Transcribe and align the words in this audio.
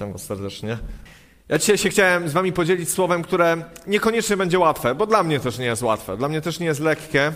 Witam 0.00 0.12
Was 0.12 0.22
serdecznie. 0.22 0.78
Ja 1.48 1.58
dzisiaj 1.58 1.78
się 1.78 1.88
chciałem 1.88 2.28
z 2.28 2.32
Wami 2.32 2.52
podzielić 2.52 2.90
słowem, 2.90 3.22
które 3.22 3.64
niekoniecznie 3.86 4.36
będzie 4.36 4.58
łatwe, 4.58 4.94
bo 4.94 5.06
dla 5.06 5.22
mnie 5.22 5.40
też 5.40 5.58
nie 5.58 5.64
jest 5.64 5.82
łatwe, 5.82 6.16
dla 6.16 6.28
mnie 6.28 6.40
też 6.40 6.60
nie 6.60 6.66
jest 6.66 6.80
lekkie. 6.80 7.32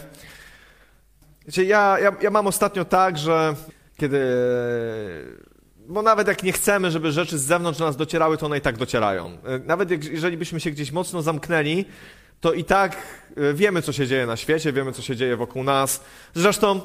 Wiecie, 1.47 1.65
ja, 1.65 1.99
ja, 1.99 2.17
ja 2.23 2.31
mam 2.31 2.47
ostatnio 2.47 2.85
tak, 2.85 3.19
że 3.19 3.55
kiedy. 3.97 4.21
Bo 5.87 6.03
nawet 6.03 6.29
jak 6.29 6.43
nie 6.43 6.53
chcemy, 6.53 6.91
żeby 6.91 7.13
rzeczy 7.13 7.39
z 7.39 7.43
zewnątrz 7.43 7.79
do 7.79 7.85
nas 7.85 7.97
docierały, 7.97 8.39
to 8.39 8.47
one 8.47 8.59
i 8.59 8.61
tak 8.61 8.79
docierają. 8.79 9.39
Nawet 9.65 9.91
jak, 9.91 10.05
jeżeli 10.05 10.37
byśmy 10.37 10.61
się 10.61 10.71
gdzieś 10.71 10.93
mocno 10.93 11.23
zamknęli, 11.23 11.85
to 12.41 12.53
i 12.53 12.65
tak 12.65 12.97
e, 13.37 13.55
wiemy, 13.55 13.83
co 13.83 13.93
się 13.93 14.07
dzieje 14.07 14.27
na 14.27 14.37
świecie, 14.37 14.73
wiemy, 14.73 14.93
co 14.93 15.03
się 15.03 15.17
dzieje 15.17 15.37
wokół 15.37 15.65
nas. 15.65 16.05
Zresztą, 16.35 16.81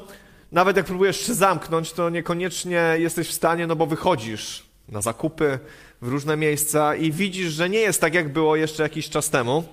nawet 0.52 0.76
jak 0.76 0.86
próbujesz 0.86 1.26
się 1.26 1.34
zamknąć, 1.34 1.92
to 1.92 2.10
niekoniecznie 2.10 2.94
jesteś 2.98 3.28
w 3.28 3.32
stanie, 3.32 3.66
no 3.66 3.76
bo 3.76 3.86
wychodzisz 3.86 4.69
na 4.90 5.00
zakupy 5.00 5.58
w 6.02 6.08
różne 6.08 6.36
miejsca 6.36 6.94
i 6.94 7.12
widzisz, 7.12 7.52
że 7.52 7.68
nie 7.68 7.78
jest 7.78 8.00
tak, 8.00 8.14
jak 8.14 8.32
było 8.32 8.56
jeszcze 8.56 8.82
jakiś 8.82 9.08
czas 9.08 9.30
temu. 9.30 9.64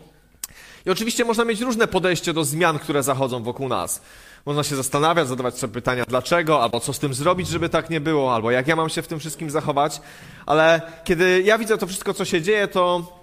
I 0.85 0.89
oczywiście 0.89 1.25
można 1.25 1.45
mieć 1.45 1.62
różne 1.62 1.88
podejście 1.88 2.34
do 2.34 2.44
zmian, 2.44 2.80
które 2.80 3.03
zachodzą 3.03 3.44
wokół 3.44 3.67
nas. 3.67 4.02
Można 4.45 4.63
się 4.63 4.75
zastanawiać, 4.75 5.27
zadawać 5.27 5.58
sobie 5.58 5.73
pytania 5.73 6.03
dlaczego, 6.08 6.63
albo 6.63 6.80
co 6.80 6.94
z 6.94 6.99
tym 6.99 7.13
zrobić, 7.13 7.48
żeby 7.48 7.70
tak 7.70 7.89
nie 7.89 8.02
było, 8.02 8.35
albo 8.35 8.52
jak 8.52 8.67
ja 8.67 8.75
mam 8.75 8.89
się 8.89 9.02
w 9.02 9.08
tym 9.08 9.20
wszystkim 9.20 9.49
zachować. 9.49 10.02
Ale 10.45 10.81
kiedy 11.03 11.41
ja 11.41 11.58
widzę 11.58 11.77
to 11.77 11.88
wszystko, 11.88 12.13
co 12.13 12.25
się 12.25 12.41
dzieje, 12.41 12.67
to 12.67 13.13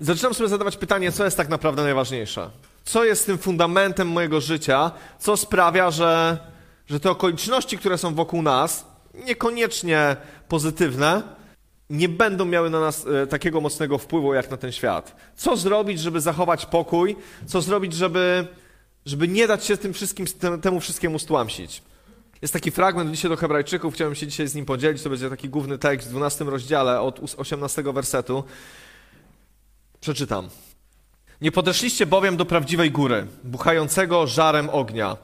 zaczynam 0.00 0.34
sobie 0.34 0.48
zadawać 0.48 0.76
pytanie, 0.76 1.12
co 1.12 1.24
jest 1.24 1.36
tak 1.36 1.48
naprawdę 1.48 1.82
najważniejsze. 1.82 2.50
Co 2.84 3.04
jest 3.04 3.26
tym 3.26 3.38
fundamentem 3.38 4.08
mojego 4.08 4.40
życia, 4.40 4.90
co 5.18 5.36
sprawia, 5.36 5.90
że, 5.90 6.38
że 6.86 7.00
te 7.00 7.10
okoliczności, 7.10 7.78
które 7.78 7.98
są 7.98 8.14
wokół 8.14 8.42
nas, 8.42 8.86
niekoniecznie 9.26 10.16
pozytywne, 10.48 11.22
nie 11.90 12.08
będą 12.08 12.44
miały 12.44 12.70
na 12.70 12.80
nas 12.80 13.06
e, 13.06 13.26
takiego 13.26 13.60
mocnego 13.60 13.98
wpływu 13.98 14.34
jak 14.34 14.50
na 14.50 14.56
ten 14.56 14.72
świat. 14.72 15.16
Co 15.36 15.56
zrobić, 15.56 16.00
żeby 16.00 16.20
zachować 16.20 16.66
pokój? 16.66 17.16
Co 17.46 17.60
zrobić, 17.60 17.92
żeby, 17.92 18.46
żeby 19.06 19.28
nie 19.28 19.46
dać 19.46 19.64
się 19.64 19.76
tym 19.76 19.92
wszystkim, 19.92 20.26
temu 20.62 20.80
wszystkiemu 20.80 21.18
stłamsić? 21.18 21.82
Jest 22.42 22.52
taki 22.54 22.70
fragment 22.70 23.10
dzisiaj 23.10 23.30
do 23.30 23.36
Hebrajczyków, 23.36 23.94
chciałem 23.94 24.14
się 24.14 24.26
dzisiaj 24.26 24.48
z 24.48 24.54
nim 24.54 24.66
podzielić. 24.66 25.02
To 25.02 25.10
będzie 25.10 25.30
taki 25.30 25.48
główny 25.48 25.78
tekst 25.78 26.08
w 26.08 26.10
12 26.10 26.44
rozdziale 26.44 27.00
od 27.00 27.20
18 27.36 27.82
wersetu. 27.82 28.44
Przeczytam. 30.00 30.48
Nie 31.40 31.52
podeszliście 31.52 32.06
bowiem 32.06 32.36
do 32.36 32.44
prawdziwej 32.44 32.90
góry, 32.90 33.26
buchającego 33.44 34.26
żarem 34.26 34.70
ognia 34.70 35.16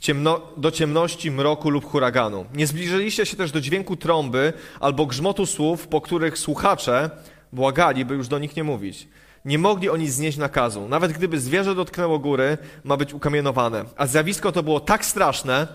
ciemno, 0.00 0.40
do 0.56 0.70
ciemności, 0.70 1.30
mroku 1.30 1.70
lub 1.70 1.84
huraganu. 1.84 2.46
Nie 2.54 2.66
zbliżyliście 2.66 3.26
się 3.26 3.36
też 3.36 3.50
do 3.50 3.60
dźwięku 3.60 3.96
trąby 3.96 4.52
albo 4.80 5.06
grzmotu 5.06 5.46
słów, 5.46 5.88
po 5.88 6.00
których 6.00 6.38
słuchacze 6.38 7.10
błagali, 7.52 8.04
by 8.04 8.14
już 8.14 8.28
do 8.28 8.38
nich 8.38 8.56
nie 8.56 8.64
mówić. 8.64 9.08
Nie 9.44 9.58
mogli 9.58 9.88
oni 9.88 10.08
znieść 10.08 10.38
nakazu. 10.38 10.88
Nawet 10.88 11.12
gdyby 11.12 11.40
zwierzę 11.40 11.74
dotknęło 11.74 12.18
góry, 12.18 12.58
ma 12.84 12.96
być 12.96 13.14
ukamienowane. 13.14 13.84
A 13.96 14.06
zjawisko 14.06 14.52
to 14.52 14.62
było 14.62 14.80
tak 14.80 15.04
straszne, 15.04 15.68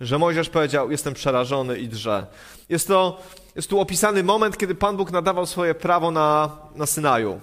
że 0.00 0.18
Mojżesz 0.18 0.48
powiedział, 0.48 0.90
jestem 0.90 1.14
przerażony 1.14 1.78
i 1.78 1.88
drze. 1.88 2.26
Jest, 2.68 2.88
to, 2.88 3.22
jest 3.56 3.70
tu 3.70 3.80
opisany 3.80 4.22
moment, 4.22 4.58
kiedy 4.58 4.74
Pan 4.74 4.96
Bóg 4.96 5.10
nadawał 5.12 5.46
swoje 5.46 5.74
prawo 5.74 6.10
na, 6.10 6.56
na 6.74 6.86
Synaju. 6.86 7.40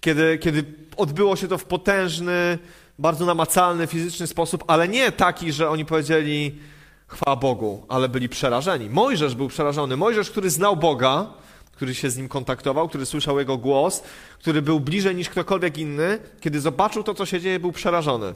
Kiedy, 0.00 0.38
kiedy 0.38 0.64
odbyło 0.96 1.36
się 1.36 1.48
to 1.48 1.58
w 1.58 1.64
potężny, 1.64 2.58
bardzo 2.98 3.26
namacalny, 3.26 3.86
fizyczny 3.86 4.26
sposób, 4.26 4.64
ale 4.66 4.88
nie 4.88 5.12
taki, 5.12 5.52
że 5.52 5.70
oni 5.70 5.84
powiedzieli 5.84 6.58
chwała 7.06 7.36
Bogu, 7.36 7.86
ale 7.88 8.08
byli 8.08 8.28
przerażeni. 8.28 8.90
Mojżesz 8.90 9.34
był 9.34 9.48
przerażony. 9.48 9.96
Mojżesz, 9.96 10.30
który 10.30 10.50
znał 10.50 10.76
Boga, 10.76 11.26
który 11.72 11.94
się 11.94 12.10
z 12.10 12.16
nim 12.16 12.28
kontaktował, 12.28 12.88
który 12.88 13.06
słyszał 13.06 13.38
jego 13.38 13.58
głos, 13.58 14.02
który 14.38 14.62
był 14.62 14.80
bliżej 14.80 15.14
niż 15.14 15.28
ktokolwiek 15.28 15.78
inny, 15.78 16.18
kiedy 16.40 16.60
zobaczył 16.60 17.02
to, 17.02 17.14
co 17.14 17.26
się 17.26 17.40
dzieje, 17.40 17.60
był 17.60 17.72
przerażony. 17.72 18.34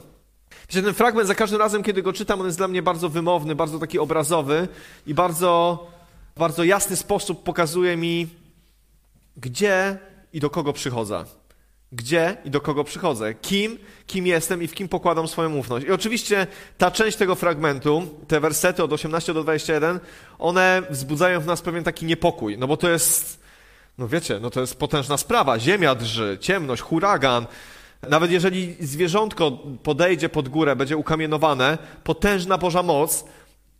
Wiecie, 0.69 0.81
ten 0.81 0.93
fragment 0.93 1.27
za 1.27 1.35
każdym 1.35 1.59
razem, 1.59 1.83
kiedy 1.83 2.01
go 2.01 2.13
czytam, 2.13 2.39
on 2.39 2.45
jest 2.45 2.57
dla 2.57 2.67
mnie 2.67 2.81
bardzo 2.81 3.09
wymowny, 3.09 3.55
bardzo 3.55 3.79
taki 3.79 3.99
obrazowy 3.99 4.67
i 5.07 5.13
bardzo, 5.13 5.87
bardzo 6.37 6.63
jasny 6.63 6.95
sposób 6.95 7.43
pokazuje 7.43 7.97
mi, 7.97 8.27
gdzie 9.37 9.97
i 10.33 10.39
do 10.39 10.49
kogo 10.49 10.73
przychodzę 10.73 11.25
gdzie 11.91 12.37
i 12.45 12.51
do 12.51 12.61
kogo 12.61 12.83
przychodzę, 12.83 13.33
kim, 13.33 13.77
kim 14.07 14.27
jestem 14.27 14.63
i 14.63 14.67
w 14.67 14.73
kim 14.73 14.89
pokładam 14.89 15.27
swoją 15.27 15.55
ufność. 15.55 15.85
I 15.85 15.91
oczywiście 15.91 16.47
ta 16.77 16.91
część 16.91 17.17
tego 17.17 17.35
fragmentu, 17.35 18.07
te 18.27 18.39
wersety 18.39 18.83
od 18.83 18.93
18 18.93 19.33
do 19.33 19.43
21, 19.43 19.99
one 20.39 20.81
wzbudzają 20.89 21.39
w 21.39 21.45
nas 21.45 21.61
pewien 21.61 21.83
taki 21.83 22.05
niepokój, 22.05 22.57
no 22.57 22.67
bo 22.67 22.77
to 22.77 22.89
jest, 22.89 23.43
no 23.97 24.07
wiecie, 24.07 24.39
no 24.39 24.49
to 24.49 24.61
jest 24.61 24.79
potężna 24.79 25.17
sprawa. 25.17 25.59
Ziemia 25.59 25.95
drży, 25.95 26.37
ciemność, 26.41 26.81
huragan. 26.81 27.45
Nawet 28.09 28.31
jeżeli 28.31 28.75
zwierzątko 28.79 29.51
podejdzie 29.83 30.29
pod 30.29 30.49
górę, 30.49 30.75
będzie 30.75 30.97
ukamienowane, 30.97 31.77
potężna 32.03 32.57
Boża 32.57 32.83
moc, 32.83 33.25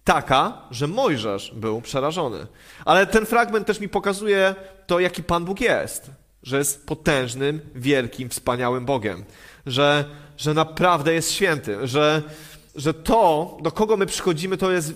taka, 0.03 0.61
że 0.71 0.87
Mojżesz 0.87 1.51
był 1.55 1.81
przerażony. 1.81 2.47
Ale 2.85 3.07
ten 3.07 3.25
fragment 3.25 3.67
też 3.67 3.79
mi 3.79 3.89
pokazuje 3.89 4.55
to, 4.87 4.99
jaki 4.99 5.23
Pan 5.23 5.45
Bóg 5.45 5.61
jest 5.61 6.11
że 6.43 6.57
jest 6.57 6.85
potężnym, 6.85 7.61
wielkim, 7.75 8.29
wspaniałym 8.29 8.85
Bogiem, 8.85 9.23
że, 9.65 10.05
że 10.37 10.53
naprawdę 10.53 11.13
jest 11.13 11.31
święty, 11.31 11.87
że, 11.87 12.23
że 12.75 12.93
to, 12.93 13.57
do 13.61 13.71
kogo 13.71 13.97
my 13.97 14.05
przychodzimy, 14.05 14.57
to 14.57 14.71
jest, 14.71 14.93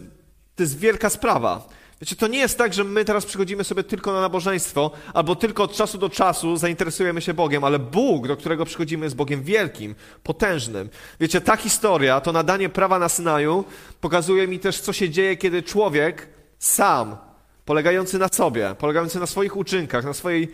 to 0.56 0.63
jest 0.63 0.80
wielka 0.80 1.09
sprawa. 1.09 1.69
Wiecie, 2.01 2.16
to 2.16 2.28
nie 2.28 2.40
jest 2.40 2.57
tak, 2.57 2.74
że 2.74 2.84
my 2.84 3.06
teraz 3.06 3.25
przychodzimy 3.25 3.63
sobie 3.63 3.84
tylko 3.84 4.13
na 4.13 4.22
nabożeństwo, 4.22 4.91
albo 5.13 5.35
tylko 5.35 5.63
od 5.63 5.74
czasu 5.74 5.97
do 5.97 6.09
czasu 6.09 6.57
zainteresujemy 6.57 7.22
się 7.22 7.34
Bogiem, 7.34 7.63
ale 7.63 7.80
Bóg, 7.80 8.28
do 8.28 8.38
którego 8.38 8.66
przychodzimy, 8.66 9.06
jest 9.06 9.16
Bogiem 9.16 9.44
wielkim, 9.44 9.96
potężnym. 10.24 10.90
Wiecie, 11.19 11.41
ta 11.41 11.57
historia, 11.57 12.22
to 12.22 12.31
nadanie 12.31 12.69
prawa 12.69 13.00
na 13.00 13.09
Synaju, 13.09 13.63
pokazuje 14.01 14.47
mi 14.47 14.59
też, 14.59 14.81
co 14.81 14.94
się 14.94 15.09
dzieje, 15.09 15.38
kiedy 15.38 15.63
człowiek 15.63 16.28
sam, 16.59 17.18
polegający 17.66 18.19
na 18.19 18.28
sobie, 18.28 18.75
polegający 18.78 19.19
na 19.19 19.25
swoich 19.25 19.57
uczynkach, 19.57 20.06
na 20.06 20.13
swojej 20.13 20.51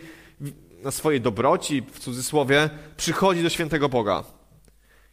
na 0.82 0.90
swojej 0.90 1.20
dobroci, 1.20 1.82
w 1.92 1.98
cudzysłowie, 1.98 2.70
przychodzi 2.96 3.42
do 3.42 3.48
świętego 3.48 3.88
Boga. 3.88 4.24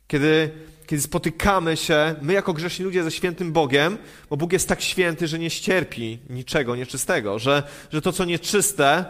Kiedy, 0.08 0.52
kiedy 0.88 1.02
spotykamy 1.02 1.78
się, 1.78 2.16
my 2.22 2.34
jako 2.34 2.54
grzeszni 2.54 2.86
ludzie 2.86 3.04
ze 3.04 3.12
świętym 3.12 3.52
Bogiem, 3.52 3.98
bo 4.30 4.38
Bóg 4.38 4.54
jest 4.54 4.70
tak 4.70 4.82
święty, 4.82 5.28
że 5.28 5.40
nie 5.40 5.50
ścierpi 5.50 6.20
niczego 6.30 6.76
nieczystego, 6.76 7.40
że, 7.40 7.64
że 7.92 8.02
to, 8.02 8.12
co 8.12 8.26
nieczyste, 8.26 9.06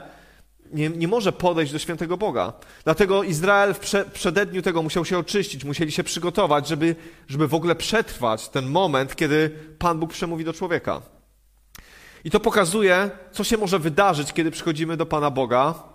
nie, 0.73 0.89
nie 0.89 1.07
może 1.07 1.31
podejść 1.31 1.71
do 1.71 1.79
świętego 1.79 2.17
Boga. 2.17 2.53
Dlatego 2.83 3.23
Izrael 3.23 3.73
w, 3.73 3.79
prze, 3.79 4.05
przededniu 4.05 4.61
tego 4.61 4.83
musiał 4.83 5.05
się 5.05 5.17
oczyścić, 5.17 5.63
musieli 5.63 5.91
się 5.91 6.03
przygotować, 6.03 6.67
żeby, 6.67 6.95
żeby 7.27 7.47
w 7.47 7.53
ogóle 7.53 7.75
przetrwać 7.75 8.49
ten 8.49 8.65
moment, 8.65 9.15
kiedy 9.15 9.49
Pan 9.79 9.99
Bóg 9.99 10.13
przemówi 10.13 10.45
do 10.45 10.53
człowieka. 10.53 11.01
I 12.23 12.31
to 12.31 12.39
pokazuje, 12.39 13.09
co 13.31 13.43
się 13.43 13.57
może 13.57 13.79
wydarzyć, 13.79 14.33
kiedy 14.33 14.51
przychodzimy 14.51 14.97
do 14.97 15.05
Pana 15.05 15.31
Boga 15.31 15.94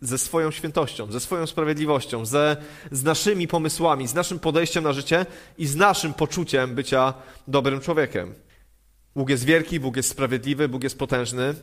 ze 0.00 0.18
swoją 0.18 0.50
świętością, 0.50 1.12
ze 1.12 1.20
swoją 1.20 1.46
sprawiedliwością, 1.46 2.26
ze, 2.26 2.56
z 2.90 3.02
naszymi 3.02 3.48
pomysłami, 3.48 4.08
z 4.08 4.14
naszym 4.14 4.38
podejściem 4.38 4.84
na 4.84 4.92
życie 4.92 5.26
i 5.58 5.66
z 5.66 5.76
naszym 5.76 6.14
poczuciem 6.14 6.74
bycia 6.74 7.14
dobrym 7.48 7.80
człowiekiem. 7.80 8.34
Bóg 9.16 9.28
jest 9.30 9.44
wielki, 9.44 9.80
Bóg 9.80 9.96
jest 9.96 10.08
sprawiedliwy, 10.08 10.68
Bóg 10.68 10.82
jest 10.82 10.98
potężny. 10.98 11.54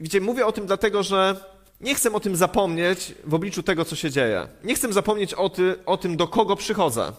Widzicie, 0.00 0.20
mówię 0.20 0.46
o 0.46 0.52
tym 0.52 0.66
dlatego, 0.66 1.02
że 1.02 1.36
nie 1.80 1.94
chcę 1.94 2.12
o 2.12 2.20
tym 2.20 2.36
zapomnieć 2.36 3.14
w 3.24 3.34
obliczu 3.34 3.62
tego, 3.62 3.84
co 3.84 3.96
się 3.96 4.10
dzieje. 4.10 4.48
Nie 4.64 4.74
chcę 4.74 4.92
zapomnieć 4.92 5.34
o, 5.34 5.48
ty, 5.48 5.74
o 5.86 5.96
tym, 5.96 6.16
do 6.16 6.28
kogo 6.28 6.56
przychodzę, 6.56 7.12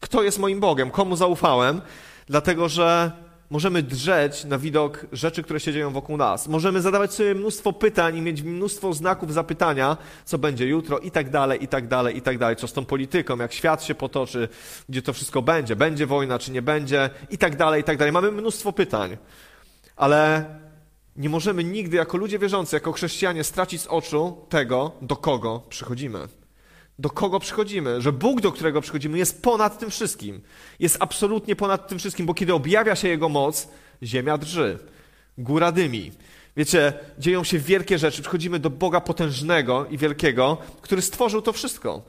kto 0.00 0.22
jest 0.22 0.38
moim 0.38 0.60
Bogiem, 0.60 0.90
komu 0.90 1.16
zaufałem, 1.16 1.80
dlatego 2.26 2.68
że 2.68 3.12
możemy 3.50 3.82
drzeć 3.82 4.44
na 4.44 4.58
widok 4.58 5.06
rzeczy, 5.12 5.42
które 5.42 5.60
się 5.60 5.72
dzieją 5.72 5.90
wokół 5.90 6.16
nas. 6.16 6.48
Możemy 6.48 6.80
zadawać 6.80 7.14
sobie 7.14 7.34
mnóstwo 7.34 7.72
pytań 7.72 8.16
i 8.16 8.22
mieć 8.22 8.42
mnóstwo 8.42 8.92
znaków 8.92 9.32
zapytania, 9.32 9.96
co 10.24 10.38
będzie 10.38 10.66
jutro 10.66 10.98
i 10.98 11.10
tak 11.10 11.30
dalej, 11.30 11.64
i 11.64 11.68
tak 11.68 11.88
dalej, 11.88 12.16
i 12.16 12.22
tak 12.22 12.38
dalej. 12.38 12.56
Co 12.56 12.68
z 12.68 12.72
tą 12.72 12.84
polityką, 12.84 13.36
jak 13.36 13.52
świat 13.52 13.84
się 13.84 13.94
potoczy, 13.94 14.48
gdzie 14.88 15.02
to 15.02 15.12
wszystko 15.12 15.42
będzie, 15.42 15.76
będzie 15.76 16.06
wojna, 16.06 16.38
czy 16.38 16.52
nie 16.52 16.62
będzie, 16.62 17.10
i 17.30 17.38
tak 17.38 17.56
dalej, 17.56 17.80
i 17.80 17.84
tak 17.84 17.96
dalej. 17.96 18.12
Mamy 18.12 18.32
mnóstwo 18.32 18.72
pytań. 18.72 19.16
Ale 19.96 20.44
nie 21.16 21.28
możemy 21.28 21.64
nigdy 21.64 21.96
jako 21.96 22.16
ludzie 22.16 22.38
wierzący, 22.38 22.76
jako 22.76 22.92
chrześcijanie 22.92 23.44
stracić 23.44 23.80
z 23.80 23.86
oczu 23.86 24.36
tego, 24.48 24.92
do 25.02 25.16
kogo 25.16 25.62
przychodzimy 25.68 26.28
do 26.98 27.10
kogo 27.10 27.40
przychodzimy, 27.40 28.00
że 28.00 28.12
Bóg, 28.12 28.40
do 28.40 28.52
którego 28.52 28.80
przychodzimy, 28.80 29.18
jest 29.18 29.42
ponad 29.42 29.78
tym 29.78 29.90
wszystkim. 29.90 30.40
Jest 30.78 30.96
absolutnie 31.00 31.56
ponad 31.56 31.88
tym 31.88 31.98
wszystkim, 31.98 32.26
bo 32.26 32.34
kiedy 32.34 32.54
objawia 32.54 32.96
się 32.96 33.08
Jego 33.08 33.28
moc, 33.28 33.68
ziemia 34.02 34.38
drży, 34.38 34.78
góra 35.38 35.72
dymi. 35.72 36.12
Wiecie, 36.56 36.92
dzieją 37.18 37.44
się 37.44 37.58
wielkie 37.58 37.98
rzeczy. 37.98 38.22
Przychodzimy 38.22 38.58
do 38.58 38.70
Boga 38.70 39.00
potężnego 39.00 39.86
i 39.90 39.98
wielkiego, 39.98 40.58
który 40.80 41.02
stworzył 41.02 41.42
to 41.42 41.52
wszystko. 41.52 42.02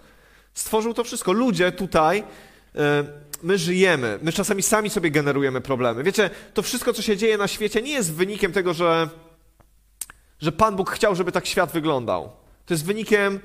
Stworzył 0.54 0.94
to 0.94 1.04
wszystko. 1.04 1.32
Ludzie 1.32 1.72
tutaj, 1.72 2.24
e, 2.76 3.04
my 3.44 3.58
żyjemy. 3.58 4.20
My 4.22 4.32
czasami 4.32 4.64
sami 4.64 4.90
sobie 4.90 5.12
generujemy 5.12 5.62
problemy. 5.62 6.04
Wiecie, 6.04 6.30
to 6.54 6.62
wszystko, 6.62 6.94
co 6.94 7.02
się 7.02 7.18
dzieje 7.18 7.38
na 7.38 7.48
świecie, 7.48 7.82
nie 7.82 7.92
jest 7.92 8.14
wynikiem 8.14 8.52
tego, 8.52 8.74
że 8.74 9.10
że 10.42 10.52
Pan 10.52 10.76
Bóg 10.76 10.92
chciał, 10.92 11.16
żeby 11.16 11.32
tak 11.32 11.46
świat 11.46 11.72
wyglądał. 11.72 12.30
To 12.66 12.74
jest 12.74 12.86
wynikiem 12.86 13.40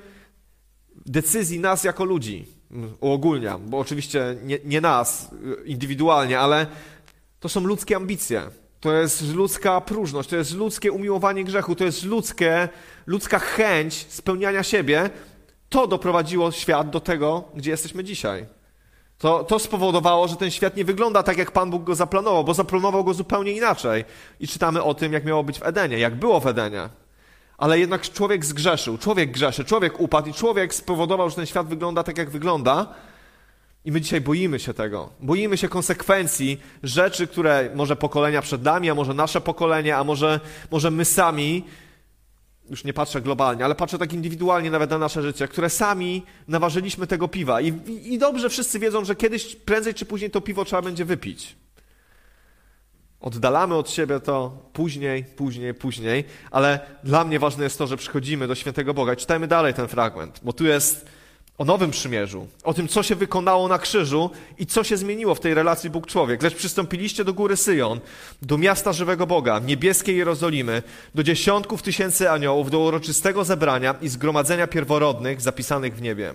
decyzji 1.05 1.59
nas 1.59 1.83
jako 1.83 2.05
ludzi. 2.05 2.45
Uogólniam, 2.99 3.69
bo 3.69 3.79
oczywiście 3.79 4.35
nie, 4.43 4.59
nie 4.65 4.81
nas 4.81 5.29
indywidualnie, 5.65 6.39
ale 6.39 6.67
to 7.39 7.49
są 7.49 7.61
ludzkie 7.61 7.95
ambicje. 7.95 8.41
To 8.79 8.93
jest 8.93 9.33
ludzka 9.33 9.81
próżność, 9.81 10.29
to 10.29 10.35
jest 10.35 10.53
ludzkie 10.53 10.91
umiłowanie 10.91 11.43
grzechu, 11.43 11.75
to 11.75 11.83
jest 11.83 12.03
ludzkie, 12.03 12.69
ludzka 13.05 13.39
chęć 13.39 14.05
spełniania 14.09 14.63
siebie. 14.63 15.09
To 15.69 15.87
doprowadziło 15.87 16.51
świat 16.51 16.89
do 16.89 16.99
tego, 16.99 17.43
gdzie 17.55 17.71
jesteśmy 17.71 18.03
dzisiaj. 18.03 18.45
To, 19.17 19.43
to 19.43 19.59
spowodowało, 19.59 20.27
że 20.27 20.35
ten 20.35 20.51
świat 20.51 20.77
nie 20.77 20.85
wygląda 20.85 21.23
tak, 21.23 21.37
jak 21.37 21.51
Pan 21.51 21.69
Bóg 21.69 21.83
go 21.83 21.95
zaplanował, 21.95 22.43
bo 22.43 22.53
zaplanował 22.53 23.03
go 23.03 23.13
zupełnie 23.13 23.51
inaczej. 23.51 24.05
I 24.39 24.47
czytamy 24.47 24.83
o 24.83 24.93
tym, 24.93 25.13
jak 25.13 25.25
miało 25.25 25.43
być 25.43 25.59
w 25.59 25.63
Edenie, 25.63 25.99
jak 25.99 26.15
było 26.15 26.39
w 26.39 26.47
Edenie. 26.47 26.89
Ale 27.57 27.79
jednak 27.79 28.01
człowiek 28.01 28.45
zgrzeszył, 28.45 28.97
człowiek 28.97 29.31
grzeszy, 29.31 29.65
człowiek 29.65 29.99
upadł 29.99 30.29
i 30.29 30.33
człowiek 30.33 30.73
spowodował, 30.73 31.29
że 31.29 31.35
ten 31.35 31.45
świat 31.45 31.67
wygląda 31.67 32.03
tak, 32.03 32.17
jak 32.17 32.29
wygląda. 32.29 32.93
I 33.85 33.91
my 33.91 34.01
dzisiaj 34.01 34.21
boimy 34.21 34.59
się 34.59 34.73
tego. 34.73 35.09
Boimy 35.19 35.57
się 35.57 35.67
konsekwencji 35.67 36.61
rzeczy, 36.83 37.27
które 37.27 37.69
może 37.75 37.95
pokolenia 37.95 38.41
przed 38.41 38.63
nami, 38.63 38.89
a 38.89 38.95
może 38.95 39.13
nasze 39.13 39.41
pokolenie, 39.41 39.97
a 39.97 40.03
może, 40.03 40.39
może 40.71 40.91
my 40.91 41.05
sami, 41.05 41.63
już 42.69 42.83
nie 42.83 42.93
patrzę 42.93 43.21
globalnie, 43.21 43.65
ale 43.65 43.75
patrzę 43.75 43.97
tak 43.97 44.13
indywidualnie 44.13 44.71
nawet 44.71 44.89
na 44.89 44.97
nasze 44.97 45.21
życie, 45.21 45.47
które 45.47 45.69
sami 45.69 46.23
naważyliśmy 46.47 47.07
tego 47.07 47.27
piwa. 47.27 47.61
I, 47.61 47.67
i, 47.67 48.13
I 48.13 48.17
dobrze 48.17 48.49
wszyscy 48.49 48.79
wiedzą, 48.79 49.05
że 49.05 49.15
kiedyś, 49.15 49.55
prędzej 49.55 49.93
czy 49.93 50.05
później 50.05 50.31
to 50.31 50.41
piwo 50.41 50.65
trzeba 50.65 50.81
będzie 50.81 51.05
wypić. 51.05 51.55
Oddalamy 53.25 53.75
od 53.75 53.89
siebie 53.89 54.19
to 54.19 54.57
później, 54.73 55.23
później, 55.23 55.73
później, 55.73 56.23
ale 56.51 56.79
dla 57.03 57.23
mnie 57.23 57.39
ważne 57.39 57.63
jest 57.63 57.77
to, 57.77 57.87
że 57.87 57.97
przychodzimy 57.97 58.47
do 58.47 58.55
świętego 58.55 58.93
Boga. 58.93 59.13
I 59.13 59.17
czytajmy 59.17 59.47
dalej 59.47 59.73
ten 59.73 59.87
fragment, 59.87 60.39
bo 60.43 60.53
tu 60.53 60.65
jest 60.65 61.05
o 61.57 61.65
nowym 61.65 61.91
przymierzu, 61.91 62.47
o 62.63 62.73
tym, 62.73 62.87
co 62.87 63.03
się 63.03 63.15
wykonało 63.15 63.67
na 63.67 63.79
krzyżu 63.79 64.29
i 64.57 64.65
co 64.65 64.83
się 64.83 64.97
zmieniło 64.97 65.35
w 65.35 65.39
tej 65.39 65.53
relacji 65.53 65.89
Bóg-człowiek. 65.89 66.43
Lecz 66.43 66.55
przystąpiliście 66.55 67.23
do 67.23 67.33
góry 67.33 67.57
Syjon, 67.57 67.99
do 68.41 68.57
miasta 68.57 68.93
żywego 68.93 69.27
Boga, 69.27 69.59
niebieskiej 69.59 70.17
Jerozolimy, 70.17 70.83
do 71.15 71.23
dziesiątków 71.23 71.81
tysięcy 71.81 72.31
aniołów, 72.31 72.71
do 72.71 72.79
uroczystego 72.79 73.43
zebrania 73.43 73.95
i 74.01 74.09
zgromadzenia 74.09 74.67
pierworodnych 74.67 75.41
zapisanych 75.41 75.95
w 75.95 76.01
niebie. 76.01 76.33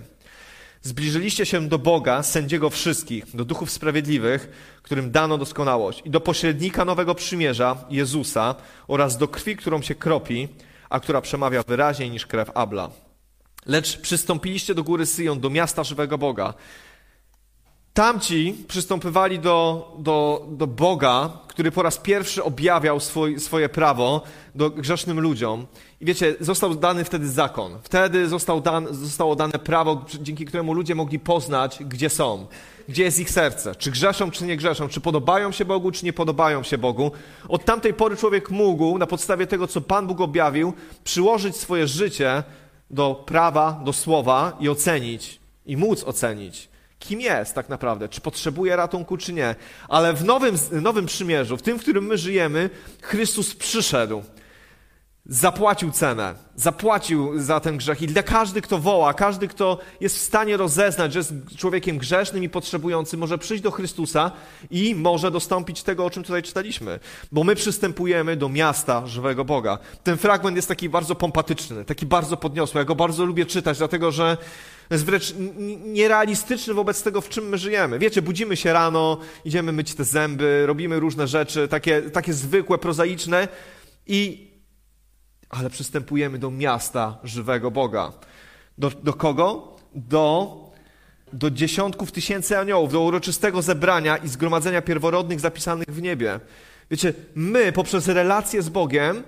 Zbliżyliście 0.83 1.45
się 1.45 1.67
do 1.67 1.79
Boga, 1.79 2.23
sędziego 2.23 2.69
wszystkich, 2.69 3.35
do 3.35 3.45
duchów 3.45 3.71
sprawiedliwych, 3.71 4.49
którym 4.83 5.11
dano 5.11 5.37
doskonałość, 5.37 6.01
i 6.05 6.09
do 6.09 6.21
pośrednika 6.21 6.85
nowego 6.85 7.15
przymierza, 7.15 7.85
Jezusa, 7.89 8.55
oraz 8.87 9.17
do 9.17 9.27
krwi, 9.27 9.55
którą 9.55 9.81
się 9.81 9.95
kropi, 9.95 10.47
a 10.89 10.99
która 10.99 11.21
przemawia 11.21 11.63
wyraźniej 11.63 12.09
niż 12.09 12.25
krew 12.25 12.51
Abla. 12.53 12.89
Lecz 13.65 13.97
przystąpiliście 13.97 14.75
do 14.75 14.83
góry 14.83 15.05
Syjon, 15.05 15.39
do 15.39 15.49
miasta 15.49 15.83
żywego 15.83 16.17
Boga. 16.17 16.53
Tamci 17.93 18.55
przystępowali 18.67 19.39
do, 19.39 19.91
do, 19.99 20.45
do 20.49 20.67
Boga, 20.67 21.29
który 21.47 21.71
po 21.71 21.83
raz 21.83 21.97
pierwszy 21.97 22.43
objawiał 22.43 22.99
swój, 22.99 23.39
swoje 23.39 23.69
prawo 23.69 24.21
do 24.55 24.69
grzesznym 24.69 25.19
ludziom. 25.19 25.65
I 26.01 26.05
wiecie, 26.05 26.35
został 26.39 26.75
dany 26.75 27.03
wtedy 27.03 27.29
zakon. 27.29 27.79
Wtedy 27.83 28.27
został 28.27 28.61
dan, 28.61 28.87
zostało 28.91 29.35
dane 29.35 29.59
prawo, 29.59 30.05
dzięki 30.21 30.45
któremu 30.45 30.73
ludzie 30.73 30.95
mogli 30.95 31.19
poznać, 31.19 31.83
gdzie 31.83 32.09
są, 32.09 32.47
gdzie 32.89 33.03
jest 33.03 33.19
ich 33.19 33.29
serce. 33.29 33.75
Czy 33.75 33.91
grzeszą, 33.91 34.31
czy 34.31 34.45
nie 34.45 34.57
grzeszą, 34.57 34.87
czy 34.87 35.01
podobają 35.01 35.51
się 35.51 35.65
Bogu, 35.65 35.91
czy 35.91 36.05
nie 36.05 36.13
podobają 36.13 36.63
się 36.63 36.77
Bogu. 36.77 37.11
Od 37.47 37.65
tamtej 37.65 37.93
pory 37.93 38.17
człowiek 38.17 38.51
mógł, 38.51 38.97
na 38.97 39.07
podstawie 39.07 39.47
tego, 39.47 39.67
co 39.67 39.81
Pan 39.81 40.07
Bóg 40.07 40.21
objawił, 40.21 40.73
przyłożyć 41.03 41.55
swoje 41.55 41.87
życie 41.87 42.43
do 42.89 43.23
prawa, 43.25 43.81
do 43.85 43.93
słowa 43.93 44.57
i 44.59 44.69
ocenić, 44.69 45.39
i 45.65 45.77
móc 45.77 46.03
ocenić, 46.03 46.71
kim 47.01 47.21
jest 47.21 47.55
tak 47.55 47.69
naprawdę, 47.69 48.09
czy 48.09 48.21
potrzebuje 48.21 48.75
ratunku, 48.75 49.17
czy 49.17 49.33
nie. 49.33 49.55
Ale 49.89 50.13
w 50.13 50.25
nowym, 50.25 50.55
nowym 50.71 51.05
przymierzu, 51.05 51.57
w 51.57 51.61
tym, 51.61 51.79
w 51.79 51.81
którym 51.81 52.05
my 52.05 52.17
żyjemy, 52.17 52.69
Chrystus 53.01 53.55
przyszedł 53.55 54.23
zapłacił 55.25 55.91
cenę, 55.91 56.35
zapłacił 56.55 57.39
za 57.39 57.59
ten 57.59 57.77
grzech. 57.77 58.01
I 58.01 58.07
dla 58.07 58.23
każdy, 58.23 58.61
kto 58.61 58.79
woła, 58.79 59.13
każdy, 59.13 59.47
kto 59.47 59.77
jest 59.99 60.17
w 60.17 60.21
stanie 60.21 60.57
rozeznać, 60.57 61.13
że 61.13 61.19
jest 61.19 61.33
człowiekiem 61.57 61.97
grzesznym 61.97 62.43
i 62.43 62.49
potrzebującym, 62.49 63.19
może 63.19 63.37
przyjść 63.37 63.63
do 63.63 63.71
Chrystusa 63.71 64.31
i 64.71 64.95
może 64.95 65.31
dostąpić 65.31 65.83
tego, 65.83 66.05
o 66.05 66.09
czym 66.09 66.23
tutaj 66.23 66.43
czytaliśmy. 66.43 66.99
Bo 67.31 67.43
my 67.43 67.55
przystępujemy 67.55 68.35
do 68.35 68.49
miasta 68.49 69.07
żywego 69.07 69.45
Boga. 69.45 69.77
Ten 70.03 70.17
fragment 70.17 70.55
jest 70.55 70.67
taki 70.67 70.89
bardzo 70.89 71.15
pompatyczny, 71.15 71.85
taki 71.85 72.05
bardzo 72.05 72.37
podniosły. 72.37 72.79
Ja 72.79 72.85
go 72.85 72.95
bardzo 72.95 73.25
lubię 73.25 73.45
czytać, 73.45 73.77
dlatego 73.77 74.11
że 74.11 74.37
jest 74.89 75.05
wręcz 75.05 75.33
nierealistyczny 75.85 76.73
wobec 76.73 77.03
tego, 77.03 77.21
w 77.21 77.29
czym 77.29 77.49
my 77.49 77.57
żyjemy. 77.57 77.99
Wiecie, 77.99 78.21
budzimy 78.21 78.57
się 78.57 78.73
rano, 78.73 79.17
idziemy 79.45 79.71
myć 79.71 79.95
te 79.95 80.03
zęby, 80.03 80.65
robimy 80.65 80.99
różne 80.99 81.27
rzeczy, 81.27 81.67
takie, 81.67 82.01
takie 82.01 82.33
zwykłe, 82.33 82.77
prozaiczne 82.77 83.47
i 84.07 84.50
ale 85.51 85.69
przystępujemy 85.69 86.39
do 86.39 86.51
miasta 86.51 87.17
żywego 87.23 87.71
Boga. 87.71 88.13
Do, 88.77 88.89
do 88.89 89.13
kogo? 89.13 89.75
Do, 89.95 90.55
do 91.33 91.51
dziesiątków 91.51 92.11
tysięcy 92.11 92.57
aniołów, 92.57 92.91
do 92.91 93.01
uroczystego 93.01 93.61
zebrania 93.61 94.17
i 94.17 94.27
zgromadzenia 94.27 94.81
pierworodnych 94.81 95.39
zapisanych 95.39 95.87
w 95.87 96.01
niebie. 96.01 96.39
Wiecie, 96.91 97.13
my 97.35 97.71
poprzez 97.71 98.07
relację 98.07 98.61
z 98.61 98.69
Bogiem 98.69 99.23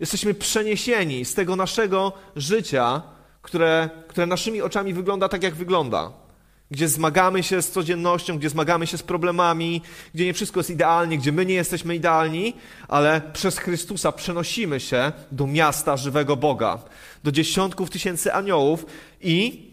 jesteśmy 0.00 0.34
przeniesieni 0.34 1.24
z 1.24 1.34
tego 1.34 1.56
naszego 1.56 2.12
życia, 2.36 3.02
które, 3.42 3.90
które 4.08 4.26
naszymi 4.26 4.62
oczami 4.62 4.94
wygląda 4.94 5.28
tak, 5.28 5.42
jak 5.42 5.54
wygląda 5.54 6.25
gdzie 6.70 6.88
zmagamy 6.88 7.42
się 7.42 7.62
z 7.62 7.70
codziennością, 7.70 8.38
gdzie 8.38 8.50
zmagamy 8.50 8.86
się 8.86 8.98
z 8.98 9.02
problemami, 9.02 9.82
gdzie 10.14 10.24
nie 10.24 10.34
wszystko 10.34 10.60
jest 10.60 10.70
idealnie, 10.70 11.18
gdzie 11.18 11.32
my 11.32 11.46
nie 11.46 11.54
jesteśmy 11.54 11.94
idealni, 11.96 12.54
ale 12.88 13.20
przez 13.32 13.58
Chrystusa 13.58 14.12
przenosimy 14.12 14.80
się 14.80 15.12
do 15.32 15.46
miasta 15.46 15.96
żywego 15.96 16.36
Boga, 16.36 16.78
do 17.24 17.32
dziesiątków 17.32 17.90
tysięcy 17.90 18.32
aniołów 18.32 18.86
i 19.20 19.66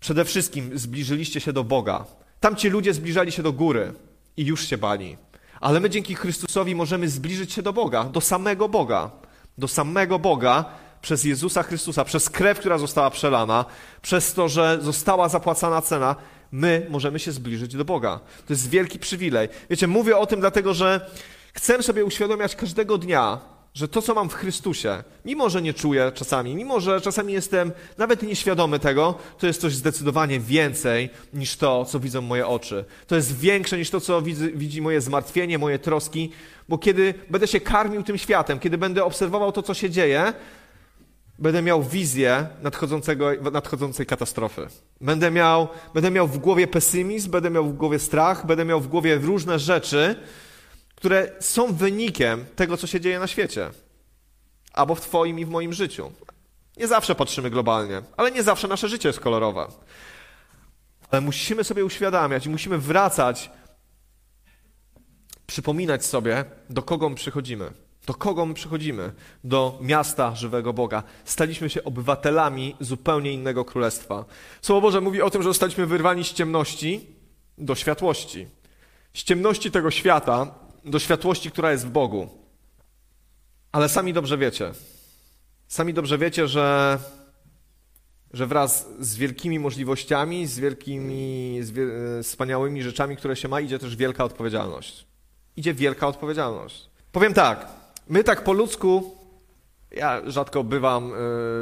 przede 0.00 0.24
wszystkim 0.24 0.78
zbliżyliście 0.78 1.40
się 1.40 1.52
do 1.52 1.64
Boga. 1.64 2.04
Tam 2.40 2.56
ci 2.56 2.68
ludzie 2.68 2.94
zbliżali 2.94 3.32
się 3.32 3.42
do 3.42 3.52
góry 3.52 3.92
i 4.36 4.44
już 4.44 4.68
się 4.68 4.78
bali. 4.78 5.16
Ale 5.60 5.80
my 5.80 5.90
dzięki 5.90 6.14
Chrystusowi 6.14 6.74
możemy 6.74 7.08
zbliżyć 7.08 7.52
się 7.52 7.62
do 7.62 7.72
Boga, 7.72 8.04
do 8.04 8.20
samego 8.20 8.68
Boga. 8.68 9.10
Do 9.58 9.68
samego 9.68 10.18
Boga 10.18 10.64
przez 11.04 11.24
Jezusa 11.24 11.62
Chrystusa, 11.62 12.04
przez 12.04 12.30
krew, 12.30 12.58
która 12.58 12.78
została 12.78 13.10
przelana, 13.10 13.64
przez 14.02 14.34
to, 14.34 14.48
że 14.48 14.78
została 14.82 15.28
zapłacana 15.28 15.82
cena, 15.82 16.16
my 16.54 16.86
możemy 16.90 17.18
się 17.18 17.32
zbliżyć 17.32 17.76
do 17.76 17.84
Boga. 17.84 18.20
To 18.46 18.52
jest 18.52 18.70
wielki 18.70 18.98
przywilej. 18.98 19.48
Wiecie, 19.70 19.86
mówię 19.86 20.16
o 20.16 20.26
tym 20.26 20.40
dlatego, 20.40 20.74
że 20.74 21.10
chcę 21.52 21.82
sobie 21.82 22.04
uświadomiać 22.04 22.56
każdego 22.56 22.98
dnia, 22.98 23.40
że 23.74 23.88
to, 23.88 24.02
co 24.02 24.14
mam 24.14 24.28
w 24.28 24.34
Chrystusie, 24.34 25.04
mimo 25.24 25.50
że 25.50 25.62
nie 25.62 25.74
czuję 25.74 26.12
czasami, 26.14 26.54
mimo 26.54 26.80
że 26.80 27.00
czasami 27.00 27.32
jestem 27.32 27.72
nawet 27.98 28.22
nieświadomy 28.22 28.78
tego, 28.78 29.14
to 29.38 29.46
jest 29.46 29.60
coś 29.60 29.74
zdecydowanie 29.74 30.40
więcej 30.40 31.10
niż 31.32 31.56
to, 31.56 31.84
co 31.84 32.00
widzą 32.00 32.20
moje 32.20 32.46
oczy. 32.46 32.84
To 33.06 33.16
jest 33.16 33.38
większe 33.38 33.78
niż 33.78 33.90
to, 33.90 34.00
co 34.00 34.22
widzi, 34.22 34.52
widzi 34.54 34.82
moje 34.82 35.00
zmartwienie, 35.00 35.58
moje 35.58 35.78
troski, 35.78 36.30
bo 36.68 36.78
kiedy 36.78 37.14
będę 37.30 37.46
się 37.46 37.60
karmił 37.60 38.02
tym 38.02 38.18
światem, 38.18 38.58
kiedy 38.58 38.78
będę 38.78 39.04
obserwował 39.04 39.52
to, 39.52 39.62
co 39.62 39.74
się 39.74 39.90
dzieje, 39.90 40.32
będę 41.38 41.62
miał 41.62 41.82
wizję 41.82 42.46
nadchodzącego, 42.62 43.30
nadchodzącej 43.52 44.06
katastrofy. 44.06 44.66
Będę 45.00 45.30
miał, 45.30 45.68
będę 45.94 46.10
miał 46.10 46.28
w 46.28 46.38
głowie 46.38 46.66
pesymizm, 46.66 47.30
będę 47.30 47.50
miał 47.50 47.64
w 47.64 47.76
głowie 47.76 47.98
strach, 47.98 48.46
będę 48.46 48.64
miał 48.64 48.80
w 48.80 48.88
głowie 48.88 49.16
różne 49.16 49.58
rzeczy, 49.58 50.16
które 50.94 51.32
są 51.40 51.74
wynikiem 51.74 52.44
tego, 52.56 52.76
co 52.76 52.86
się 52.86 53.00
dzieje 53.00 53.18
na 53.18 53.26
świecie. 53.26 53.70
Albo 54.72 54.94
w 54.94 55.00
Twoim 55.00 55.38
i 55.38 55.44
w 55.44 55.48
moim 55.48 55.72
życiu. 55.72 56.12
Nie 56.76 56.88
zawsze 56.88 57.14
patrzymy 57.14 57.50
globalnie, 57.50 58.02
ale 58.16 58.30
nie 58.30 58.42
zawsze 58.42 58.68
nasze 58.68 58.88
życie 58.88 59.08
jest 59.08 59.20
kolorowe. 59.20 59.66
Ale 61.10 61.20
musimy 61.20 61.64
sobie 61.64 61.84
uświadamiać 61.84 62.46
i 62.46 62.50
musimy 62.50 62.78
wracać, 62.78 63.50
przypominać 65.46 66.04
sobie, 66.04 66.44
do 66.70 66.82
kogo 66.82 67.08
my 67.08 67.16
przychodzimy. 67.16 67.83
Do 68.06 68.14
kogo 68.14 68.46
my 68.46 68.54
przychodzimy? 68.54 69.12
Do 69.44 69.78
miasta 69.82 70.34
żywego 70.34 70.72
Boga. 70.72 71.02
Staliśmy 71.24 71.70
się 71.70 71.84
obywatelami 71.84 72.76
zupełnie 72.80 73.32
innego 73.32 73.64
królestwa. 73.64 74.24
Słowo 74.62 74.80
Boże 74.80 75.00
mówi 75.00 75.22
o 75.22 75.30
tym, 75.30 75.42
że 75.42 75.48
zostaliśmy 75.48 75.86
wyrwani 75.86 76.24
z 76.24 76.32
ciemności 76.32 77.06
do 77.58 77.74
światłości. 77.74 78.46
Z 79.14 79.22
ciemności 79.22 79.70
tego 79.70 79.90
świata 79.90 80.54
do 80.84 80.98
światłości, 80.98 81.50
która 81.50 81.72
jest 81.72 81.86
w 81.86 81.90
Bogu. 81.90 82.28
Ale 83.72 83.88
sami 83.88 84.12
dobrze 84.12 84.38
wiecie. 84.38 84.72
Sami 85.68 85.94
dobrze 85.94 86.18
wiecie, 86.18 86.48
że, 86.48 86.98
że 88.32 88.46
wraz 88.46 88.88
z 89.00 89.16
wielkimi 89.16 89.58
możliwościami, 89.58 90.46
z 90.46 90.58
wielkimi, 90.58 91.58
z 91.62 91.70
wie, 91.70 91.86
wspaniałymi 92.22 92.82
rzeczami, 92.82 93.16
które 93.16 93.36
się 93.36 93.48
ma, 93.48 93.60
idzie 93.60 93.78
też 93.78 93.96
wielka 93.96 94.24
odpowiedzialność. 94.24 95.06
Idzie 95.56 95.74
wielka 95.74 96.06
odpowiedzialność. 96.06 96.90
Powiem 97.12 97.34
tak, 97.34 97.83
My 98.08 98.24
tak 98.24 98.44
po 98.44 98.52
ludzku, 98.52 99.16
Ja 99.90 100.20
rzadko 100.26 100.64
bywam 100.64 101.12
y, 101.12 101.14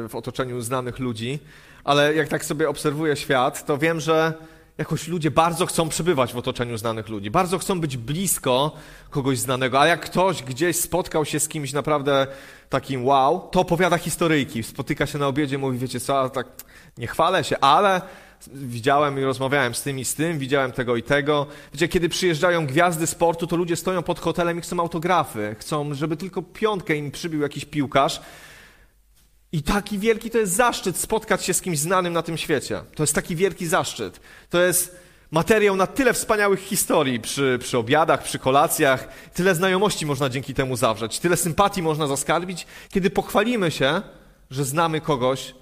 w 0.09 0.15
otoczeniu 0.15 0.61
znanych 0.61 0.99
ludzi, 0.99 1.39
ale 1.83 2.15
jak 2.15 2.27
tak 2.27 2.45
sobie 2.45 2.69
obserwuję 2.69 3.15
świat, 3.15 3.65
to 3.65 3.77
wiem, 3.77 3.99
że 3.99 4.33
jakoś 4.77 5.07
ludzie 5.07 5.31
bardzo 5.31 5.65
chcą 5.65 5.89
przebywać 5.89 6.33
w 6.33 6.37
otoczeniu 6.37 6.77
znanych 6.77 7.09
ludzi, 7.09 7.31
bardzo 7.31 7.57
chcą 7.57 7.81
być 7.81 7.97
blisko 7.97 8.71
kogoś 9.09 9.39
znanego, 9.39 9.81
a 9.81 9.87
jak 9.87 10.01
ktoś 10.01 10.43
gdzieś 10.43 10.79
spotkał 10.79 11.25
się 11.25 11.39
z 11.39 11.47
kimś 11.47 11.73
naprawdę 11.73 12.27
takim 12.69 13.05
wow, 13.05 13.49
to 13.51 13.59
opowiada 13.59 13.97
historyjki, 13.97 14.63
spotyka 14.63 15.05
się 15.05 15.17
na 15.17 15.27
obiedzie, 15.27 15.57
mówi, 15.57 15.77
wiecie 15.77 15.99
co, 15.99 16.29
tak 16.29 16.47
nie 16.97 17.07
chwalę 17.07 17.43
się, 17.43 17.59
ale 17.59 18.01
widziałem 18.53 19.19
i 19.19 19.23
rozmawiałem 19.23 19.75
z 19.75 19.81
tym 19.81 19.99
i 19.99 20.05
z 20.05 20.15
tym, 20.15 20.39
widziałem 20.39 20.71
tego 20.71 20.95
i 20.95 21.03
tego. 21.03 21.47
Wiecie, 21.73 21.87
kiedy 21.87 22.09
przyjeżdżają 22.09 22.67
gwiazdy 22.67 23.07
sportu, 23.07 23.47
to 23.47 23.55
ludzie 23.55 23.75
stoją 23.75 24.03
pod 24.03 24.19
hotelem 24.19 24.57
i 24.57 24.61
chcą 24.61 24.79
autografy, 24.79 25.55
chcą, 25.59 25.93
żeby 25.93 26.17
tylko 26.17 26.41
piątkę 26.41 26.95
im 26.95 27.11
przybił 27.11 27.41
jakiś 27.41 27.65
piłkarz. 27.65 28.21
I 29.51 29.63
taki 29.63 29.99
wielki 29.99 30.29
to 30.29 30.37
jest 30.37 30.53
zaszczyt 30.53 30.97
spotkać 30.97 31.45
się 31.45 31.53
z 31.53 31.61
kimś 31.61 31.79
znanym 31.79 32.13
na 32.13 32.21
tym 32.21 32.37
świecie. 32.37 32.81
To 32.95 33.03
jest 33.03 33.15
taki 33.15 33.35
wielki 33.35 33.67
zaszczyt. 33.67 34.19
To 34.49 34.61
jest 34.61 34.95
materiał 35.31 35.75
na 35.75 35.87
tyle 35.87 36.13
wspaniałych 36.13 36.59
historii 36.59 37.19
przy, 37.19 37.57
przy 37.61 37.77
obiadach, 37.77 38.23
przy 38.23 38.39
kolacjach. 38.39 39.07
Tyle 39.33 39.55
znajomości 39.55 40.05
można 40.05 40.29
dzięki 40.29 40.53
temu 40.53 40.75
zawrzeć, 40.75 41.19
tyle 41.19 41.37
sympatii 41.37 41.81
można 41.81 42.07
zaskarbić, 42.07 42.67
kiedy 42.89 43.09
pochwalimy 43.09 43.71
się, 43.71 44.01
że 44.51 44.65
znamy 44.65 45.01
kogoś 45.01 45.53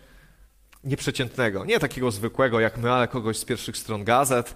nieprzeciętnego. 0.84 1.66
Nie 1.66 1.80
takiego 1.80 2.12
zwykłego 2.12 2.60
jak 2.60 2.78
my, 2.78 2.92
ale 2.92 3.08
kogoś 3.08 3.38
z 3.38 3.46
pierwszych 3.46 3.78
stron 3.78 4.04
gazet. 4.04 4.56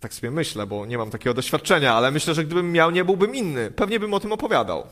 Tak 0.00 0.14
sobie 0.14 0.30
myślę, 0.30 0.66
bo 0.66 0.86
nie 0.86 0.98
mam 0.98 1.10
takiego 1.10 1.34
doświadczenia, 1.34 1.94
ale 1.94 2.10
myślę, 2.10 2.34
że 2.34 2.44
gdybym 2.44 2.72
miał, 2.72 2.90
nie 2.90 3.04
byłbym 3.04 3.34
inny. 3.34 3.70
Pewnie 3.70 4.00
bym 4.00 4.14
o 4.14 4.20
tym 4.20 4.32
opowiadał. 4.32 4.86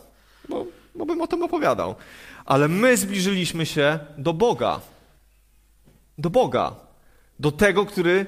Bo, 0.49 0.67
bo 0.95 1.07
bym 1.07 1.21
o 1.21 1.27
tym 1.27 1.43
opowiadał 1.43 1.95
ale 2.47 2.69
my 2.69 2.97
zbliżyliśmy 2.97 3.67
się 3.67 3.99
do 4.19 4.33
Boga. 4.33 4.81
Do 6.19 6.31
Boga. 6.31 6.75
Do 7.39 7.53
tego, 7.53 7.87
który 7.87 8.27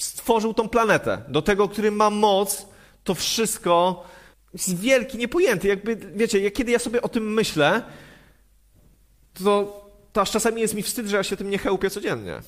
stworzył 0.00 0.54
tą 0.54 0.68
planetę. 0.68 1.22
Do 1.28 1.42
tego, 1.42 1.68
który 1.68 1.90
ma 1.90 2.10
moc 2.10 2.66
to 3.04 3.14
wszystko 3.14 4.04
jest 4.52 4.80
wielki, 4.80 5.18
niepojęty. 5.18 5.68
Jakby, 5.68 5.96
wiecie, 5.96 6.50
kiedy 6.50 6.72
ja 6.72 6.78
sobie 6.78 7.02
o 7.02 7.08
tym 7.08 7.32
myślę, 7.32 7.82
to, 9.44 9.79
to 10.12 10.20
aż 10.20 10.30
czasami 10.30 10.60
jest 10.60 10.74
mi 10.74 10.82
wstyd, 10.82 11.06
że 11.06 11.16
ja 11.16 11.22
się 11.22 11.36
tym 11.36 11.50
nie 11.50 11.58
chełpię 11.58 11.90
codziennie. 11.90 12.40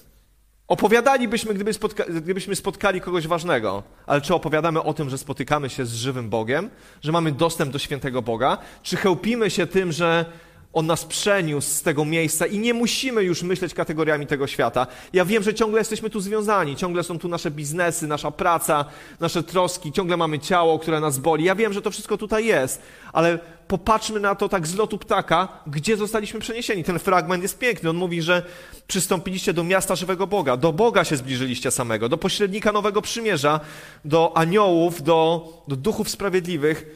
Opowiadalibyśmy, 0.69 1.55
gdyby 1.55 1.73
spotka 1.73 2.05
gdybyśmy 2.05 2.57
spotkali 2.57 3.01
kogoś 3.01 3.27
ważnego, 3.27 3.83
ale 4.07 4.21
czy 4.21 4.35
opowiadamy 4.35 4.83
o 4.83 4.95
tym, 4.95 5.11
że 5.11 5.19
spotykamy 5.19 5.71
się 5.71 5.87
z 5.87 5.95
żywym 5.95 6.31
Bogiem, 6.31 6.71
że 7.03 7.13
mamy 7.13 7.33
dostęp 7.33 7.73
do 7.73 7.79
świętego 7.79 8.23
Boga, 8.23 8.59
czy 8.83 8.97
chełpimy 8.97 9.51
się 9.51 9.67
tym, 9.67 9.93
że 9.93 10.25
on 10.73 10.87
nas 10.87 11.05
przeniósł 11.05 11.69
z 11.69 11.83
tego 11.83 12.05
miejsca 12.05 12.47
i 12.47 12.59
nie 12.59 12.75
musimy 12.75 13.23
już 13.23 13.43
myśleć 13.43 13.75
kategoriami 13.75 14.27
tego 14.27 14.47
świata. 14.47 14.87
Ja 15.13 15.25
wiem, 15.25 15.43
że 15.43 15.55
ciągle 15.55 15.81
jesteśmy 15.81 16.11
tu 16.11 16.21
związani, 16.21 16.77
ciągle 16.77 17.03
są 17.03 17.19
tu 17.19 17.29
nasze 17.29 17.51
biznesy, 17.51 18.07
nasza 18.07 18.31
praca, 18.31 18.85
nasze 19.21 19.43
troski, 19.43 19.93
ciągle 19.93 20.17
mamy 20.17 20.39
ciało, 20.39 20.79
które 20.79 21.01
nas 21.01 21.19
boli. 21.19 21.45
Ja 21.45 21.55
wiem, 21.55 21.73
że 21.73 21.83
to 21.83 21.91
wszystko 21.91 22.19
tutaj 22.19 22.47
jest, 22.47 22.83
ale 23.13 23.39
popatrzmy 23.69 24.21
na 24.21 24.35
to 24.35 24.49
tak 24.49 24.67
z 24.67 24.75
lotu 24.75 24.99
ptaka, 24.99 25.49
gdzie 25.67 25.97
zostaliśmy 25.97 26.41
przeniesieni. 26.41 26.85
Ten 26.85 26.99
fragment 26.99 27.43
jest 27.43 27.59
piękny. 27.59 27.91
On 27.91 27.97
mówi, 27.97 28.23
że 28.23 28.43
przystąpiliście 28.87 29.53
do 29.53 29.65
miasta 29.65 29.97
żywego 29.97 30.27
Boga, 30.27 30.57
do 30.57 30.73
Boga 30.73 31.05
się 31.05 31.17
zbliżyliście 31.17 31.71
samego, 31.71 32.09
do 32.09 32.19
pośrednika 32.19 32.73
nowego 32.73 33.03
przymierza, 33.03 33.61
do 34.05 34.37
aniołów, 34.37 35.03
do, 35.03 35.49
do 35.69 35.77
duchów 35.77 36.11
sprawiedliwych. 36.11 36.87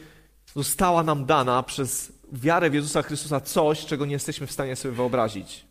Została 0.55 1.03
nam 1.03 1.25
dana 1.25 1.63
przez 1.63 2.11
wiarę 2.31 2.69
w 2.69 2.73
Jezusa 2.73 3.01
Chrystusa 3.01 3.39
coś, 3.39 3.85
czego 3.85 4.05
nie 4.05 4.13
jesteśmy 4.13 4.47
w 4.47 4.51
stanie 4.51 4.75
sobie 4.75 4.93
wyobrazić. 4.93 5.65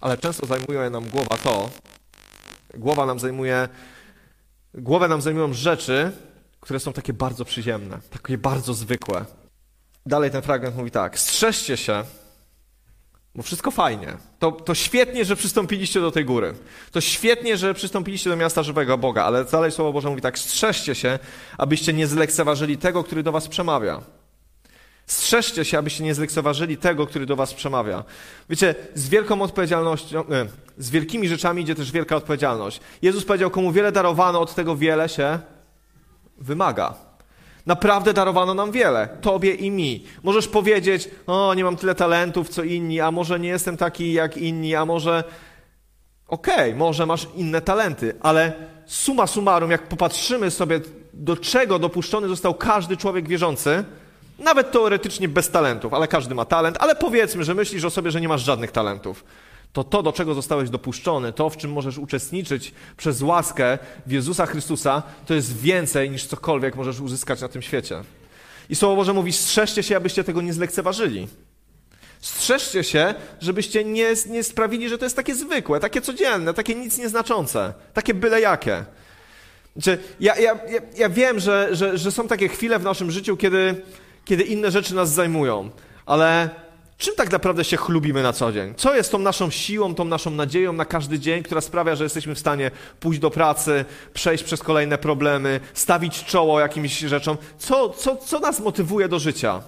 Ale 0.00 0.18
często 0.18 0.46
zajmuje 0.46 0.90
nam 0.90 1.08
głowa 1.08 1.36
to, 1.42 1.70
głowa 2.74 3.06
nam 3.06 3.18
zajmuje, 3.18 3.68
głowę 4.74 5.08
nam 5.08 5.20
zajmują 5.22 5.52
rzeczy, 5.52 6.12
które 6.60 6.80
są 6.80 6.92
takie 6.92 7.12
bardzo 7.12 7.44
przyziemne, 7.44 7.98
takie 8.10 8.38
bardzo 8.38 8.74
zwykłe. 8.74 9.24
Dalej 10.06 10.30
ten 10.30 10.42
fragment 10.42 10.76
mówi 10.76 10.90
tak: 10.90 11.18
strzeżcie 11.18 11.76
się, 11.76 12.04
bo 13.34 13.42
wszystko 13.42 13.70
fajnie. 13.70 14.16
To, 14.38 14.52
to 14.52 14.74
świetnie, 14.74 15.24
że 15.24 15.36
przystąpiliście 15.36 16.00
do 16.00 16.10
tej 16.10 16.24
góry. 16.24 16.54
To 16.90 17.00
świetnie, 17.00 17.56
że 17.56 17.74
przystąpiliście 17.74 18.30
do 18.30 18.36
miasta 18.36 18.62
żywego 18.62 18.98
Boga, 18.98 19.24
ale 19.24 19.44
dalej 19.44 19.72
Słowo 19.72 19.92
Boże 19.92 20.08
mówi 20.08 20.22
tak: 20.22 20.38
strzeżcie 20.38 20.94
się, 20.94 21.18
abyście 21.58 21.92
nie 21.92 22.06
zlekceważyli 22.06 22.78
tego, 22.78 23.04
który 23.04 23.22
do 23.22 23.32
was 23.32 23.48
przemawia. 23.48 24.00
Strzeżcie 25.06 25.64
się, 25.64 25.78
abyście 25.78 26.04
nie 26.04 26.14
zlekceważyli 26.14 26.76
tego, 26.76 27.06
który 27.06 27.26
do 27.26 27.36
was 27.36 27.54
przemawia. 27.54 28.04
Wiecie, 28.50 28.74
z 28.94 29.08
wielką 29.08 29.42
odpowiedzialnością, 29.42 30.24
nie, 30.28 30.46
z 30.78 30.90
wielkimi 30.90 31.28
rzeczami 31.28 31.62
idzie 31.62 31.74
też 31.74 31.92
wielka 31.92 32.16
odpowiedzialność. 32.16 32.80
Jezus 33.02 33.24
powiedział, 33.24 33.50
komu 33.50 33.72
wiele 33.72 33.92
darowano, 33.92 34.40
od 34.40 34.54
tego 34.54 34.76
wiele 34.76 35.08
się 35.08 35.38
wymaga. 36.38 36.94
Naprawdę 37.66 38.12
darowano 38.12 38.54
nam 38.54 38.72
wiele, 38.72 39.08
tobie 39.20 39.54
i 39.54 39.70
mi. 39.70 40.04
Możesz 40.22 40.48
powiedzieć, 40.48 41.10
o, 41.26 41.54
nie 41.54 41.64
mam 41.64 41.76
tyle 41.76 41.94
talentów, 41.94 42.48
co 42.48 42.62
inni, 42.62 43.00
a 43.00 43.10
może 43.10 43.40
nie 43.40 43.48
jestem 43.48 43.76
taki 43.76 44.12
jak 44.12 44.36
inni, 44.36 44.74
a 44.74 44.84
może... 44.84 45.24
Okej, 46.28 46.54
okay, 46.54 46.74
może 46.74 47.06
masz 47.06 47.28
inne 47.34 47.60
talenty, 47.60 48.14
ale 48.20 48.52
suma 48.86 49.26
summarum, 49.26 49.70
jak 49.70 49.88
popatrzymy 49.88 50.50
sobie, 50.50 50.80
do 51.12 51.36
czego 51.36 51.78
dopuszczony 51.78 52.28
został 52.28 52.54
każdy 52.54 52.96
człowiek 52.96 53.28
wierzący, 53.28 53.84
nawet 54.38 54.72
teoretycznie 54.72 55.28
bez 55.28 55.50
talentów, 55.50 55.94
ale 55.94 56.08
każdy 56.08 56.34
ma 56.34 56.44
talent, 56.44 56.76
ale 56.80 56.94
powiedzmy, 56.94 57.44
że 57.44 57.54
myślisz 57.54 57.84
o 57.84 57.90
sobie, 57.90 58.10
że 58.10 58.20
nie 58.20 58.28
masz 58.28 58.42
żadnych 58.42 58.72
talentów. 58.72 59.24
To 59.72 59.84
to, 59.84 60.02
do 60.02 60.12
czego 60.12 60.34
zostałeś 60.34 60.70
dopuszczony, 60.70 61.32
to, 61.32 61.50
w 61.50 61.56
czym 61.56 61.72
możesz 61.72 61.98
uczestniczyć 61.98 62.74
przez 62.96 63.22
łaskę 63.22 63.78
w 64.06 64.12
Jezusa 64.12 64.46
Chrystusa, 64.46 65.02
to 65.26 65.34
jest 65.34 65.60
więcej 65.60 66.10
niż 66.10 66.26
cokolwiek 66.26 66.76
możesz 66.76 67.00
uzyskać 67.00 67.40
na 67.40 67.48
tym 67.48 67.62
świecie. 67.62 68.02
I 68.70 68.74
Słowo 68.74 68.96
Boże 68.96 69.12
mówi, 69.12 69.32
strzeżcie 69.32 69.82
się, 69.82 69.96
abyście 69.96 70.24
tego 70.24 70.42
nie 70.42 70.52
zlekceważyli. 70.52 71.28
Strzeżcie 72.20 72.84
się, 72.84 73.14
żebyście 73.40 73.84
nie, 73.84 74.08
nie 74.26 74.42
sprawili, 74.42 74.88
że 74.88 74.98
to 74.98 75.04
jest 75.04 75.16
takie 75.16 75.34
zwykłe, 75.34 75.80
takie 75.80 76.00
codzienne, 76.00 76.54
takie 76.54 76.74
nic 76.74 76.98
nieznaczące, 76.98 77.74
takie 77.94 78.14
byle 78.14 78.40
jakie. 78.40 78.84
Znaczy, 79.76 79.98
ja, 80.20 80.36
ja, 80.36 80.54
ja, 80.54 80.80
ja 80.96 81.08
wiem, 81.08 81.40
że, 81.40 81.68
że, 81.72 81.98
że 81.98 82.12
są 82.12 82.28
takie 82.28 82.48
chwile 82.48 82.78
w 82.78 82.82
naszym 82.82 83.10
życiu, 83.10 83.36
kiedy 83.36 83.82
kiedy 84.24 84.42
inne 84.42 84.70
rzeczy 84.70 84.94
nas 84.94 85.10
zajmują, 85.12 85.70
ale 86.06 86.50
czym 87.02 87.14
tak 87.14 87.32
naprawdę 87.32 87.64
się 87.64 87.76
chlubimy 87.76 88.22
na 88.22 88.32
co 88.32 88.52
dzień? 88.52 88.74
Co 88.76 88.94
jest 88.94 89.12
tą 89.12 89.18
naszą 89.18 89.50
siłą, 89.50 89.94
tą 89.94 90.04
naszą 90.04 90.30
nadzieją 90.30 90.72
na 90.72 90.84
każdy 90.84 91.18
dzień, 91.18 91.42
która 91.42 91.60
sprawia, 91.60 91.96
że 91.96 92.04
jesteśmy 92.04 92.34
w 92.34 92.38
stanie 92.38 92.70
pójść 93.00 93.20
do 93.20 93.30
pracy, 93.30 93.84
przejść 94.14 94.44
przez 94.44 94.62
kolejne 94.62 94.98
problemy, 94.98 95.60
stawić 95.74 96.24
czoło 96.24 96.60
jakimś 96.60 96.98
rzeczom? 96.98 97.36
Co, 97.58 97.88
co, 97.88 98.16
co 98.16 98.40
nas 98.40 98.60
motywuje 98.60 99.08
do 99.08 99.18
życia? 99.18 99.62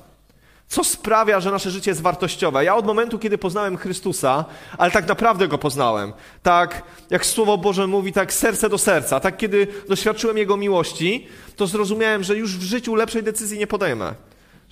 Co 0.69 0.85
sprawia, 0.85 1.41
że 1.41 1.51
nasze 1.51 1.71
życie 1.71 1.91
jest 1.91 2.03
wartościowe? 2.03 2.65
Ja 2.65 2.77
od 2.77 2.87
momentu, 2.87 3.19
kiedy 3.19 3.39
poznałem 3.39 3.77
Chrystusa, 3.77 4.45
ale 4.79 4.91
tak 4.91 5.09
naprawdę 5.09 5.49
go 5.49 5.59
poznałem, 5.59 6.13
tak 6.43 6.83
jak 7.11 7.27
Słowo 7.27 7.59
Boże 7.59 7.87
mówi, 7.87 8.13
tak 8.13 8.33
serce 8.33 8.69
do 8.69 8.79
serca, 8.79 9.21
tak 9.21 9.37
kiedy 9.37 9.67
doświadczyłem 9.89 10.39
Jego 10.39 10.57
miłości, 10.57 11.29
to 11.57 11.67
zrozumiałem, 11.67 12.25
że 12.25 12.37
już 12.37 12.57
w 12.57 12.63
życiu 12.63 12.95
lepszej 12.95 13.23
decyzji 13.23 13.59
nie 13.59 13.67
podejmę 13.67 14.15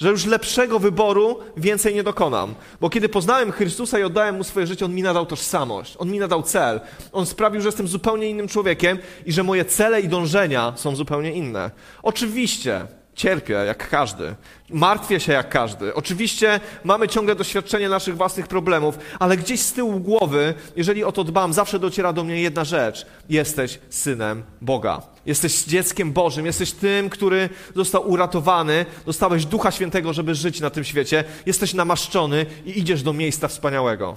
że 0.03 0.11
już 0.11 0.27
lepszego 0.27 0.79
wyboru 0.79 1.39
więcej 1.57 1.95
nie 1.95 2.03
dokonam. 2.03 2.55
Bo 2.81 2.91
kiedy 2.91 3.09
poznałem 3.09 3.53
Chrystusa 3.53 3.99
i 3.99 4.03
oddałem 4.03 4.37
Mu 4.37 4.45
swoje 4.45 4.67
życie, 4.67 4.85
On 4.85 4.95
mi 4.95 5.03
nadał 5.03 5.27
tożsamość, 5.27 5.95
On 5.99 6.11
mi 6.11 6.19
nadał 6.19 6.43
cel. 6.43 6.81
On 7.13 7.27
sprawił, 7.27 7.61
że 7.61 7.69
jestem 7.69 7.89
zupełnie 7.89 8.31
innym 8.31 8.49
człowiekiem 8.49 8.99
i 9.27 9.33
że 9.33 9.43
moje 9.43 9.65
cele 9.65 10.01
i 10.01 10.09
dążenia 10.09 10.73
są 10.77 10.97
zupełnie 10.97 11.33
inne. 11.33 11.71
Oczywiście, 12.03 12.87
Cierpię 13.23 13.53
jak 13.53 13.89
każdy, 13.89 14.35
martwię 14.71 15.21
się 15.21 15.33
jak 15.33 15.49
każdy. 15.49 15.95
Oczywiście 15.95 16.61
mamy 16.85 17.09
ciągle 17.09 17.35
doświadczenie 17.35 17.89
naszych 17.89 18.17
własnych 18.17 18.47
problemów, 18.49 18.99
ale 19.19 19.37
gdzieś 19.37 19.61
z 19.61 19.73
tyłu 19.73 20.01
głowy, 20.01 20.55
jeżeli 20.77 21.05
o 21.05 21.13
to 21.13 21.25
dbam, 21.25 21.53
zawsze 21.53 21.79
dociera 21.79 22.13
do 22.13 22.25
mnie 22.25 22.41
jedna 22.41 22.65
rzecz: 22.65 23.07
jesteś 23.29 23.79
synem 23.91 24.43
Boga. 24.61 25.03
Jesteś 25.27 25.65
dzieckiem 25.65 26.13
Bożym, 26.13 26.47
jesteś 26.47 26.73
tym, 26.73 27.11
który 27.11 27.49
został 27.77 28.11
uratowany, 28.11 28.87
dostałeś 29.07 29.47
Ducha 29.47 29.71
Świętego, 29.71 30.13
żeby 30.13 30.35
żyć 30.35 30.61
na 30.61 30.71
tym 30.71 30.85
świecie, 30.85 31.25
jesteś 31.47 31.75
namaszczony 31.75 32.47
i 32.67 32.79
idziesz 32.79 33.03
do 33.03 33.13
miejsca 33.13 33.49
wspaniałego. 33.49 34.17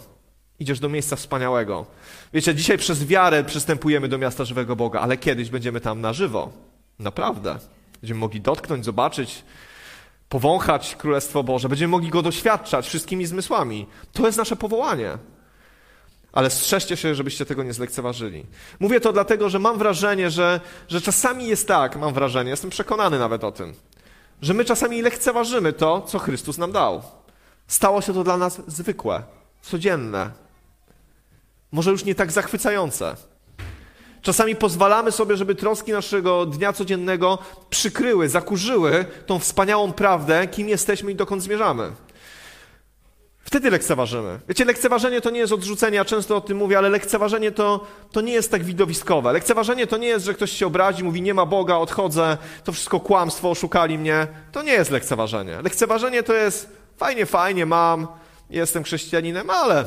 Idziesz 0.60 0.80
do 0.80 0.90
miejsca 0.90 1.16
wspaniałego. 1.16 1.86
Wiecie, 2.34 2.56
dzisiaj 2.56 2.78
przez 2.78 3.06
wiarę 3.06 3.44
przystępujemy 3.44 4.08
do 4.08 4.18
miasta 4.18 4.46
żywego 4.46 4.76
Boga, 4.76 5.00
ale 5.00 5.18
kiedyś 5.18 5.50
będziemy 5.50 5.82
tam 5.82 6.02
na 6.02 6.14
żywo. 6.14 6.50
Naprawdę. 7.00 7.60
Będziemy 8.02 8.20
mogli 8.20 8.42
dotknąć, 8.42 8.86
zobaczyć, 8.86 9.44
powąchać 10.30 10.96
Królestwo 10.96 11.44
Boże. 11.44 11.70
Będziemy 11.70 11.92
mogli 11.92 12.10
go 12.10 12.22
doświadczać 12.22 12.88
wszystkimi 12.88 13.26
zmysłami. 13.26 13.88
To 14.14 14.26
jest 14.26 14.38
nasze 14.38 14.56
powołanie. 14.56 15.18
Ale 16.34 16.50
strzeżcie 16.50 16.98
się, 16.98 17.16
żebyście 17.16 17.46
tego 17.46 17.64
nie 17.64 17.74
zlekceważyli. 17.74 18.46
Mówię 18.80 19.00
to 19.00 19.14
dlatego, 19.14 19.50
że 19.50 19.60
mam 19.60 19.78
wrażenie, 19.78 20.30
że, 20.30 20.60
że 20.88 21.02
czasami 21.02 21.48
jest 21.48 21.68
tak, 21.68 21.96
mam 21.96 22.14
wrażenie, 22.14 22.50
jestem 22.50 22.70
przekonany 22.70 23.20
nawet 23.20 23.44
o 23.44 23.52
tym, 23.52 23.74
że 24.42 24.54
my 24.54 24.66
czasami 24.66 25.02
lekceważymy 25.02 25.74
to, 25.74 26.02
co 26.02 26.20
Chrystus 26.20 26.58
nam 26.58 26.72
dał. 26.72 27.02
Stało 27.68 28.02
się 28.02 28.14
to 28.14 28.24
dla 28.24 28.38
nas 28.38 28.62
zwykłe, 28.68 29.24
codzienne. 29.62 30.32
Może 31.72 31.92
już 31.92 32.06
nie 32.06 32.16
tak 32.16 32.32
zachwycające. 32.32 33.16
Czasami 34.26 34.56
pozwalamy 34.56 35.12
sobie, 35.12 35.38
żeby 35.38 35.56
troski 35.56 35.92
naszego 35.92 36.46
dnia 36.46 36.74
codziennego 36.74 37.38
przykryły, 37.70 38.30
zakurzyły 38.30 39.06
tą 39.26 39.40
wspaniałą 39.40 39.94
prawdę, 39.94 40.48
kim 40.48 40.70
jesteśmy 40.70 41.12
i 41.12 41.16
dokąd 41.16 41.44
zmierzamy. 41.44 41.92
Wtedy 43.44 43.70
lekceważymy. 43.70 44.40
Wiecie, 44.48 44.66
lekceważenie 44.66 45.22
to 45.22 45.30
nie 45.30 45.40
jest 45.40 45.54
odrzucenie, 45.54 45.98
ja 45.98 46.06
często 46.06 46.36
o 46.36 46.42
tym 46.42 46.58
mówię, 46.58 46.78
ale 46.78 46.90
lekceważenie 46.90 47.52
to, 47.52 47.88
to 48.12 48.22
nie 48.22 48.34
jest 48.34 48.52
tak 48.52 48.64
widowiskowe. 48.64 49.34
Lekceważenie 49.34 49.88
to 49.88 49.98
nie 49.98 50.08
jest, 50.08 50.26
że 50.26 50.34
ktoś 50.34 50.52
się 50.52 50.68
obrazi, 50.68 51.04
mówi 51.04 51.22
nie 51.22 51.34
ma 51.34 51.46
Boga, 51.46 51.78
odchodzę, 51.78 52.38
to 52.64 52.72
wszystko 52.72 53.00
kłamstwo, 53.00 53.50
oszukali 53.50 53.98
mnie. 53.98 54.28
To 54.52 54.62
nie 54.62 54.74
jest 54.74 54.92
lekceważenie. 54.92 55.62
Lekceważenie 55.62 56.24
to 56.24 56.34
jest 56.34 56.70
fajnie, 56.98 57.26
fajnie, 57.26 57.66
mam, 57.66 58.08
jestem 58.50 58.84
chrześcijaninem, 58.84 59.50
ale 59.50 59.86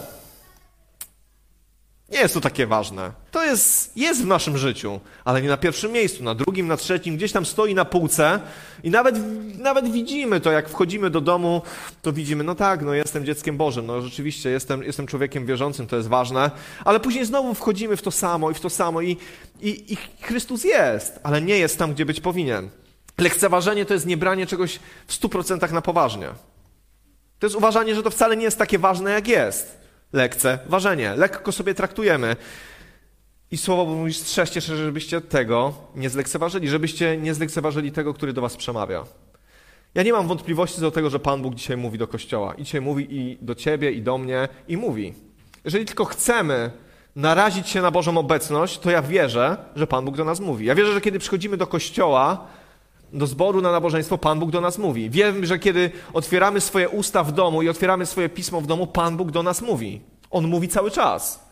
nie 2.08 2.18
jest 2.18 2.34
to 2.34 2.40
takie 2.40 2.66
ważne. 2.66 3.12
To 3.30 3.44
jest, 3.44 3.96
jest 3.96 4.22
w 4.22 4.26
naszym 4.26 4.58
życiu, 4.58 5.00
ale 5.24 5.42
nie 5.42 5.48
na 5.48 5.56
pierwszym 5.56 5.92
miejscu, 5.92 6.24
na 6.24 6.34
drugim, 6.34 6.66
na 6.66 6.76
trzecim, 6.76 7.16
gdzieś 7.16 7.32
tam 7.32 7.46
stoi 7.46 7.74
na 7.74 7.84
półce 7.84 8.40
i 8.82 8.90
nawet, 8.90 9.16
nawet 9.58 9.92
widzimy 9.92 10.40
to, 10.40 10.52
jak 10.52 10.68
wchodzimy 10.68 11.10
do 11.10 11.20
domu, 11.20 11.62
to 12.02 12.12
widzimy, 12.12 12.44
no 12.44 12.54
tak, 12.54 12.82
no 12.82 12.94
jestem 12.94 13.24
dzieckiem 13.24 13.56
Bożym, 13.56 13.86
no 13.86 14.00
rzeczywiście 14.00 14.50
jestem, 14.50 14.82
jestem 14.82 15.06
człowiekiem 15.06 15.46
wierzącym, 15.46 15.86
to 15.86 15.96
jest 15.96 16.08
ważne, 16.08 16.50
ale 16.84 17.00
później 17.00 17.24
znowu 17.24 17.54
wchodzimy 17.54 17.96
w 17.96 18.02
to 18.02 18.10
samo 18.10 18.50
i 18.50 18.54
w 18.54 18.60
to 18.60 18.70
samo 18.70 19.00
i, 19.00 19.16
i, 19.60 19.92
i 19.92 19.96
Chrystus 20.20 20.64
jest, 20.64 21.20
ale 21.22 21.42
nie 21.42 21.58
jest 21.58 21.78
tam, 21.78 21.94
gdzie 21.94 22.06
być 22.06 22.20
powinien. 22.20 22.68
Lekceważenie 23.18 23.84
to 23.84 23.94
jest 23.94 24.06
niebranie 24.06 24.46
czegoś 24.46 24.78
w 25.06 25.14
stu 25.14 25.28
procentach 25.28 25.72
na 25.72 25.82
poważnie. 25.82 26.28
To 27.38 27.46
jest 27.46 27.56
uważanie, 27.56 27.94
że 27.94 28.02
to 28.02 28.10
wcale 28.10 28.36
nie 28.36 28.44
jest 28.44 28.58
takie 28.58 28.78
ważne, 28.78 29.10
jak 29.10 29.28
jest 29.28 29.78
lekceważenie. 30.12 31.14
Lekko 31.16 31.52
sobie 31.52 31.74
traktujemy. 31.74 32.36
I 33.50 33.56
słowo 33.56 33.84
mówi, 33.84 34.14
strzeżcie 34.14 34.60
się, 34.60 34.76
żebyście 34.76 35.20
tego 35.20 35.74
nie 35.94 36.10
zlekceważyli, 36.10 36.68
żebyście 36.68 37.16
nie 37.16 37.34
zlekceważyli 37.34 37.92
tego, 37.92 38.14
który 38.14 38.32
do 38.32 38.40
was 38.40 38.56
przemawia. 38.56 39.04
Ja 39.94 40.02
nie 40.02 40.12
mam 40.12 40.28
wątpliwości 40.28 40.80
do 40.80 40.90
tego, 40.90 41.10
że 41.10 41.18
Pan 41.18 41.42
Bóg 41.42 41.54
dzisiaj 41.54 41.76
mówi 41.76 41.98
do 41.98 42.08
Kościoła. 42.08 42.54
I 42.54 42.64
dzisiaj 42.64 42.80
mówi 42.80 43.06
i 43.10 43.38
do 43.40 43.54
ciebie, 43.54 43.92
i 43.92 44.02
do 44.02 44.18
mnie, 44.18 44.48
i 44.68 44.76
mówi. 44.76 45.14
Jeżeli 45.64 45.84
tylko 45.84 46.04
chcemy 46.04 46.70
narazić 47.16 47.68
się 47.68 47.82
na 47.82 47.90
Bożą 47.90 48.18
obecność, 48.18 48.78
to 48.78 48.90
ja 48.90 49.02
wierzę, 49.02 49.56
że 49.76 49.86
Pan 49.86 50.04
Bóg 50.04 50.16
do 50.16 50.24
nas 50.24 50.40
mówi. 50.40 50.66
Ja 50.66 50.74
wierzę, 50.74 50.92
że 50.92 51.00
kiedy 51.00 51.18
przychodzimy 51.18 51.56
do 51.56 51.66
Kościoła, 51.66 52.46
do 53.12 53.26
zboru 53.26 53.60
na 53.60 53.72
nabożeństwo, 53.72 54.18
Pan 54.18 54.38
Bóg 54.38 54.50
do 54.50 54.60
nas 54.60 54.78
mówi. 54.78 55.10
Wiem, 55.10 55.46
że 55.46 55.58
kiedy 55.58 55.90
otwieramy 56.12 56.60
swoje 56.60 56.88
usta 56.88 57.24
w 57.24 57.32
domu 57.32 57.62
i 57.62 57.68
otwieramy 57.68 58.06
swoje 58.06 58.28
pismo 58.28 58.60
w 58.60 58.66
domu, 58.66 58.86
Pan 58.86 59.16
Bóg 59.16 59.30
do 59.30 59.42
nas 59.42 59.62
mówi. 59.62 60.00
On 60.30 60.48
mówi 60.48 60.68
cały 60.68 60.90
czas. 60.90 61.48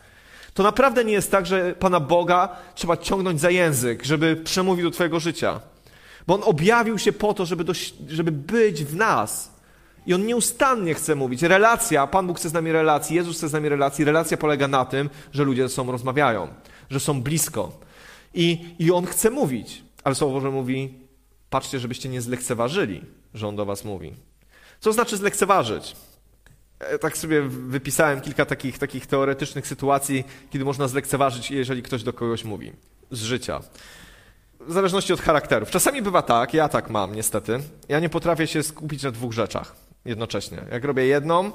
To 0.53 0.63
naprawdę 0.63 1.05
nie 1.05 1.13
jest 1.13 1.31
tak, 1.31 1.45
że 1.45 1.75
Pana 1.79 1.99
Boga 1.99 2.49
trzeba 2.75 2.97
ciągnąć 2.97 3.41
za 3.41 3.49
język, 3.49 4.05
żeby 4.05 4.35
przemówił 4.35 4.89
do 4.89 4.91
Twojego 4.91 5.19
życia. 5.19 5.59
Bo 6.27 6.35
On 6.35 6.41
objawił 6.43 6.97
się 6.97 7.11
po 7.11 7.33
to, 7.33 7.45
żeby, 7.45 7.63
do, 7.63 7.73
żeby 8.07 8.31
być 8.31 8.83
w 8.83 8.95
nas. 8.95 9.51
I 10.05 10.13
On 10.13 10.25
nieustannie 10.25 10.93
chce 10.93 11.15
mówić. 11.15 11.41
Relacja, 11.41 12.07
Pan 12.07 12.27
Bóg 12.27 12.37
chce 12.37 12.49
z 12.49 12.53
nami 12.53 12.71
relacji, 12.71 13.15
Jezus 13.15 13.37
chce 13.37 13.49
z 13.49 13.53
nami 13.53 13.69
relacji. 13.69 14.05
Relacja 14.05 14.37
polega 14.37 14.67
na 14.67 14.85
tym, 14.85 15.09
że 15.31 15.43
ludzie 15.43 15.67
ze 15.67 15.73
sobą 15.73 15.91
rozmawiają, 15.91 16.47
że 16.89 16.99
są 16.99 17.21
blisko. 17.21 17.71
I, 18.33 18.65
i 18.79 18.91
On 18.91 19.05
chce 19.05 19.29
mówić. 19.29 19.83
Ale 20.03 20.15
Słowo 20.15 20.33
Boże 20.33 20.51
mówi, 20.51 21.06
Patrzcie, 21.49 21.79
żebyście 21.79 22.09
nie 22.09 22.21
zlekceważyli, 22.21 23.01
że 23.33 23.47
on 23.47 23.55
do 23.55 23.65
was 23.65 23.85
mówi. 23.85 24.13
Co 24.79 24.93
znaczy 24.93 25.17
zlekceważyć? 25.17 25.95
E, 26.79 26.99
tak 26.99 27.17
sobie 27.17 27.41
wypisałem 27.41 28.21
kilka 28.21 28.45
takich, 28.45 28.79
takich 28.79 29.07
teoretycznych 29.07 29.67
sytuacji, 29.67 30.23
kiedy 30.49 30.65
można 30.65 30.87
zlekceważyć, 30.87 31.51
jeżeli 31.51 31.83
ktoś 31.83 32.03
do 32.03 32.13
kogoś 32.13 32.43
mówi 32.43 32.73
z 33.11 33.21
życia. 33.21 33.61
W 34.59 34.73
zależności 34.73 35.13
od 35.13 35.21
charakterów. 35.21 35.69
Czasami 35.69 36.01
bywa 36.01 36.21
tak, 36.21 36.53
ja 36.53 36.69
tak 36.69 36.89
mam 36.89 37.15
niestety. 37.15 37.59
Ja 37.89 37.99
nie 37.99 38.09
potrafię 38.09 38.47
się 38.47 38.63
skupić 38.63 39.03
na 39.03 39.11
dwóch 39.11 39.33
rzeczach 39.33 39.75
jednocześnie. 40.05 40.57
Jak 40.71 40.83
robię 40.83 41.05
jedną, 41.05 41.51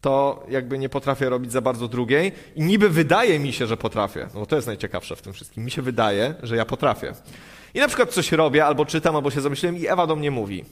to 0.00 0.46
jakby 0.48 0.78
nie 0.78 0.88
potrafię 0.88 1.28
robić 1.28 1.52
za 1.52 1.60
bardzo 1.60 1.88
drugiej 1.88 2.32
i 2.56 2.62
niby 2.62 2.88
wydaje 2.88 3.38
mi 3.38 3.52
się, 3.52 3.66
że 3.66 3.76
potrafię. 3.76 4.28
No 4.34 4.46
to 4.46 4.56
jest 4.56 4.66
najciekawsze 4.66 5.16
w 5.16 5.22
tym 5.22 5.32
wszystkim. 5.32 5.64
Mi 5.64 5.70
się 5.70 5.82
wydaje, 5.82 6.34
że 6.42 6.56
ja 6.56 6.64
potrafię. 6.64 7.14
I 7.74 7.78
na 7.78 7.88
przykład 7.88 8.10
coś 8.10 8.32
robię, 8.32 8.66
albo 8.66 8.86
czytam, 8.86 9.16
albo 9.16 9.30
się 9.30 9.40
zamyśliłem 9.40 9.76
i 9.76 9.86
Ewa 9.86 10.06
do 10.06 10.16
mnie 10.16 10.30
mówi. 10.30 10.64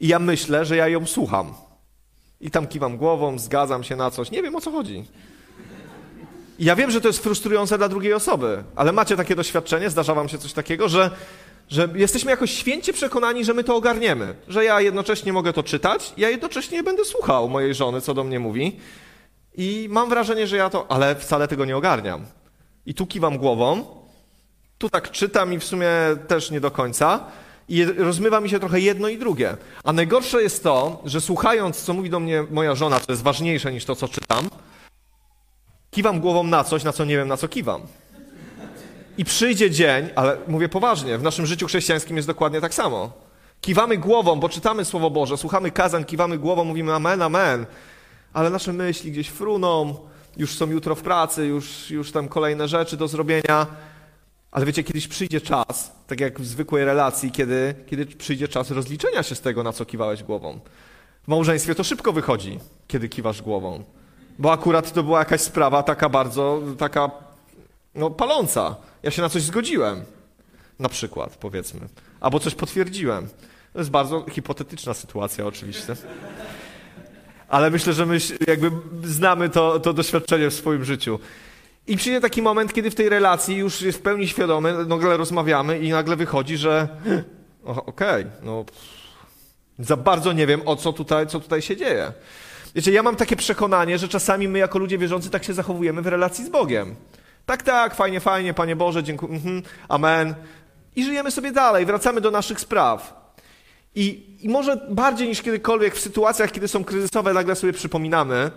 I 0.00 0.08
ja 0.08 0.18
myślę, 0.18 0.64
że 0.64 0.76
ja 0.76 0.88
ją 0.88 1.06
słucham. 1.06 1.54
I 2.40 2.50
tam 2.50 2.66
kiwam 2.66 2.96
głową, 2.96 3.38
zgadzam 3.38 3.84
się 3.84 3.96
na 3.96 4.10
coś. 4.10 4.30
Nie 4.30 4.42
wiem, 4.42 4.56
o 4.56 4.60
co 4.60 4.70
chodzi. 4.70 5.04
I 6.58 6.64
ja 6.64 6.76
wiem, 6.76 6.90
że 6.90 7.00
to 7.00 7.08
jest 7.08 7.22
frustrujące 7.22 7.78
dla 7.78 7.88
drugiej 7.88 8.12
osoby, 8.12 8.64
ale 8.76 8.92
macie 8.92 9.16
takie 9.16 9.36
doświadczenie, 9.36 9.90
zdarza 9.90 10.14
wam 10.14 10.28
się 10.28 10.38
coś 10.38 10.52
takiego, 10.52 10.88
że, 10.88 11.10
że 11.68 11.88
jesteśmy 11.94 12.30
jakoś 12.30 12.50
święcie 12.50 12.92
przekonani, 12.92 13.44
że 13.44 13.54
my 13.54 13.64
to 13.64 13.76
ogarniemy. 13.76 14.34
Że 14.48 14.64
ja 14.64 14.80
jednocześnie 14.80 15.32
mogę 15.32 15.52
to 15.52 15.62
czytać, 15.62 16.12
ja 16.16 16.30
jednocześnie 16.30 16.82
będę 16.82 17.04
słuchał 17.04 17.48
mojej 17.48 17.74
żony, 17.74 18.00
co 18.00 18.14
do 18.14 18.24
mnie 18.24 18.40
mówi. 18.40 18.76
I 19.54 19.88
mam 19.90 20.08
wrażenie, 20.08 20.46
że 20.46 20.56
ja 20.56 20.70
to, 20.70 20.90
ale 20.90 21.14
wcale 21.14 21.48
tego 21.48 21.64
nie 21.64 21.76
ogarniam. 21.76 22.26
I 22.86 22.94
tu 22.94 23.06
kiwam 23.06 23.38
głową, 23.38 23.99
tu 24.80 24.90
tak 24.90 25.10
czytam 25.10 25.52
i 25.52 25.58
w 25.58 25.64
sumie 25.64 25.90
też 26.28 26.50
nie 26.50 26.60
do 26.60 26.70
końca. 26.70 27.20
I 27.68 27.84
rozmywa 27.84 28.40
mi 28.40 28.50
się 28.50 28.60
trochę 28.60 28.80
jedno 28.80 29.08
i 29.08 29.18
drugie. 29.18 29.56
A 29.84 29.92
najgorsze 29.92 30.42
jest 30.42 30.62
to, 30.62 31.02
że 31.04 31.20
słuchając, 31.20 31.82
co 31.82 31.94
mówi 31.94 32.10
do 32.10 32.20
mnie 32.20 32.44
moja 32.50 32.74
żona, 32.74 33.00
co 33.00 33.12
jest 33.12 33.22
ważniejsze 33.22 33.72
niż 33.72 33.84
to, 33.84 33.96
co 33.96 34.08
czytam, 34.08 34.48
kiwam 35.90 36.20
głową 36.20 36.42
na 36.42 36.64
coś, 36.64 36.84
na 36.84 36.92
co 36.92 37.04
nie 37.04 37.16
wiem, 37.16 37.28
na 37.28 37.36
co 37.36 37.48
kiwam. 37.48 37.82
I 39.18 39.24
przyjdzie 39.24 39.70
dzień, 39.70 40.08
ale 40.16 40.36
mówię 40.48 40.68
poważnie, 40.68 41.18
w 41.18 41.22
naszym 41.22 41.46
życiu 41.46 41.66
chrześcijańskim 41.66 42.16
jest 42.16 42.28
dokładnie 42.28 42.60
tak 42.60 42.74
samo. 42.74 43.12
Kiwamy 43.60 43.98
głową, 43.98 44.40
bo 44.40 44.48
czytamy 44.48 44.84
Słowo 44.84 45.10
Boże, 45.10 45.36
słuchamy 45.36 45.70
kazań, 45.70 46.04
kiwamy 46.04 46.38
głową, 46.38 46.64
mówimy 46.64 46.94
amen, 46.94 47.22
amen, 47.22 47.66
ale 48.32 48.50
nasze 48.50 48.72
myśli 48.72 49.12
gdzieś 49.12 49.28
fruną, 49.28 49.96
już 50.36 50.56
są 50.56 50.70
jutro 50.70 50.94
w 50.94 51.02
pracy, 51.02 51.46
już, 51.46 51.90
już 51.90 52.12
tam 52.12 52.28
kolejne 52.28 52.68
rzeczy 52.68 52.96
do 52.96 53.08
zrobienia 53.08 53.66
ale 54.50 54.66
wiecie, 54.66 54.84
kiedyś 54.84 55.08
przyjdzie 55.08 55.40
czas, 55.40 55.92
tak 56.06 56.20
jak 56.20 56.40
w 56.40 56.46
zwykłej 56.46 56.84
relacji, 56.84 57.30
kiedy, 57.30 57.74
kiedy 57.86 58.06
przyjdzie 58.06 58.48
czas 58.48 58.70
rozliczenia 58.70 59.22
się 59.22 59.34
z 59.34 59.40
tego, 59.40 59.62
na 59.62 59.72
co 59.72 59.86
kiwałeś 59.86 60.22
głową. 60.22 60.60
W 61.22 61.28
małżeństwie 61.28 61.74
to 61.74 61.84
szybko 61.84 62.12
wychodzi, 62.12 62.58
kiedy 62.88 63.08
kiwasz 63.08 63.42
głową. 63.42 63.84
Bo 64.38 64.52
akurat 64.52 64.92
to 64.92 65.02
była 65.02 65.18
jakaś 65.18 65.40
sprawa 65.40 65.82
taka 65.82 66.08
bardzo, 66.08 66.62
taka, 66.78 67.10
no, 67.94 68.10
paląca. 68.10 68.76
Ja 69.02 69.10
się 69.10 69.22
na 69.22 69.28
coś 69.28 69.42
zgodziłem. 69.42 70.04
Na 70.78 70.88
przykład, 70.88 71.36
powiedzmy. 71.36 71.80
Albo 72.20 72.40
coś 72.40 72.54
potwierdziłem. 72.54 73.28
To 73.72 73.78
jest 73.78 73.90
bardzo 73.90 74.26
hipotetyczna 74.30 74.94
sytuacja, 74.94 75.46
oczywiście. 75.46 75.96
Ale 77.48 77.70
myślę, 77.70 77.92
że 77.92 78.06
my 78.06 78.18
jakby 78.46 78.70
znamy 79.04 79.48
to, 79.48 79.80
to 79.80 79.92
doświadczenie 79.92 80.50
w 80.50 80.54
swoim 80.54 80.84
życiu. 80.84 81.18
I 81.86 81.96
przyjdzie 81.96 82.20
taki 82.20 82.42
moment, 82.42 82.72
kiedy 82.72 82.90
w 82.90 82.94
tej 82.94 83.08
relacji 83.08 83.56
już 83.56 83.82
jest 83.82 83.98
w 83.98 84.02
pełni 84.02 84.28
świadomy, 84.28 84.84
nagle 84.86 85.16
rozmawiamy 85.16 85.78
i 85.78 85.90
nagle 85.90 86.16
wychodzi, 86.16 86.56
że 86.56 86.88
okej, 87.64 87.86
okay, 87.86 88.26
no 88.42 88.64
za 89.78 89.96
bardzo 89.96 90.32
nie 90.32 90.46
wiem, 90.46 90.62
o 90.64 90.76
co 90.76 90.92
tutaj, 90.92 91.26
co 91.26 91.40
tutaj 91.40 91.62
się 91.62 91.76
dzieje. 91.76 92.12
Wiecie, 92.74 92.92
ja 92.92 93.02
mam 93.02 93.16
takie 93.16 93.36
przekonanie, 93.36 93.98
że 93.98 94.08
czasami 94.08 94.48
my 94.48 94.58
jako 94.58 94.78
ludzie 94.78 94.98
wierzący 94.98 95.30
tak 95.30 95.44
się 95.44 95.54
zachowujemy 95.54 96.02
w 96.02 96.06
relacji 96.06 96.44
z 96.44 96.48
Bogiem. 96.48 96.94
Tak, 97.46 97.62
tak, 97.62 97.94
fajnie, 97.94 98.20
fajnie, 98.20 98.54
Panie 98.54 98.76
Boże, 98.76 99.02
dziękuję, 99.02 99.32
mhm, 99.32 99.62
amen. 99.88 100.34
I 100.96 101.04
żyjemy 101.04 101.30
sobie 101.30 101.52
dalej, 101.52 101.86
wracamy 101.86 102.20
do 102.20 102.30
naszych 102.30 102.60
spraw. 102.60 103.20
I, 103.94 104.36
I 104.40 104.48
może 104.48 104.86
bardziej 104.90 105.28
niż 105.28 105.42
kiedykolwiek 105.42 105.94
w 105.94 106.00
sytuacjach, 106.00 106.52
kiedy 106.52 106.68
są 106.68 106.84
kryzysowe, 106.84 107.32
nagle 107.32 107.56
sobie 107.56 107.72
przypominamy, 107.72 108.50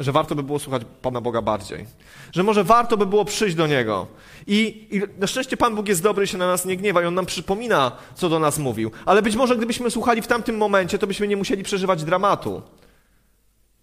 że 0.00 0.12
warto 0.12 0.34
by 0.34 0.42
było 0.42 0.58
słuchać 0.58 0.82
Pana 1.02 1.20
Boga 1.20 1.42
bardziej. 1.42 1.86
Że 2.32 2.42
może 2.42 2.64
warto 2.64 2.96
by 2.96 3.06
było 3.06 3.24
przyjść 3.24 3.56
do 3.56 3.66
Niego. 3.66 4.06
I, 4.46 4.88
I, 4.90 5.20
na 5.20 5.26
szczęście 5.26 5.56
Pan 5.56 5.74
Bóg 5.74 5.88
jest 5.88 6.02
dobry 6.02 6.24
i 6.24 6.28
się 6.28 6.38
na 6.38 6.46
nas 6.46 6.64
nie 6.64 6.76
gniewa 6.76 7.02
i 7.02 7.06
On 7.06 7.14
nam 7.14 7.26
przypomina, 7.26 7.92
co 8.14 8.28
do 8.28 8.38
nas 8.38 8.58
mówił. 8.58 8.90
Ale 9.06 9.22
być 9.22 9.36
może 9.36 9.56
gdybyśmy 9.56 9.90
słuchali 9.90 10.22
w 10.22 10.26
tamtym 10.26 10.56
momencie, 10.56 10.98
to 10.98 11.06
byśmy 11.06 11.28
nie 11.28 11.36
musieli 11.36 11.62
przeżywać 11.62 12.04
dramatu. 12.04 12.62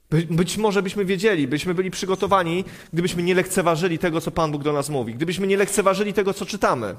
By, 0.09 0.27
być 0.29 0.57
może 0.57 0.83
byśmy 0.83 1.05
wiedzieli, 1.05 1.47
byśmy 1.47 1.73
byli 1.73 1.91
przygotowani, 1.91 2.65
gdybyśmy 2.93 3.23
nie 3.23 3.35
lekceważyli 3.35 3.99
tego, 3.99 4.21
co 4.21 4.31
Pan 4.31 4.51
Bóg 4.51 4.63
do 4.63 4.73
nas 4.73 4.89
mówi. 4.89 5.13
Gdybyśmy 5.13 5.47
nie 5.47 5.57
lekceważyli 5.57 6.13
tego, 6.13 6.33
co 6.33 6.45
czytamy. 6.45 6.95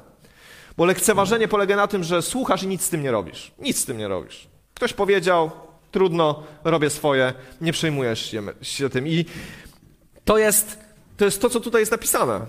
Bo 0.77 0.85
lekceważenie 0.85 1.49
polega 1.49 1.77
na 1.77 1.87
tym, 1.87 2.05
że 2.05 2.23
słuchasz 2.23 2.63
i 2.63 2.67
nic 2.67 2.83
z 2.83 2.91
tym 2.91 3.03
nie 3.03 3.11
robisz. 3.11 3.53
Nic 3.59 3.79
z 3.79 3.85
tym 3.85 3.99
nie 3.99 4.09
robisz. 4.09 4.49
Ktoś 4.75 4.93
powiedział, 4.93 5.51
Trudno, 5.91 6.43
robię 6.65 6.91
swoje, 6.91 7.33
nie 7.61 7.73
przejmujesz 7.73 8.31
się, 8.31 8.43
się 8.63 8.91
tym. 8.91 9.09
I 9.09 9.25
to 10.25 10.39
jest, 10.39 10.79
to 11.17 11.25
jest 11.25 11.41
to, 11.41 11.51
co 11.51 11.61
tutaj 11.61 11.83
jest 11.83 11.93
napisane. 11.93 12.41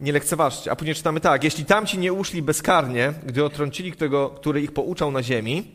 Nie 0.00 0.12
lekceważcie. 0.12 0.70
A 0.70 0.76
później 0.76 0.94
czytamy 0.94 1.20
tak. 1.20 1.44
Jeśli 1.44 1.64
tamci 1.64 1.98
nie 1.98 2.12
uszli 2.12 2.42
bezkarnie, 2.42 3.12
gdy 3.26 3.44
otrącili 3.44 3.92
tego, 3.92 4.30
który 4.30 4.62
ich 4.62 4.72
pouczał 4.72 5.10
na 5.10 5.22
ziemi, 5.22 5.74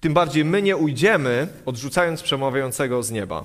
tym 0.00 0.14
bardziej 0.14 0.44
my 0.44 0.62
nie 0.62 0.76
ujdziemy, 0.76 1.48
odrzucając 1.66 2.22
przemawiającego 2.22 3.02
z 3.02 3.10
nieba. 3.10 3.44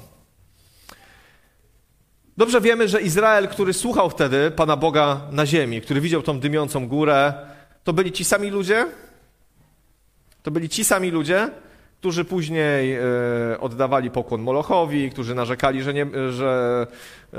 Dobrze 2.38 2.62
wiemy, 2.62 2.88
że 2.88 3.02
Izrael, 3.02 3.48
który 3.48 3.74
słuchał 3.74 4.10
wtedy 4.10 4.52
Pana 4.52 4.78
Boga 4.78 5.22
na 5.32 5.46
ziemi, 5.46 5.82
który 5.82 6.02
widział 6.02 6.22
tą 6.22 6.40
dymiącą 6.40 6.88
górę, 6.88 7.34
to 7.84 7.94
byli 7.94 8.12
ci 8.12 8.26
sami 8.26 8.50
ludzie? 8.50 8.86
To 10.44 10.52
byli 10.52 10.70
ci 10.70 10.84
sami 10.84 11.12
ludzie, 11.12 11.50
którzy 12.00 12.26
później 12.26 12.94
e, 12.94 13.02
oddawali 13.60 14.12
pokłon 14.12 14.42
Molochowi, 14.42 15.12
którzy 15.12 15.36
narzekali, 15.36 15.84
że 15.84 15.94
nie, 15.94 16.06
że, 16.30 16.88
e, 17.34 17.38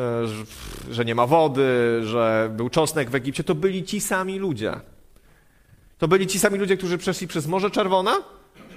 że 0.90 1.05
nie 1.05 1.14
ma 1.14 1.27
wody, 1.27 2.01
że 2.05 2.51
był 2.57 2.71
czosnek 2.71 3.11
w 3.11 3.14
Egipcie. 3.14 3.44
To 3.44 3.55
byli 3.55 3.85
ci 3.85 4.01
sami 4.01 4.38
ludzie. 4.38 4.73
To 5.99 6.09
byli 6.09 6.27
ci 6.27 6.38
sami 6.38 6.59
ludzie, 6.59 6.77
którzy 6.77 6.99
przeszli 6.99 7.29
przez 7.29 7.47
Morze 7.47 7.71
Czerwone, 7.71 8.11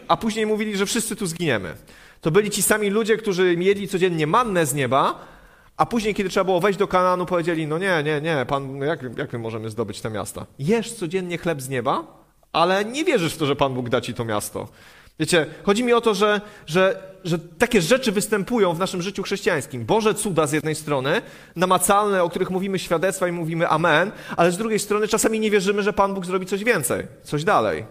a 0.08 0.18
później 0.18 0.46
mówili, 0.46 0.78
że 0.78 0.86
wszyscy 0.86 1.16
tu 1.16 1.26
zginiemy. 1.26 1.74
To 2.22 2.32
byli 2.32 2.50
ci 2.50 2.62
sami 2.62 2.90
ludzie, 2.90 3.18
którzy 3.18 3.58
mieli 3.58 3.88
codziennie 3.88 4.28
mannę 4.28 4.66
z 4.66 4.74
nieba, 4.74 5.26
a 5.78 5.86
później, 5.86 6.16
kiedy 6.16 6.30
trzeba 6.30 6.44
było 6.44 6.60
wejść 6.60 6.80
do 6.80 6.88
Kananu, 6.88 7.26
powiedzieli, 7.26 7.68
no 7.68 7.78
nie, 7.78 8.04
nie, 8.04 8.22
nie, 8.22 8.46
pan, 8.48 8.78
jak, 8.78 9.18
jak 9.18 9.34
my 9.34 9.40
możemy 9.40 9.70
zdobyć 9.70 10.02
te 10.02 10.10
miasta? 10.10 10.46
Jesz 10.60 10.94
codziennie 10.94 11.38
chleb 11.38 11.62
z 11.62 11.70
nieba, 11.70 12.04
ale 12.54 12.86
nie 12.86 13.06
wierzysz 13.06 13.34
w 13.34 13.38
to, 13.38 13.46
że 13.46 13.56
Pan 13.56 13.74
Bóg 13.74 13.90
da 13.90 14.02
ci 14.02 14.14
to 14.14 14.26
miasto. 14.26 14.68
Wiecie, 15.20 15.46
chodzi 15.64 15.84
mi 15.84 15.94
o 15.94 16.02
to, 16.02 16.14
że, 16.14 16.42
że, 16.66 17.04
że 17.24 17.40
takie 17.40 17.82
rzeczy 17.82 18.12
występują 18.12 18.74
w 18.74 18.80
naszym 18.80 19.02
życiu 19.02 19.24
chrześcijańskim. 19.24 19.86
Boże 19.86 20.14
cuda 20.14 20.48
z 20.48 20.52
jednej 20.52 20.76
strony, 20.76 21.22
namacalne, 21.56 22.24
o 22.24 22.30
których 22.30 22.50
mówimy 22.50 22.80
świadectwa 22.80 23.28
i 23.28 23.32
mówimy 23.32 23.68
amen, 23.68 24.12
ale 24.38 24.52
z 24.52 24.58
drugiej 24.58 24.80
strony 24.80 25.08
czasami 25.08 25.40
nie 25.40 25.52
wierzymy, 25.52 25.84
że 25.84 25.94
Pan 25.94 26.14
Bóg 26.14 26.26
zrobi 26.26 26.46
coś 26.46 26.64
więcej, 26.64 27.08
coś 27.24 27.44
dalej. 27.44 27.86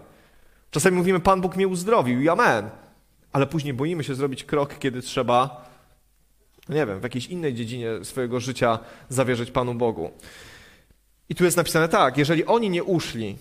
Czasami 0.71 0.97
mówimy, 0.97 1.19
Pan 1.19 1.41
Bóg 1.41 1.55
mnie 1.55 1.67
uzdrowił 1.67 2.21
i 2.21 2.29
amen, 2.29 2.69
ale 3.33 3.47
później 3.47 3.73
boimy 3.73 4.03
się 4.03 4.15
zrobić 4.15 4.43
krok, 4.43 4.79
kiedy 4.79 5.01
trzeba, 5.01 5.69
nie 6.69 6.85
wiem, 6.85 6.99
w 6.99 7.03
jakiejś 7.03 7.27
innej 7.27 7.53
dziedzinie 7.53 7.89
swojego 8.03 8.39
życia 8.39 8.79
zawierzyć 9.09 9.51
Panu 9.51 9.73
Bogu. 9.73 10.11
I 11.29 11.35
tu 11.35 11.43
jest 11.43 11.57
napisane 11.57 11.89
tak, 11.89 12.17
jeżeli 12.17 12.45
oni 12.45 12.69
nie 12.69 12.83
uszli 12.83 13.37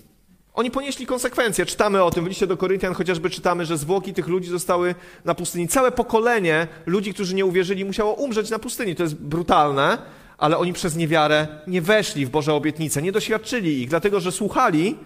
oni 0.54 0.70
ponieśli 0.70 1.06
konsekwencje. 1.06 1.66
Czytamy 1.66 2.02
o 2.02 2.10
tym 2.10 2.24
w 2.24 2.28
liście 2.28 2.46
do 2.46 2.56
Koryntian, 2.56 2.94
chociażby 2.94 3.30
czytamy, 3.30 3.66
że 3.66 3.78
zwłoki 3.78 4.14
tych 4.14 4.28
ludzi 4.28 4.48
zostały 4.48 4.94
na 5.24 5.34
pustyni. 5.34 5.68
Całe 5.68 5.92
pokolenie 5.92 6.68
ludzi, 6.86 7.14
którzy 7.14 7.34
nie 7.34 7.46
uwierzyli, 7.46 7.84
musiało 7.84 8.12
umrzeć 8.12 8.50
na 8.50 8.58
pustyni. 8.58 8.94
To 8.94 9.02
jest 9.02 9.14
brutalne, 9.14 9.98
ale 10.38 10.58
oni 10.58 10.72
przez 10.72 10.96
niewiarę 10.96 11.48
nie 11.66 11.82
weszli 11.82 12.26
w 12.26 12.30
Boże 12.30 12.54
obietnice, 12.54 13.02
nie 13.02 13.12
doświadczyli 13.12 13.82
ich, 13.82 13.88
dlatego 13.88 14.20
że 14.20 14.32
słuchali, 14.32 14.96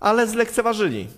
ale 0.00 0.26
zlekceważyli. 0.26 1.08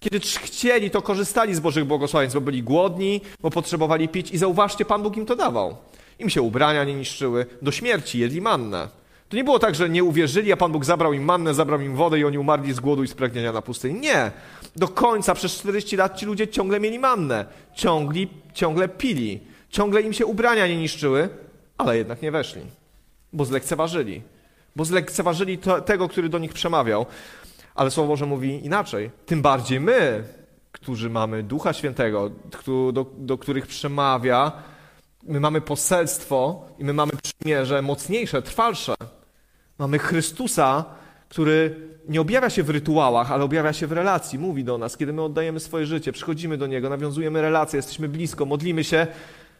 Kiedy 0.00 0.20
chcieli, 0.20 0.90
to 0.90 1.02
korzystali 1.02 1.54
z 1.54 1.60
Bożych 1.60 1.84
błogosławieństw, 1.84 2.34
bo 2.34 2.40
byli 2.40 2.62
głodni, 2.62 3.20
bo 3.40 3.50
potrzebowali 3.50 4.08
pić 4.08 4.30
i 4.30 4.38
zauważcie, 4.38 4.84
Pan 4.84 5.02
Bóg 5.02 5.16
im 5.16 5.26
to 5.26 5.36
dawał. 5.36 5.76
Im 6.18 6.30
się 6.30 6.42
ubrania 6.42 6.84
nie 6.84 6.94
niszczyły, 6.94 7.46
do 7.62 7.72
śmierci 7.72 8.18
jedli 8.18 8.40
mannę. 8.40 8.99
To 9.30 9.36
nie 9.36 9.44
było 9.44 9.58
tak, 9.58 9.74
że 9.74 9.88
nie 9.88 10.04
uwierzyli, 10.04 10.52
a 10.52 10.56
Pan 10.56 10.72
Bóg 10.72 10.84
zabrał 10.84 11.12
im 11.12 11.24
mannę, 11.24 11.54
zabrał 11.54 11.80
im 11.80 11.96
wodę 11.96 12.18
i 12.18 12.24
oni 12.24 12.38
umarli 12.38 12.72
z 12.72 12.80
głodu 12.80 13.02
i 13.02 13.08
spragnienia 13.08 13.52
na 13.52 13.62
pustyni. 13.62 14.00
Nie. 14.00 14.30
Do 14.76 14.88
końca, 14.88 15.34
przez 15.34 15.52
40 15.52 15.96
lat 15.96 16.18
ci 16.18 16.26
ludzie 16.26 16.48
ciągle 16.48 16.80
mieli 16.80 16.98
mannę. 16.98 17.44
Ciągli, 17.74 18.28
ciągle 18.54 18.88
pili. 18.88 19.40
Ciągle 19.68 20.02
im 20.02 20.12
się 20.12 20.26
ubrania 20.26 20.66
nie 20.66 20.76
niszczyły, 20.76 21.28
ale 21.78 21.98
jednak 21.98 22.22
nie 22.22 22.30
weszli. 22.30 22.62
Bo 23.32 23.44
zlekceważyli. 23.44 24.22
Bo 24.76 24.84
zlekceważyli 24.84 25.58
to, 25.58 25.80
tego, 25.80 26.08
który 26.08 26.28
do 26.28 26.38
nich 26.38 26.52
przemawiał. 26.52 27.06
Ale 27.74 27.90
Słowo 27.90 28.08
Boże 28.08 28.26
mówi 28.26 28.64
inaczej. 28.64 29.10
Tym 29.26 29.42
bardziej 29.42 29.80
my, 29.80 30.24
którzy 30.72 31.10
mamy 31.10 31.42
Ducha 31.42 31.72
Świętego, 31.72 32.30
do, 32.92 33.06
do 33.18 33.38
których 33.38 33.66
przemawia, 33.66 34.52
my 35.22 35.40
mamy 35.40 35.60
poselstwo 35.60 36.66
i 36.78 36.84
my 36.84 36.92
mamy 36.92 37.12
przymierze 37.22 37.82
mocniejsze, 37.82 38.42
trwalsze. 38.42 38.94
Mamy 39.80 39.98
Chrystusa, 39.98 40.84
który 41.28 41.76
nie 42.08 42.20
objawia 42.20 42.50
się 42.50 42.62
w 42.62 42.70
rytuałach, 42.70 43.32
ale 43.32 43.44
objawia 43.44 43.72
się 43.72 43.86
w 43.86 43.92
relacji. 43.92 44.38
Mówi 44.38 44.64
do 44.64 44.78
nas, 44.78 44.96
kiedy 44.96 45.12
my 45.12 45.22
oddajemy 45.22 45.60
swoje 45.60 45.86
życie, 45.86 46.12
przychodzimy 46.12 46.58
do 46.58 46.66
Niego, 46.66 46.88
nawiązujemy 46.88 47.42
relacje, 47.42 47.76
jesteśmy 47.76 48.08
blisko, 48.08 48.46
modlimy 48.46 48.84
się, 48.84 49.06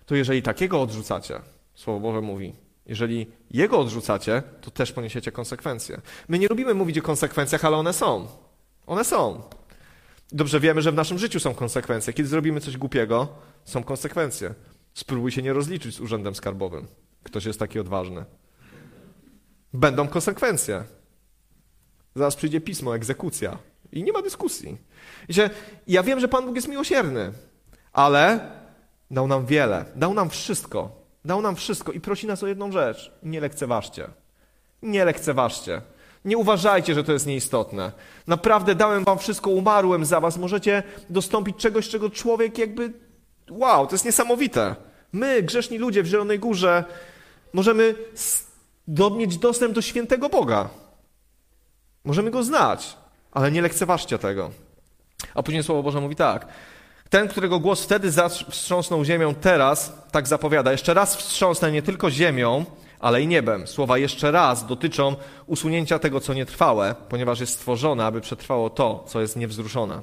to 0.06 0.14
jeżeli 0.14 0.42
takiego 0.42 0.82
odrzucacie, 0.82 1.40
Słowo 1.74 2.00
Boże 2.00 2.20
mówi, 2.20 2.52
jeżeli 2.86 3.26
Jego 3.50 3.78
odrzucacie, 3.78 4.42
to 4.60 4.70
też 4.70 4.92
poniesiecie 4.92 5.32
konsekwencje. 5.32 6.00
My 6.28 6.38
nie 6.38 6.48
lubimy 6.48 6.74
mówić 6.74 6.98
o 6.98 7.02
konsekwencjach, 7.02 7.64
ale 7.64 7.76
one 7.76 7.92
są. 7.92 8.26
One 8.86 9.04
są. 9.04 9.42
Dobrze 10.32 10.60
wiemy, 10.60 10.82
że 10.82 10.92
w 10.92 10.94
naszym 10.94 11.18
życiu 11.18 11.40
są 11.40 11.54
konsekwencje. 11.54 12.12
Kiedy 12.12 12.28
zrobimy 12.28 12.60
coś 12.60 12.76
głupiego, 12.76 13.28
są 13.64 13.82
konsekwencje. 13.84 14.54
Spróbuj 14.94 15.30
się 15.30 15.42
nie 15.42 15.52
rozliczyć 15.52 15.94
z 15.94 16.00
urzędem 16.00 16.34
skarbowym. 16.34 16.86
Ktoś 17.22 17.44
jest 17.44 17.58
taki 17.58 17.80
odważny. 17.80 18.24
Będą 19.72 20.08
konsekwencje. 20.08 20.84
Zaraz 22.14 22.36
przyjdzie 22.36 22.60
pismo, 22.60 22.96
egzekucja. 22.96 23.58
I 23.92 24.02
nie 24.02 24.12
ma 24.12 24.22
dyskusji. 24.22 24.78
Wiecie, 25.28 25.50
ja 25.86 26.02
wiem, 26.02 26.20
że 26.20 26.28
Pan 26.28 26.46
Bóg 26.46 26.56
jest 26.56 26.68
miłosierny, 26.68 27.32
ale 27.92 28.50
dał 29.10 29.26
nam 29.26 29.46
wiele. 29.46 29.84
Dał 29.96 30.14
nam 30.14 30.30
wszystko. 30.30 31.00
Dał 31.24 31.42
nam 31.42 31.56
wszystko 31.56 31.92
i 31.92 32.00
prosi 32.00 32.26
nas 32.26 32.42
o 32.42 32.46
jedną 32.46 32.72
rzecz. 32.72 33.12
Nie 33.22 33.40
lekceważcie. 33.40 34.08
Nie 34.82 35.04
lekceważcie. 35.04 35.82
Nie 36.24 36.38
uważajcie, 36.38 36.94
że 36.94 37.04
to 37.04 37.12
jest 37.12 37.26
nieistotne. 37.26 37.92
Naprawdę 38.26 38.74
dałem 38.74 39.04
wam 39.04 39.18
wszystko, 39.18 39.50
umarłem 39.50 40.04
za 40.04 40.20
was. 40.20 40.38
Możecie 40.38 40.82
dostąpić 41.10 41.56
czegoś, 41.56 41.88
czego 41.88 42.10
człowiek 42.10 42.58
jakby... 42.58 42.92
Wow, 43.50 43.86
to 43.86 43.94
jest 43.94 44.04
niesamowite. 44.04 44.76
My, 45.12 45.42
grzeszni 45.42 45.78
ludzie 45.78 46.02
w 46.02 46.06
Zielonej 46.06 46.38
Górze, 46.38 46.84
możemy 47.52 47.94
mieć 48.88 49.38
dostęp 49.38 49.74
do 49.74 49.82
świętego 49.82 50.28
Boga. 50.28 50.68
Możemy 52.04 52.30
go 52.30 52.42
znać, 52.42 52.96
ale 53.32 53.52
nie 53.52 53.62
lekceważcie 53.62 54.18
tego. 54.18 54.50
A 55.34 55.42
później 55.42 55.62
Słowo 55.62 55.82
Boże 55.82 56.00
mówi 56.00 56.16
tak. 56.16 56.46
Ten, 57.10 57.28
którego 57.28 57.60
głos 57.60 57.82
wtedy 57.82 58.12
wstrząsnął 58.50 59.04
ziemią, 59.04 59.34
teraz 59.34 59.92
tak 60.10 60.28
zapowiada. 60.28 60.72
Jeszcze 60.72 60.94
raz 60.94 61.16
wstrząsnę 61.16 61.72
nie 61.72 61.82
tylko 61.82 62.10
ziemią, 62.10 62.64
ale 63.00 63.22
i 63.22 63.26
niebem. 63.26 63.66
Słowa 63.66 63.98
jeszcze 63.98 64.30
raz 64.30 64.66
dotyczą 64.66 65.16
usunięcia 65.46 65.98
tego, 65.98 66.20
co 66.20 66.34
nietrwałe, 66.34 66.94
ponieważ 67.08 67.40
jest 67.40 67.52
stworzone, 67.52 68.04
aby 68.04 68.20
przetrwało 68.20 68.70
to, 68.70 69.04
co 69.08 69.20
jest 69.20 69.36
niewzruszone. 69.36 70.02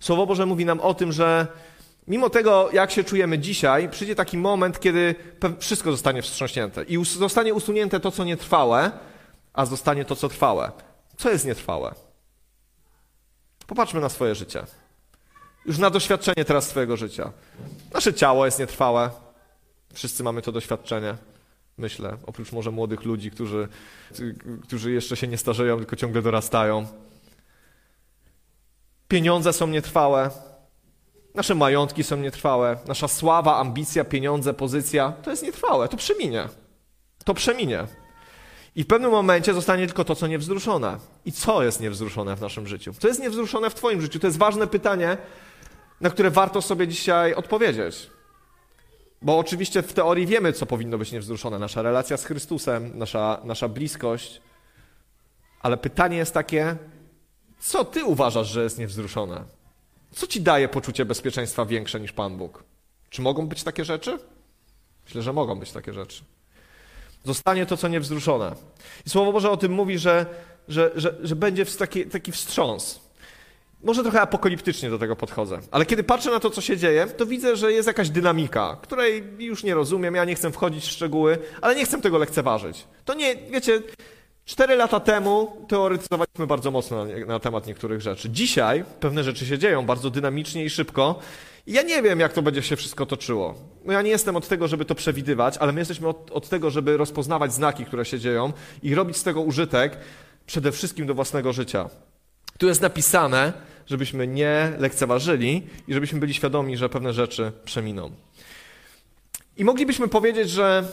Słowo 0.00 0.26
Boże 0.26 0.46
mówi 0.46 0.64
nam 0.64 0.80
o 0.80 0.94
tym, 0.94 1.12
że 1.12 1.46
Mimo 2.08 2.30
tego, 2.30 2.68
jak 2.72 2.90
się 2.90 3.04
czujemy 3.04 3.38
dzisiaj, 3.38 3.88
przyjdzie 3.88 4.14
taki 4.14 4.38
moment, 4.38 4.80
kiedy 4.80 5.14
wszystko 5.58 5.90
zostanie 5.90 6.22
wstrząśnięte 6.22 6.84
i 6.84 7.04
zostanie 7.04 7.54
usunięte 7.54 8.00
to, 8.00 8.10
co 8.10 8.24
nietrwałe, 8.24 8.90
a 9.52 9.66
zostanie 9.66 10.04
to, 10.04 10.16
co 10.16 10.28
trwałe. 10.28 10.72
Co 11.16 11.30
jest 11.30 11.46
nietrwałe? 11.46 11.94
Popatrzmy 13.66 14.00
na 14.00 14.08
swoje 14.08 14.34
życie. 14.34 14.64
Już 15.66 15.78
na 15.78 15.90
doświadczenie 15.90 16.44
teraz 16.44 16.68
swojego 16.68 16.96
życia. 16.96 17.32
Nasze 17.94 18.14
ciało 18.14 18.44
jest 18.44 18.58
nietrwałe. 18.58 19.10
Wszyscy 19.92 20.22
mamy 20.22 20.42
to 20.42 20.52
doświadczenie. 20.52 21.16
Myślę, 21.78 22.16
oprócz 22.26 22.52
może 22.52 22.70
młodych 22.70 23.04
ludzi, 23.04 23.30
którzy, 23.30 23.68
którzy 24.62 24.92
jeszcze 24.92 25.16
się 25.16 25.28
nie 25.28 25.38
starzeją, 25.38 25.78
tylko 25.78 25.96
ciągle 25.96 26.22
dorastają. 26.22 26.86
Pieniądze 29.08 29.52
są 29.52 29.66
nietrwałe. 29.66 30.30
Nasze 31.34 31.54
majątki 31.54 32.04
są 32.04 32.16
nietrwałe, 32.16 32.76
nasza 32.86 33.08
sława, 33.08 33.56
ambicja, 33.56 34.04
pieniądze, 34.04 34.54
pozycja 34.54 35.12
to 35.22 35.30
jest 35.30 35.42
nietrwałe, 35.42 35.88
to 35.88 35.96
przeminie. 35.96 36.48
To 37.24 37.34
przeminie. 37.34 37.86
I 38.76 38.84
w 38.84 38.86
pewnym 38.86 39.10
momencie 39.10 39.54
zostanie 39.54 39.86
tylko 39.86 40.04
to, 40.04 40.14
co 40.14 40.26
niewzruszone. 40.26 40.98
I 41.24 41.32
co 41.32 41.62
jest 41.62 41.80
niewzruszone 41.80 42.36
w 42.36 42.40
naszym 42.40 42.66
życiu? 42.66 42.92
Co 42.98 43.08
jest 43.08 43.20
niewzruszone 43.20 43.70
w 43.70 43.74
Twoim 43.74 44.00
życiu? 44.00 44.18
To 44.18 44.26
jest 44.26 44.38
ważne 44.38 44.66
pytanie, 44.66 45.16
na 46.00 46.10
które 46.10 46.30
warto 46.30 46.62
sobie 46.62 46.88
dzisiaj 46.88 47.34
odpowiedzieć. 47.34 48.10
Bo 49.22 49.38
oczywiście 49.38 49.82
w 49.82 49.92
teorii 49.92 50.26
wiemy, 50.26 50.52
co 50.52 50.66
powinno 50.66 50.98
być 50.98 51.12
niewzruszone: 51.12 51.58
nasza 51.58 51.82
relacja 51.82 52.16
z 52.16 52.24
Chrystusem, 52.24 52.98
nasza, 52.98 53.40
nasza 53.44 53.68
bliskość. 53.68 54.40
Ale 55.60 55.76
pytanie 55.76 56.16
jest 56.16 56.34
takie, 56.34 56.76
co 57.60 57.84
Ty 57.84 58.04
uważasz, 58.04 58.48
że 58.48 58.62
jest 58.62 58.78
niewzruszone? 58.78 59.44
Co 60.14 60.26
ci 60.26 60.40
daje 60.40 60.68
poczucie 60.68 61.04
bezpieczeństwa 61.04 61.64
większe 61.66 62.00
niż 62.00 62.12
Pan 62.12 62.36
Bóg? 62.36 62.64
Czy 63.10 63.22
mogą 63.22 63.46
być 63.46 63.62
takie 63.62 63.84
rzeczy? 63.84 64.18
Myślę, 65.04 65.22
że 65.22 65.32
mogą 65.32 65.58
być 65.58 65.72
takie 65.72 65.92
rzeczy. 65.92 66.24
Zostanie 67.24 67.66
to, 67.66 67.76
co 67.76 67.88
niewzruszone. 67.88 68.54
I 69.06 69.10
Słowo 69.10 69.32
Boże 69.32 69.50
o 69.50 69.56
tym 69.56 69.72
mówi, 69.72 69.98
że, 69.98 70.26
że, 70.68 70.90
że, 70.94 71.14
że 71.22 71.36
będzie 71.36 71.66
taki, 71.66 72.06
taki 72.06 72.32
wstrząs. 72.32 73.00
Może 73.82 74.02
trochę 74.02 74.20
apokaliptycznie 74.20 74.90
do 74.90 74.98
tego 74.98 75.16
podchodzę, 75.16 75.58
ale 75.70 75.86
kiedy 75.86 76.04
patrzę 76.04 76.30
na 76.30 76.40
to, 76.40 76.50
co 76.50 76.60
się 76.60 76.76
dzieje, 76.76 77.06
to 77.06 77.26
widzę, 77.26 77.56
że 77.56 77.72
jest 77.72 77.86
jakaś 77.86 78.10
dynamika, 78.10 78.76
której 78.82 79.24
już 79.38 79.64
nie 79.64 79.74
rozumiem, 79.74 80.14
ja 80.14 80.24
nie 80.24 80.34
chcę 80.34 80.52
wchodzić 80.52 80.84
w 80.84 80.90
szczegóły, 80.90 81.38
ale 81.60 81.74
nie 81.74 81.84
chcę 81.84 82.00
tego 82.00 82.18
lekceważyć. 82.18 82.84
To 83.04 83.14
nie, 83.14 83.36
wiecie, 83.36 83.82
Cztery 84.44 84.76
lata 84.76 85.00
temu 85.00 85.56
teoretyzowaliśmy 85.68 86.46
bardzo 86.46 86.70
mocno 86.70 87.04
na, 87.04 87.26
na, 87.26 87.40
temat 87.40 87.66
niektórych 87.66 88.00
rzeczy. 88.00 88.30
Dzisiaj 88.30 88.84
pewne 89.00 89.24
rzeczy 89.24 89.46
się 89.46 89.58
dzieją 89.58 89.86
bardzo 89.86 90.10
dynamicznie 90.10 90.64
i 90.64 90.70
szybko. 90.70 91.18
I 91.66 91.72
ja 91.72 91.82
nie 91.82 92.02
wiem, 92.02 92.20
jak 92.20 92.32
to 92.32 92.42
będzie 92.42 92.62
się 92.62 92.76
wszystko 92.76 93.06
toczyło. 93.06 93.54
No 93.84 93.92
ja 93.92 94.02
nie 94.02 94.10
jestem 94.10 94.36
od 94.36 94.48
tego, 94.48 94.68
żeby 94.68 94.84
to 94.84 94.94
przewidywać, 94.94 95.58
ale 95.58 95.72
my 95.72 95.80
jesteśmy 95.80 96.08
od, 96.08 96.30
od 96.30 96.48
tego, 96.48 96.70
żeby 96.70 96.96
rozpoznawać 96.96 97.52
znaki, 97.52 97.84
które 97.84 98.04
się 98.04 98.18
dzieją 98.18 98.52
i 98.82 98.94
robić 98.94 99.16
z 99.16 99.22
tego 99.22 99.40
użytek 99.40 99.98
przede 100.46 100.72
wszystkim 100.72 101.06
do 101.06 101.14
własnego 101.14 101.52
życia. 101.52 101.90
Tu 102.58 102.66
jest 102.66 102.80
napisane, 102.80 103.52
żebyśmy 103.86 104.26
nie 104.26 104.72
lekceważyli 104.78 105.62
i 105.88 105.94
żebyśmy 105.94 106.20
byli 106.20 106.34
świadomi, 106.34 106.76
że 106.76 106.88
pewne 106.88 107.12
rzeczy 107.12 107.52
przeminą. 107.64 108.10
I 109.56 109.64
moglibyśmy 109.64 110.08
powiedzieć, 110.08 110.50
że, 110.50 110.84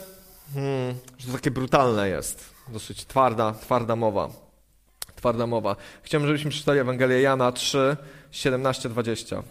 hmm, 0.54 0.96
że 1.18 1.28
to 1.28 1.34
takie 1.34 1.52
brutalne 1.52 2.10
jest. 2.10 2.52
Dosyć 2.72 3.06
twarda, 3.06 3.54
twarda 3.54 3.96
mowa. 3.96 4.30
Twarda 5.16 5.48
mowa. 5.48 5.76
Chciałbym, 6.04 6.28
żebyśmy 6.28 6.52
przeczytali 6.52 6.80
Ewangelię 6.80 7.22
Jana 7.22 7.52
3, 7.52 7.98
17-20. 8.32 9.42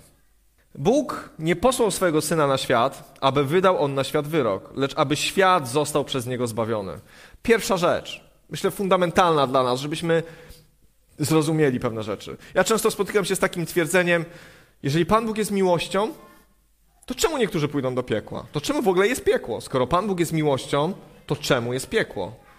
Bóg 0.75 1.31
nie 1.39 1.57
posłał 1.57 1.91
swojego 1.91 2.21
Syna 2.21 2.47
na 2.47 2.59
świat, 2.59 3.19
aby 3.21 3.45
wydał 3.45 3.83
On 3.83 3.95
na 3.95 4.05
świat 4.05 4.29
wyrok, 4.29 4.71
lecz 4.77 4.93
aby 4.97 5.17
świat 5.17 5.69
został 5.69 6.05
przez 6.05 6.27
Niego 6.27 6.47
zbawiony. 6.47 6.93
Pierwsza 7.43 7.77
rzecz, 7.77 8.25
myślę 8.51 8.71
fundamentalna 8.71 9.47
dla 9.47 9.63
nas, 9.63 9.81
żebyśmy 9.81 10.23
zrozumieli 11.19 11.81
pewne 11.81 12.03
rzeczy. 12.03 12.37
Ja 12.55 12.65
często 12.65 12.91
spotykam 12.91 13.25
się 13.25 13.37
z 13.37 13.39
takim 13.39 13.67
twierdzeniem, 13.67 14.25
jeżeli 14.83 15.07
Pan 15.07 15.27
Bóg 15.27 15.39
jest 15.39 15.51
miłością, 15.51 16.13
to 17.07 17.15
czemu 17.15 17.39
niektórzy 17.39 17.69
pójdą 17.69 17.95
do 17.95 18.03
piekła? 18.03 18.47
To 18.53 18.61
czemu 18.61 18.83
w 18.83 18.89
ogóle 18.89 19.09
jest 19.09 19.25
piekło? 19.25 19.61
Skoro 19.61 19.87
Pan 19.87 20.07
Bóg 20.07 20.21
jest 20.21 20.33
miłością, 20.33 20.93
to 21.27 21.37
czemu 21.37 21.73
jest 21.73 21.89
piekło? 21.89 22.50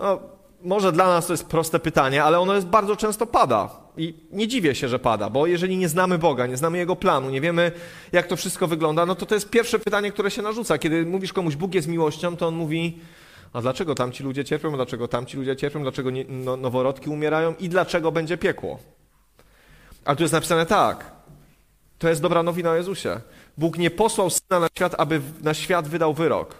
No, 0.00 0.20
może 0.62 0.92
dla 0.92 1.06
nas 1.06 1.26
to 1.26 1.32
jest 1.32 1.46
proste 1.46 1.78
pytanie, 1.78 2.24
ale 2.24 2.40
ono 2.40 2.54
jest 2.54 2.66
bardzo 2.66 2.96
często 2.96 3.26
pada. 3.26 3.70
I 3.96 4.14
nie 4.32 4.48
dziwię 4.48 4.74
się, 4.74 4.88
że 4.88 4.98
pada, 4.98 5.30
bo 5.30 5.46
jeżeli 5.46 5.76
nie 5.76 5.88
znamy 5.88 6.18
Boga, 6.18 6.46
nie 6.46 6.56
znamy 6.56 6.78
Jego 6.78 6.96
planu, 6.96 7.30
nie 7.30 7.40
wiemy, 7.40 7.72
jak 8.12 8.26
to 8.26 8.36
wszystko 8.36 8.66
wygląda, 8.66 9.06
no 9.06 9.14
to 9.14 9.26
to 9.26 9.34
jest 9.34 9.50
pierwsze 9.50 9.78
pytanie, 9.78 10.12
które 10.12 10.30
się 10.30 10.42
narzuca. 10.42 10.78
Kiedy 10.78 11.06
mówisz 11.06 11.32
komuś, 11.32 11.56
Bóg 11.56 11.74
jest 11.74 11.88
miłością, 11.88 12.36
to 12.36 12.46
on 12.46 12.54
mówi, 12.54 12.98
a 13.52 13.60
dlaczego 13.60 13.94
tamci 13.94 14.22
ludzie 14.22 14.44
cierpią, 14.44 14.72
dlaczego 14.72 15.08
tamci 15.08 15.36
ludzie 15.36 15.56
cierpią, 15.56 15.82
dlaczego 15.82 16.10
nie, 16.10 16.24
no, 16.28 16.56
noworodki 16.56 17.10
umierają 17.10 17.54
i 17.60 17.68
dlaczego 17.68 18.12
będzie 18.12 18.38
piekło? 18.38 18.78
Ale 20.04 20.16
tu 20.16 20.22
jest 20.22 20.32
napisane 20.32 20.66
tak. 20.66 21.12
To 21.98 22.08
jest 22.08 22.22
dobra 22.22 22.42
nowina 22.42 22.70
o 22.70 22.76
Jezusie. 22.76 23.20
Bóg 23.58 23.78
nie 23.78 23.90
posłał 23.90 24.30
Syna 24.30 24.60
na 24.60 24.68
świat, 24.76 24.94
aby 24.98 25.20
na 25.42 25.54
świat 25.54 25.88
wydał 25.88 26.14
wyrok. 26.14 26.54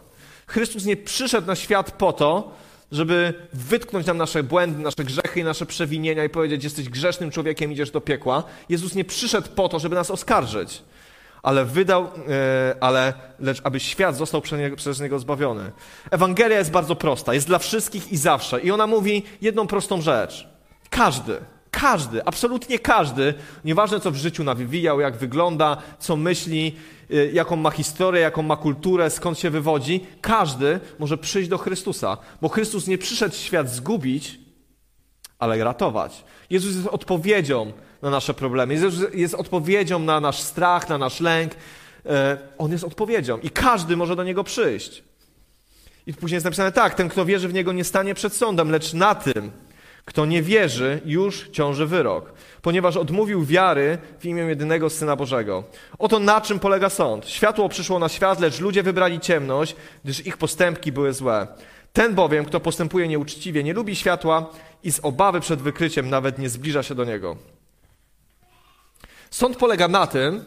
Chrystus 0.46 0.85
nie 0.85 0.96
przyszedł 0.96 1.46
na 1.46 1.57
świat 1.57 1.90
po 1.90 2.12
to, 2.12 2.53
żeby 2.92 3.35
wytknąć 3.53 4.07
nam 4.07 4.16
nasze 4.16 4.42
błędy, 4.42 4.83
nasze 4.83 5.05
grzechy 5.05 5.40
i 5.40 5.44
nasze 5.44 5.66
przewinienia 5.66 6.24
i 6.24 6.29
powiedzieć, 6.29 6.64
jesteś 6.64 6.88
grzesznym 6.88 7.31
człowiekiem, 7.31 7.72
idziesz 7.72 7.90
do 7.90 8.00
piekła. 8.00 8.42
Jezus 8.68 8.94
nie 8.94 9.05
przyszedł 9.05 9.48
po 9.48 9.68
to, 9.68 9.79
żeby 9.79 9.94
nas 9.94 10.11
oskarżyć, 10.11 10.83
ale 11.42 11.64
wydał, 11.64 12.03
e, 12.05 12.74
ale 12.81 13.12
lecz 13.40 13.61
aby 13.64 13.81
świat 13.81 14.16
został 14.16 14.40
przez 14.76 15.00
niego, 15.00 15.18
zbawiony. 15.18 15.72
Ewangelia 16.11 16.59
jest 16.59 16.70
bardzo 16.70 16.96
prosta, 16.96 17.35
jest 17.35 17.46
dla 17.46 17.59
wszystkich 17.59 18.12
i 18.12 18.16
zawsze. 18.16 18.61
I 18.61 18.70
ona 18.70 18.87
mówi 18.87 19.22
jedną 19.40 19.66
prostą 19.66 20.00
rzecz. 20.00 20.48
Każdy, 20.90 21.40
każdy, 21.70 22.24
absolutnie 22.24 22.78
każdy, 22.78 23.35
nieważne 23.64 24.00
co 24.00 24.11
w 24.11 24.16
życiu 24.16 24.44
nawijał, 24.44 25.00
jak 25.00 25.16
wygląda, 25.16 25.76
co 25.98 26.16
myśli, 26.16 26.76
y, 27.11 27.30
jaką 27.35 27.56
ma 27.56 27.70
historię, 27.70 28.20
jaką 28.20 28.42
ma 28.42 28.56
kulturę, 28.56 29.11
skąd 29.11 29.38
się 29.38 29.50
wywodzi, 29.50 30.06
każdy 30.20 30.80
może 30.98 31.18
przyjść 31.18 31.48
do 31.48 31.59
Chrystusa, 31.59 32.16
bo 32.42 32.48
Chrystus 32.48 32.87
nie 32.87 32.98
przyszedł 32.98 33.35
świat 33.35 33.70
zgubić, 33.70 34.40
ale 35.38 35.64
ratować. 35.64 36.24
Jezus 36.50 36.76
jest 36.76 36.87
odpowiedzią 36.87 37.72
na 38.02 38.11
nasze 38.11 38.35
problemy, 38.35 38.74
Jezus 38.74 39.14
jest 39.14 39.35
odpowiedzią 39.35 39.98
na 39.98 40.20
nasz 40.20 40.40
strach, 40.40 40.88
na 40.88 40.98
nasz 40.98 41.20
lęk. 41.20 41.52
E, 42.06 42.38
On 42.59 42.72
jest 42.72 42.85
odpowiedzią 42.85 43.38
i 43.38 43.50
każdy 43.50 43.96
może 43.96 44.16
do 44.16 44.24
Niego 44.24 44.44
przyjść. 44.44 45.04
I 46.06 46.14
później 46.14 46.37
jest 46.37 46.44
napisane 46.44 46.72
tak, 46.72 46.94
ten 46.94 47.09
kto 47.09 47.24
wierzy 47.24 47.48
w 47.48 47.54
Niego 47.54 47.72
nie 47.72 47.85
stanie 47.85 48.14
przed 48.14 48.33
sądem, 48.33 48.70
lecz 48.70 48.92
na 48.92 49.14
tym, 49.14 49.50
kto 50.11 50.27
nie 50.27 50.42
wierzy, 50.42 51.01
już 51.05 51.49
ciąży 51.49 51.87
wyrok, 51.87 52.33
ponieważ 52.62 52.96
odmówił 52.96 53.44
wiary 53.44 53.99
w 54.18 54.25
imię 54.25 54.42
jedynego 54.42 54.90
Syna 54.90 55.16
Bożego. 55.16 55.64
Oto 55.99 56.18
na 56.18 56.40
czym 56.40 56.59
polega 56.59 56.88
sąd. 56.88 57.29
Światło 57.29 57.68
przyszło 57.68 57.99
na 57.99 58.09
świat, 58.09 58.40
lecz 58.40 58.61
ludzie 58.61 58.83
wybrali 58.83 59.20
ciemność, 59.20 59.77
gdyż 60.05 60.27
ich 60.27 60.37
postępki 60.37 60.92
były 60.92 61.12
złe. 61.12 61.46
Ten 61.92 62.14
bowiem, 62.14 62.44
kto 62.44 62.61
postępuje 62.61 63.09
nieuczciwie, 63.09 63.62
nie 63.62 63.73
lubi 63.73 63.96
światła 63.96 64.51
i 64.83 64.92
z 64.92 65.01
obawy 65.03 65.40
przed 65.40 65.62
wykryciem 65.62 66.11
nawet 66.11 66.38
nie 66.38 66.49
zbliża 66.49 66.83
się 66.83 66.94
do 66.94 67.05
niego. 67.05 67.37
Sąd 69.31 69.57
polega 69.57 69.88
na 69.88 70.07
tym, 70.07 70.44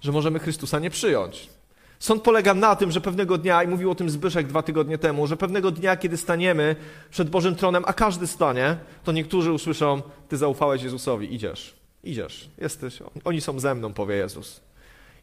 że 0.00 0.12
możemy 0.12 0.38
Chrystusa 0.38 0.78
nie 0.78 0.90
przyjąć. 0.90 1.48
Sąd 1.98 2.22
polega 2.22 2.54
na 2.54 2.76
tym, 2.76 2.90
że 2.90 3.00
pewnego 3.00 3.38
dnia, 3.38 3.62
i 3.62 3.68
mówił 3.68 3.90
o 3.90 3.94
tym 3.94 4.10
Zbyszek 4.10 4.46
dwa 4.46 4.62
tygodnie 4.62 4.98
temu, 4.98 5.26
że 5.26 5.36
pewnego 5.36 5.70
dnia, 5.70 5.96
kiedy 5.96 6.16
staniemy 6.16 6.76
przed 7.10 7.30
Bożym 7.30 7.54
tronem, 7.54 7.84
a 7.86 7.92
każdy 7.92 8.26
stanie, 8.26 8.76
to 9.04 9.12
niektórzy 9.12 9.52
usłyszą, 9.52 10.02
ty 10.28 10.36
zaufałeś 10.36 10.82
Jezusowi, 10.82 11.34
idziesz, 11.34 11.76
idziesz, 12.04 12.50
jesteś, 12.58 12.98
oni 13.24 13.40
są 13.40 13.60
ze 13.60 13.74
mną, 13.74 13.92
powie 13.92 14.16
Jezus. 14.16 14.60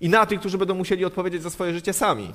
I 0.01 0.09
na 0.09 0.25
tych, 0.25 0.39
którzy 0.39 0.57
będą 0.57 0.75
musieli 0.75 1.05
odpowiedzieć 1.05 1.43
za 1.43 1.49
swoje 1.49 1.73
życie 1.73 1.93
sami, 1.93 2.31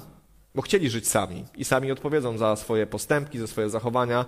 bo 0.54 0.62
chcieli 0.62 0.90
żyć 0.90 1.08
sami 1.08 1.44
i 1.54 1.64
sami 1.64 1.92
odpowiedzą 1.92 2.38
za 2.38 2.56
swoje 2.56 2.86
postępki, 2.86 3.38
za 3.38 3.46
swoje 3.46 3.70
zachowania. 3.70 4.24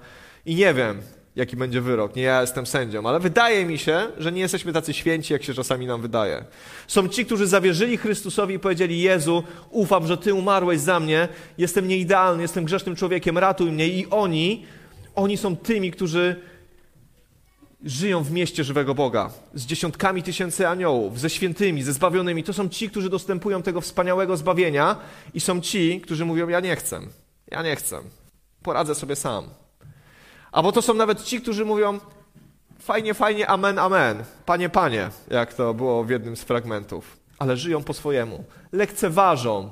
I 0.46 0.54
nie 0.54 0.74
wiem, 0.74 1.02
jaki 1.36 1.56
będzie 1.56 1.80
wyrok. 1.80 2.16
Nie 2.16 2.22
ja 2.22 2.40
jestem 2.40 2.66
sędzią, 2.66 3.06
ale 3.06 3.20
wydaje 3.20 3.66
mi 3.66 3.78
się, 3.78 4.08
że 4.18 4.32
nie 4.32 4.40
jesteśmy 4.40 4.72
tacy 4.72 4.92
święci, 4.92 5.32
jak 5.32 5.42
się 5.42 5.54
czasami 5.54 5.86
nam 5.86 6.02
wydaje. 6.02 6.44
Są 6.86 7.08
ci, 7.08 7.26
którzy 7.26 7.46
zawierzyli 7.46 7.96
Chrystusowi 7.96 8.54
i 8.54 8.58
powiedzieli: 8.58 9.00
Jezu, 9.00 9.42
ufam, 9.70 10.06
że 10.06 10.16
Ty 10.16 10.34
umarłeś 10.34 10.80
za 10.80 11.00
mnie, 11.00 11.28
jestem 11.58 11.88
nieidealny, 11.88 12.42
jestem 12.42 12.64
grzesznym 12.64 12.96
człowiekiem, 12.96 13.38
ratuj 13.38 13.72
mnie. 13.72 13.88
I 13.88 14.06
oni, 14.10 14.66
oni 15.14 15.36
są 15.36 15.56
tymi, 15.56 15.90
którzy 15.90 16.36
żyją 17.84 18.22
w 18.22 18.30
mieście 18.30 18.64
żywego 18.64 18.94
Boga, 18.94 19.30
z 19.54 19.66
dziesiątkami 19.66 20.22
tysięcy 20.22 20.68
aniołów, 20.68 21.20
ze 21.20 21.30
świętymi, 21.30 21.82
ze 21.82 21.92
zbawionymi. 21.92 22.44
To 22.44 22.52
są 22.52 22.68
ci, 22.68 22.90
którzy 22.90 23.10
dostępują 23.10 23.62
tego 23.62 23.80
wspaniałego 23.80 24.36
zbawienia 24.36 24.96
i 25.34 25.40
są 25.40 25.60
ci, 25.60 26.00
którzy 26.00 26.24
mówią: 26.24 26.48
Ja 26.48 26.60
nie 26.60 26.76
chcę, 26.76 27.00
ja 27.50 27.62
nie 27.62 27.76
chcę, 27.76 27.98
poradzę 28.62 28.94
sobie 28.94 29.16
sam. 29.16 29.61
Albo 30.52 30.72
to 30.72 30.82
są 30.82 30.94
nawet 30.94 31.22
ci, 31.22 31.40
którzy 31.40 31.64
mówią 31.64 31.98
fajnie, 32.78 33.14
fajnie, 33.14 33.46
amen, 33.46 33.78
amen, 33.78 34.24
panie, 34.46 34.68
panie, 34.68 35.10
jak 35.30 35.54
to 35.54 35.74
było 35.74 36.04
w 36.04 36.10
jednym 36.10 36.36
z 36.36 36.42
fragmentów. 36.42 37.16
Ale 37.38 37.56
żyją 37.56 37.82
po 37.82 37.94
swojemu. 37.94 38.44
Lekceważą 38.72 39.70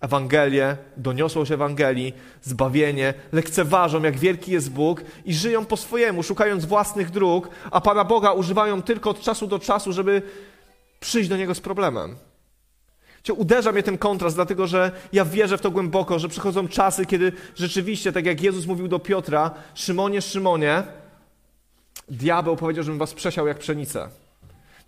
Ewangelię, 0.00 0.76
doniosłość 0.96 1.50
Ewangelii, 1.50 2.14
zbawienie, 2.42 3.14
lekceważą, 3.32 4.02
jak 4.02 4.18
wielki 4.18 4.52
jest 4.52 4.70
Bóg 4.70 5.02
i 5.24 5.34
żyją 5.34 5.64
po 5.64 5.76
swojemu, 5.76 6.22
szukając 6.22 6.64
własnych 6.64 7.10
dróg, 7.10 7.48
a 7.70 7.80
Pana 7.80 8.04
Boga 8.04 8.32
używają 8.32 8.82
tylko 8.82 9.10
od 9.10 9.20
czasu 9.20 9.46
do 9.46 9.58
czasu, 9.58 9.92
żeby 9.92 10.22
przyjść 11.00 11.28
do 11.28 11.36
Niego 11.36 11.54
z 11.54 11.60
problemem. 11.60 12.16
Uderza 13.34 13.72
mnie 13.72 13.82
ten 13.82 13.98
kontrast, 13.98 14.36
dlatego 14.36 14.66
że 14.66 14.90
ja 15.12 15.24
wierzę 15.24 15.58
w 15.58 15.60
to 15.60 15.70
głęboko, 15.70 16.18
że 16.18 16.28
przychodzą 16.28 16.68
czasy, 16.68 17.06
kiedy 17.06 17.32
rzeczywiście, 17.54 18.12
tak 18.12 18.26
jak 18.26 18.42
Jezus 18.42 18.66
mówił 18.66 18.88
do 18.88 18.98
Piotra, 18.98 19.50
Szymonie, 19.74 20.22
Szymonie, 20.22 20.82
diabeł 22.08 22.56
powiedział, 22.56 22.84
żebym 22.84 22.98
was 22.98 23.14
przesiał 23.14 23.46
jak 23.46 23.58
pszenicę. 23.58 24.08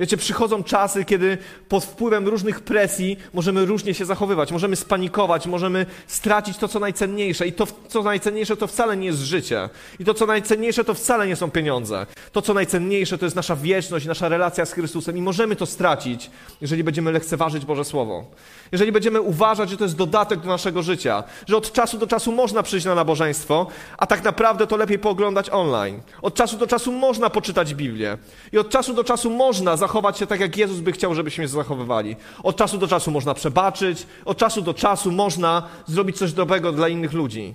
Wiecie, 0.00 0.16
przychodzą 0.16 0.62
czasy, 0.62 1.04
kiedy 1.04 1.38
pod 1.68 1.84
wpływem 1.84 2.28
różnych 2.28 2.60
presji 2.60 3.16
możemy 3.32 3.64
różnie 3.66 3.94
się 3.94 4.04
zachowywać, 4.04 4.52
możemy 4.52 4.76
spanikować, 4.76 5.46
możemy 5.46 5.86
stracić 6.06 6.56
to, 6.56 6.68
co 6.68 6.78
najcenniejsze. 6.78 7.46
I 7.46 7.52
to, 7.52 7.66
co 7.88 8.02
najcenniejsze, 8.02 8.56
to 8.56 8.66
wcale 8.66 8.96
nie 8.96 9.06
jest 9.06 9.18
życie. 9.18 9.68
I 9.98 10.04
to, 10.04 10.14
co 10.14 10.26
najcenniejsze, 10.26 10.84
to 10.84 10.94
wcale 10.94 11.26
nie 11.26 11.36
są 11.36 11.50
pieniądze. 11.50 12.06
To, 12.32 12.42
co 12.42 12.54
najcenniejsze, 12.54 13.18
to 13.18 13.26
jest 13.26 13.36
nasza 13.36 13.56
wieczność, 13.56 14.06
nasza 14.06 14.28
relacja 14.28 14.66
z 14.66 14.72
Chrystusem. 14.72 15.16
I 15.16 15.22
możemy 15.22 15.56
to 15.56 15.66
stracić, 15.66 16.30
jeżeli 16.60 16.84
będziemy 16.84 17.12
lekceważyć 17.12 17.64
Boże 17.64 17.84
Słowo. 17.84 18.24
Jeżeli 18.72 18.92
będziemy 18.92 19.20
uważać, 19.20 19.70
że 19.70 19.76
to 19.76 19.84
jest 19.84 19.96
dodatek 19.96 20.40
do 20.40 20.48
naszego 20.48 20.82
życia, 20.82 21.24
że 21.48 21.56
od 21.56 21.72
czasu 21.72 21.98
do 21.98 22.06
czasu 22.06 22.32
można 22.32 22.62
przyjść 22.62 22.86
na 22.86 22.94
nabożeństwo, 22.94 23.66
a 23.98 24.06
tak 24.06 24.24
naprawdę 24.24 24.66
to 24.66 24.76
lepiej 24.76 24.98
pooglądać 24.98 25.50
online. 25.50 26.00
Od 26.22 26.34
czasu 26.34 26.56
do 26.56 26.66
czasu 26.66 26.92
można 26.92 27.30
poczytać 27.30 27.74
Biblię. 27.74 28.18
I 28.52 28.58
od 28.58 28.70
czasu 28.70 28.94
do 28.94 29.04
czasu 29.04 29.30
można 29.30 29.76
zachować 29.76 29.89
się 30.18 30.26
tak, 30.26 30.40
jak 30.40 30.56
Jezus 30.56 30.80
by 30.80 30.92
chciał, 30.92 31.14
żebyśmy 31.14 31.44
się 31.44 31.48
zachowywali. 31.48 32.16
Od 32.42 32.56
czasu 32.56 32.78
do 32.78 32.88
czasu 32.88 33.10
można 33.10 33.34
przebaczyć, 33.34 34.06
od 34.24 34.38
czasu 34.38 34.62
do 34.62 34.74
czasu 34.74 35.12
można 35.12 35.62
zrobić 35.86 36.18
coś 36.18 36.32
dobrego 36.32 36.72
dla 36.72 36.88
innych 36.88 37.12
ludzi. 37.12 37.54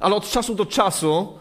Ale 0.00 0.14
od 0.14 0.30
czasu 0.30 0.54
do 0.54 0.66
czasu 0.66 1.38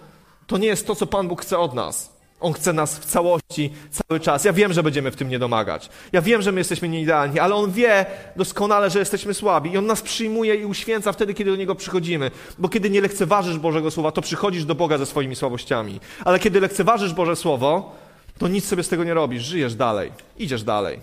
to 0.47 0.57
nie 0.57 0.67
jest 0.67 0.87
to, 0.87 0.95
co 0.95 1.07
Pan 1.07 1.27
Bóg 1.27 1.41
chce 1.41 1.59
od 1.59 1.73
nas. 1.73 2.13
On 2.43 2.53
chce 2.53 2.73
nas 2.73 2.99
w 2.99 3.05
całości, 3.05 3.73
cały 3.91 4.19
czas. 4.19 4.45
Ja 4.45 4.53
wiem, 4.53 4.73
że 4.73 4.83
będziemy 4.83 5.11
w 5.11 5.15
tym 5.15 5.29
nie 5.29 5.39
domagać. 5.39 5.89
Ja 6.11 6.21
wiem, 6.21 6.41
że 6.41 6.51
my 6.51 6.59
jesteśmy 6.59 6.89
nieidealni, 6.89 7.39
ale 7.39 7.55
On 7.55 7.71
wie 7.71 8.05
doskonale, 8.35 8.89
że 8.89 8.99
jesteśmy 8.99 9.33
słabi. 9.33 9.71
I 9.71 9.77
On 9.77 9.85
nas 9.85 10.01
przyjmuje 10.01 10.55
i 10.55 10.65
uświęca 10.65 11.11
wtedy, 11.11 11.33
kiedy 11.33 11.51
do 11.51 11.57
Niego 11.57 11.75
przychodzimy. 11.75 12.31
Bo 12.59 12.69
kiedy 12.69 12.89
nie 12.89 13.01
lekceważysz 13.01 13.57
Bożego 13.57 13.91
Słowa, 13.91 14.11
to 14.11 14.21
przychodzisz 14.21 14.65
do 14.65 14.75
Boga 14.75 14.97
ze 14.97 15.05
swoimi 15.05 15.35
słabościami. 15.35 15.99
Ale 16.25 16.39
kiedy 16.39 16.59
lekceważysz 16.59 17.13
Boże 17.13 17.35
Słowo, 17.35 17.95
to 18.37 18.47
nic 18.47 18.65
sobie 18.65 18.83
z 18.83 18.89
tego 18.89 19.03
nie 19.03 19.13
robisz. 19.13 19.43
Żyjesz 19.43 19.75
dalej. 19.75 20.11
Idziesz 20.37 20.63
dalej. 20.63 20.99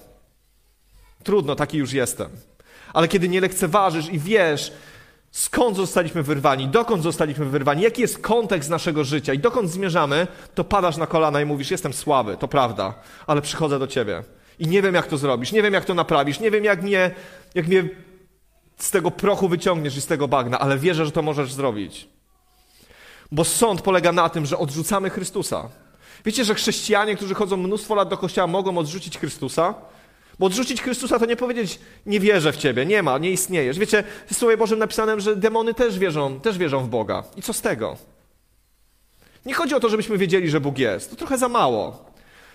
Trudno, 1.22 1.56
taki 1.56 1.78
już 1.78 1.92
jestem. 1.92 2.30
Ale 2.92 3.08
kiedy 3.08 3.28
nie 3.28 3.40
lekceważysz 3.40 4.08
i 4.08 4.18
wiesz, 4.18 4.72
skąd 5.30 5.76
zostaliśmy 5.76 6.22
wyrwani, 6.22 6.68
dokąd 6.68 7.02
zostaliśmy 7.02 7.44
wyrwani, 7.44 7.82
jaki 7.82 8.02
jest 8.02 8.18
kontekst 8.18 8.70
naszego 8.70 9.04
życia 9.04 9.34
i 9.34 9.38
dokąd 9.38 9.70
zmierzamy, 9.70 10.26
to 10.54 10.64
padasz 10.64 10.96
na 10.96 11.06
kolana 11.06 11.40
i 11.40 11.44
mówisz: 11.44 11.70
Jestem 11.70 11.92
słaby, 11.92 12.36
to 12.36 12.48
prawda, 12.48 12.94
ale 13.26 13.42
przychodzę 13.42 13.78
do 13.78 13.86
ciebie. 13.86 14.22
I 14.58 14.66
nie 14.66 14.82
wiem, 14.82 14.94
jak 14.94 15.06
to 15.06 15.18
zrobisz, 15.18 15.52
nie 15.52 15.62
wiem, 15.62 15.74
jak 15.74 15.84
to 15.84 15.94
naprawisz, 15.94 16.40
nie 16.40 16.50
wiem, 16.50 16.64
jak 16.64 16.82
mnie, 16.82 17.10
jak 17.54 17.66
mnie 17.66 17.88
z 18.76 18.90
tego 18.90 19.10
prochu 19.10 19.48
wyciągniesz 19.48 19.96
i 19.96 20.00
z 20.00 20.06
tego 20.06 20.28
bagna, 20.28 20.58
ale 20.58 20.78
wierzę, 20.78 21.04
że 21.06 21.12
to 21.12 21.22
możesz 21.22 21.52
zrobić. 21.52 22.08
Bo 23.32 23.44
sąd 23.44 23.82
polega 23.82 24.12
na 24.12 24.28
tym, 24.28 24.46
że 24.46 24.58
odrzucamy 24.58 25.10
Chrystusa. 25.10 25.68
Wiecie, 26.24 26.44
że 26.44 26.54
chrześcijanie, 26.54 27.16
którzy 27.16 27.35
chodzą 27.35 27.56
mnóstwo 27.56 27.94
lat 27.94 28.09
do 28.09 28.16
kościoła, 28.16 28.46
mogą 28.46 28.78
odrzucić 28.78 29.18
Chrystusa? 29.18 29.74
Bo 30.38 30.46
odrzucić 30.46 30.83
Chrystusa 30.83 31.18
to 31.18 31.26
nie 31.26 31.37
powiedzieć, 31.37 31.78
nie 32.06 32.20
wierzę 32.20 32.52
w 32.52 32.56
Ciebie, 32.56 32.87
nie 32.87 33.02
ma, 33.02 33.18
nie 33.18 33.30
istniejesz. 33.30 33.78
Wiecie, 33.78 34.04
w 34.26 34.35
Słowie 34.35 34.56
Bożym 34.56 34.78
napisane, 34.78 35.20
że 35.20 35.37
demony 35.37 35.74
też 35.74 35.98
wierzą, 35.98 36.40
też 36.40 36.59
wierzą 36.59 36.85
w 36.85 36.88
Boga. 36.88 37.24
I 37.37 37.42
co 37.42 37.52
z 37.52 37.61
tego? 37.61 37.96
Nie 39.46 39.54
chodzi 39.54 39.74
o 39.74 39.80
to, 39.80 39.88
żebyśmy 39.88 40.18
wiedzieli, 40.18 40.50
że 40.50 40.61
Bóg 40.61 40.78
jest. 40.78 41.11
To 41.11 41.16
trochę 41.16 41.38
za 41.38 41.48
mało. 41.48 42.11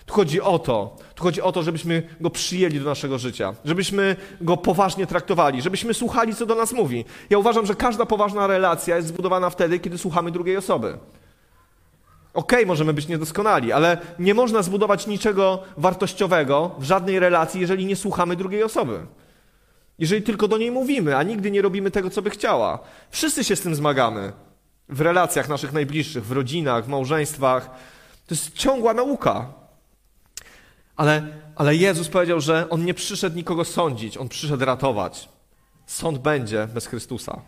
Tu 0.05 0.13
chodzi 0.13 0.41
o 0.41 0.59
to, 0.59 0.97
tu 1.15 1.23
chodzi 1.23 1.41
o 1.41 1.51
to, 1.51 1.63
żebyśmy 1.63 2.03
Go 2.21 2.29
przyjęli 2.29 2.79
do 2.79 2.85
naszego 2.85 3.17
życia, 3.17 3.55
żebyśmy 3.65 4.15
Go 4.41 4.57
poważnie 4.57 5.07
traktowali, 5.07 5.61
żebyśmy 5.61 5.93
słuchali, 5.93 6.35
co 6.35 6.45
do 6.45 6.55
nas 6.55 6.71
mówi. 6.71 7.05
Ja 7.29 7.37
uważam, 7.37 7.65
że 7.65 7.75
każda 7.75 8.05
poważna 8.05 8.47
relacja 8.47 8.95
jest 8.95 9.07
zbudowana 9.07 9.49
wtedy, 9.49 9.79
kiedy 9.79 9.97
słuchamy 9.97 10.31
drugiej 10.31 10.57
osoby. 10.57 10.97
Okej, 12.35 12.59
okay, 12.59 12.65
możemy 12.65 12.93
być 12.93 13.07
niedoskonali, 13.07 13.71
ale 13.71 13.97
nie 14.19 14.33
można 14.33 14.61
zbudować 14.61 15.07
niczego 15.07 15.63
wartościowego 15.77 16.75
w 16.79 16.83
żadnej 16.83 17.19
relacji, 17.19 17.61
jeżeli 17.61 17.85
nie 17.85 17.95
słuchamy 17.95 18.35
drugiej 18.35 18.63
osoby. 18.63 19.05
Jeżeli 19.99 20.21
tylko 20.21 20.47
do 20.47 20.57
niej 20.57 20.71
mówimy, 20.71 21.17
a 21.17 21.23
nigdy 21.23 21.51
nie 21.51 21.61
robimy 21.61 21.91
tego, 21.91 22.09
co 22.09 22.21
by 22.21 22.29
chciała. 22.29 22.79
Wszyscy 23.09 23.43
się 23.43 23.55
z 23.55 23.61
tym 23.61 23.75
zmagamy. 23.75 24.33
W 24.89 25.01
relacjach 25.01 25.49
naszych 25.49 25.73
najbliższych, 25.73 26.25
w 26.25 26.31
rodzinach, 26.31 26.85
w 26.85 26.87
małżeństwach. 26.87 27.69
To 28.27 28.35
jest 28.35 28.53
ciągła 28.53 28.93
nauka. 28.93 29.53
Ale, 30.95 31.27
ale 31.55 31.75
Jezus 31.75 32.09
powiedział, 32.09 32.41
że 32.41 32.69
On 32.69 32.85
nie 32.85 32.93
przyszedł 32.93 33.35
nikogo 33.35 33.65
sądzić, 33.65 34.17
On 34.17 34.29
przyszedł 34.29 34.65
ratować. 34.65 35.29
Sąd 35.85 36.17
będzie 36.17 36.67
bez 36.73 36.87
Chrystusa 36.87 37.41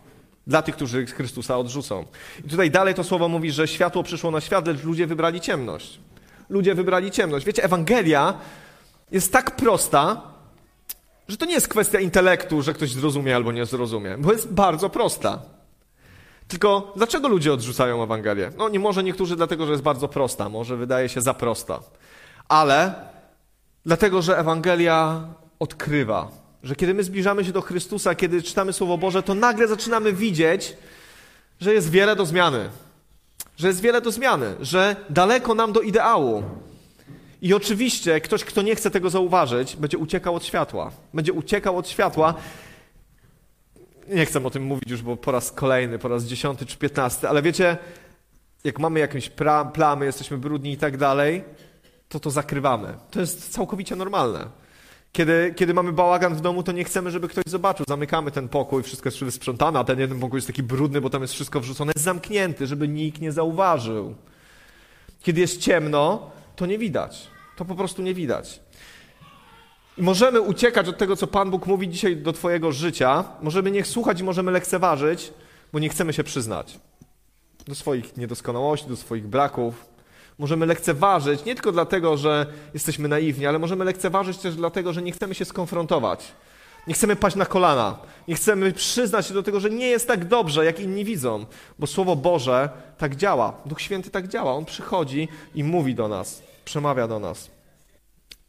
dla 0.48 0.62
tych, 0.62 0.76
którzy 0.76 1.06
Chrystusa 1.06 1.58
odrzucą. 1.58 2.04
I 2.44 2.48
tutaj 2.48 2.70
dalej 2.70 2.94
to 2.94 3.04
słowo 3.04 3.28
mówi, 3.28 3.52
że 3.52 3.68
światło 3.68 4.02
przyszło 4.02 4.30
na 4.30 4.40
świat, 4.40 4.66
lecz 4.66 4.82
ludzie 4.84 5.06
wybrali 5.06 5.40
ciemność. 5.40 6.00
Ludzie 6.48 6.74
wybrali 6.74 7.10
ciemność. 7.10 7.46
Wiecie, 7.46 7.64
Ewangelia 7.64 8.34
jest 9.10 9.32
tak 9.32 9.56
prosta, 9.56 10.22
że 11.28 11.36
to 11.36 11.46
nie 11.46 11.52
jest 11.52 11.68
kwestia 11.68 12.00
intelektu, 12.00 12.62
że 12.62 12.74
ktoś 12.74 12.92
zrozumie 12.92 13.36
albo 13.36 13.52
nie 13.52 13.66
zrozumie, 13.66 14.16
bo 14.18 14.32
jest 14.32 14.52
bardzo 14.52 14.90
prosta. 14.90 15.42
Tylko 16.48 16.92
dlaczego 16.96 17.28
ludzie 17.28 17.52
odrzucają 17.52 18.02
Ewangelię? 18.02 18.50
No 18.58 18.68
nie 18.68 18.80
może 18.80 19.02
niektórzy 19.02 19.36
dlatego, 19.36 19.66
że 19.66 19.72
jest 19.72 19.84
bardzo 19.84 20.08
prosta, 20.08 20.48
może 20.48 20.76
wydaje 20.76 21.08
się 21.08 21.20
za 21.20 21.34
prosta. 21.34 21.80
Ale 22.48 22.94
dlatego, 23.86 24.22
że 24.22 24.38
Ewangelia 24.38 25.20
odkrywa 25.58 26.47
że 26.62 26.76
kiedy 26.76 26.94
my 26.94 27.04
zbliżamy 27.04 27.44
się 27.44 27.52
do 27.52 27.60
Chrystusa, 27.60 28.14
kiedy 28.14 28.42
czytamy 28.42 28.72
Słowo 28.72 28.98
Boże, 28.98 29.22
to 29.22 29.34
nagle 29.34 29.68
zaczynamy 29.68 30.12
widzieć, 30.12 30.76
że 31.60 31.74
jest 31.74 31.90
wiele 31.90 32.16
do 32.16 32.26
zmiany. 32.26 32.68
Że 33.56 33.68
jest 33.68 33.80
wiele 33.80 34.00
do 34.00 34.10
zmiany, 34.10 34.54
że 34.60 34.96
daleko 35.10 35.54
nam 35.54 35.72
do 35.72 35.80
ideału. 35.80 36.42
I 37.42 37.54
oczywiście 37.54 38.20
ktoś, 38.20 38.44
kto 38.44 38.62
nie 38.62 38.74
chce 38.74 38.90
tego 38.90 39.10
zauważyć, 39.10 39.76
będzie 39.76 39.98
uciekał 39.98 40.34
od 40.34 40.44
światła. 40.44 40.90
Będzie 41.14 41.32
uciekał 41.32 41.78
od 41.78 41.88
światła. 41.88 42.34
Nie 44.08 44.26
chcę 44.26 44.44
o 44.44 44.50
tym 44.50 44.62
mówić 44.62 44.90
już, 44.90 45.02
bo 45.02 45.16
po 45.16 45.32
raz 45.32 45.52
kolejny, 45.52 45.98
po 45.98 46.08
raz 46.08 46.24
dziesiąty 46.24 46.66
czy 46.66 46.76
piętnasty, 46.76 47.28
ale 47.28 47.42
wiecie, 47.42 47.76
jak 48.64 48.78
mamy 48.78 49.00
jakieś 49.00 49.30
plamy, 49.72 50.06
jesteśmy 50.06 50.38
brudni 50.38 50.72
i 50.72 50.76
tak 50.76 50.96
dalej, 50.96 51.44
to 52.08 52.20
to 52.20 52.30
zakrywamy. 52.30 52.94
To 53.10 53.20
jest 53.20 53.52
całkowicie 53.52 53.96
normalne. 53.96 54.46
Kiedy, 55.18 55.54
kiedy 55.56 55.74
mamy 55.74 55.92
bałagan 55.92 56.34
w 56.34 56.40
domu, 56.40 56.62
to 56.62 56.72
nie 56.72 56.84
chcemy, 56.84 57.10
żeby 57.10 57.28
ktoś 57.28 57.44
zobaczył. 57.46 57.84
Zamykamy 57.88 58.30
ten 58.30 58.48
pokój, 58.48 58.82
wszystko 58.82 59.08
jest 59.08 59.36
sprzątane, 59.36 59.78
a 59.78 59.84
ten 59.84 59.98
jeden 59.98 60.20
pokój 60.20 60.36
jest 60.36 60.46
taki 60.46 60.62
brudny, 60.62 61.00
bo 61.00 61.10
tam 61.10 61.22
jest 61.22 61.34
wszystko 61.34 61.60
wrzucone. 61.60 61.92
Jest 61.96 62.04
zamknięty, 62.04 62.66
żeby 62.66 62.88
nikt 62.88 63.20
nie 63.20 63.32
zauważył. 63.32 64.14
Kiedy 65.22 65.40
jest 65.40 65.60
ciemno, 65.60 66.30
to 66.56 66.66
nie 66.66 66.78
widać. 66.78 67.26
To 67.56 67.64
po 67.64 67.74
prostu 67.74 68.02
nie 68.02 68.14
widać. 68.14 68.60
Możemy 69.96 70.40
uciekać 70.40 70.88
od 70.88 70.98
tego, 70.98 71.16
co 71.16 71.26
Pan 71.26 71.50
Bóg 71.50 71.66
mówi 71.66 71.88
dzisiaj 71.88 72.16
do 72.16 72.32
Twojego 72.32 72.72
życia. 72.72 73.24
Możemy 73.42 73.70
nie 73.70 73.84
słuchać 73.84 74.20
i 74.20 74.24
możemy 74.24 74.50
lekceważyć, 74.50 75.32
bo 75.72 75.78
nie 75.78 75.88
chcemy 75.88 76.12
się 76.12 76.24
przyznać 76.24 76.80
do 77.66 77.74
swoich 77.74 78.16
niedoskonałości, 78.16 78.88
do 78.88 78.96
swoich 78.96 79.26
braków, 79.26 79.84
Możemy 80.38 80.66
lekceważyć 80.66 81.44
nie 81.44 81.54
tylko 81.54 81.72
dlatego, 81.72 82.16
że 82.16 82.46
jesteśmy 82.74 83.08
naiwni, 83.08 83.46
ale 83.46 83.58
możemy 83.58 83.84
lekceważyć 83.84 84.38
też 84.38 84.56
dlatego, 84.56 84.92
że 84.92 85.02
nie 85.02 85.12
chcemy 85.12 85.34
się 85.34 85.44
skonfrontować. 85.44 86.32
Nie 86.86 86.94
chcemy 86.94 87.16
paść 87.16 87.36
na 87.36 87.46
kolana. 87.46 87.98
Nie 88.28 88.34
chcemy 88.34 88.72
przyznać 88.72 89.26
się 89.26 89.34
do 89.34 89.42
tego, 89.42 89.60
że 89.60 89.70
nie 89.70 89.86
jest 89.86 90.08
tak 90.08 90.24
dobrze, 90.24 90.64
jak 90.64 90.80
inni 90.80 91.04
widzą, 91.04 91.46
bo 91.78 91.86
Słowo 91.86 92.16
Boże 92.16 92.68
tak 92.98 93.16
działa. 93.16 93.52
Duch 93.66 93.80
Święty 93.80 94.10
tak 94.10 94.28
działa. 94.28 94.52
On 94.54 94.64
przychodzi 94.64 95.28
i 95.54 95.64
mówi 95.64 95.94
do 95.94 96.08
nas, 96.08 96.42
przemawia 96.64 97.08
do 97.08 97.18
nas. 97.20 97.50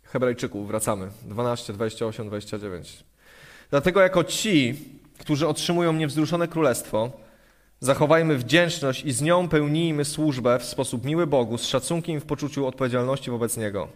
Hebrajczyków, 0.04 0.68
wracamy. 0.68 1.10
12, 1.26 1.74
28, 1.74 2.28
29. 2.28 3.04
Dlatego 3.70 4.02
jako 4.02 4.24
ci, 4.24 4.76
którzy 5.20 5.48
otrzymują 5.48 5.94
niewzruszone 5.94 6.48
królestwo, 6.48 7.12
Zachowajmy 7.82 8.38
wdzięczność 8.38 9.06
i 9.06 9.12
z 9.12 9.22
nią 9.22 9.48
pełnijmy 9.50 10.06
służbę 10.06 10.60
w 10.60 10.66
sposób 10.66 11.06
miły 11.06 11.28
Bogu, 11.28 11.58
z 11.58 11.66
szacunkiem 11.66 12.18
i 12.18 12.20
w 12.20 12.26
poczuciu 12.26 12.68
odpowiedzialności 12.68 13.32
wobec 13.32 13.58
Niego. 13.58 13.88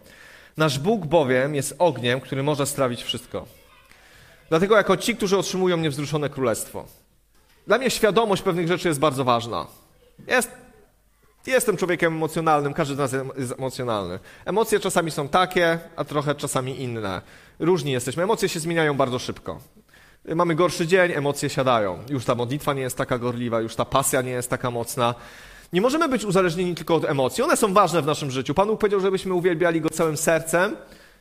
Nasz 0.56 0.78
Bóg 0.78 1.06
bowiem 1.06 1.54
jest 1.54 1.74
ogniem, 1.78 2.20
który 2.20 2.42
może 2.42 2.66
strawić 2.66 3.02
wszystko. 3.02 3.46
Dlatego 4.48 4.76
jako 4.76 4.96
ci, 4.96 5.16
którzy 5.16 5.38
otrzymują 5.38 5.76
niewzruszone 5.76 6.30
królestwo. 6.30 6.84
Dla 7.66 7.78
mnie 7.78 7.90
świadomość 7.90 8.42
pewnych 8.42 8.68
rzeczy 8.68 8.88
jest 8.88 9.00
bardzo 9.00 9.24
ważna. 9.24 9.66
Jest, 10.26 10.50
jestem 11.46 11.76
człowiekiem 11.76 12.14
emocjonalnym, 12.14 12.74
każdy 12.74 12.94
z 12.94 12.98
nas 12.98 13.12
jest 13.38 13.52
emocjonalny. 13.52 14.18
Emocje 14.44 14.80
czasami 14.80 15.10
są 15.10 15.28
takie, 15.28 15.78
a 15.96 16.04
trochę 16.04 16.34
czasami 16.34 16.82
inne. 16.82 17.22
Różni 17.58 17.92
jesteśmy. 17.92 18.22
Emocje 18.22 18.48
się 18.48 18.60
zmieniają 18.60 18.96
bardzo 18.96 19.18
szybko. 19.18 19.60
Mamy 20.28 20.54
gorszy 20.54 20.86
dzień, 20.86 21.12
emocje 21.12 21.48
siadają. 21.48 21.98
Już 22.10 22.24
ta 22.24 22.34
modlitwa 22.34 22.74
nie 22.74 22.82
jest 22.82 22.96
taka 22.96 23.18
gorliwa, 23.18 23.60
już 23.60 23.76
ta 23.76 23.84
pasja 23.84 24.22
nie 24.22 24.30
jest 24.30 24.50
taka 24.50 24.70
mocna. 24.70 25.14
Nie 25.72 25.80
możemy 25.80 26.08
być 26.08 26.24
uzależnieni 26.24 26.74
tylko 26.74 26.94
od 26.94 27.04
emocji. 27.04 27.44
One 27.44 27.56
są 27.56 27.74
ważne 27.74 28.02
w 28.02 28.06
naszym 28.06 28.30
życiu. 28.30 28.54
Pan 28.54 28.68
Bóg 28.68 28.80
powiedział, 28.80 29.00
żebyśmy 29.00 29.34
uwielbiali 29.34 29.80
Go 29.80 29.90
całym 29.90 30.16
sercem, 30.16 30.76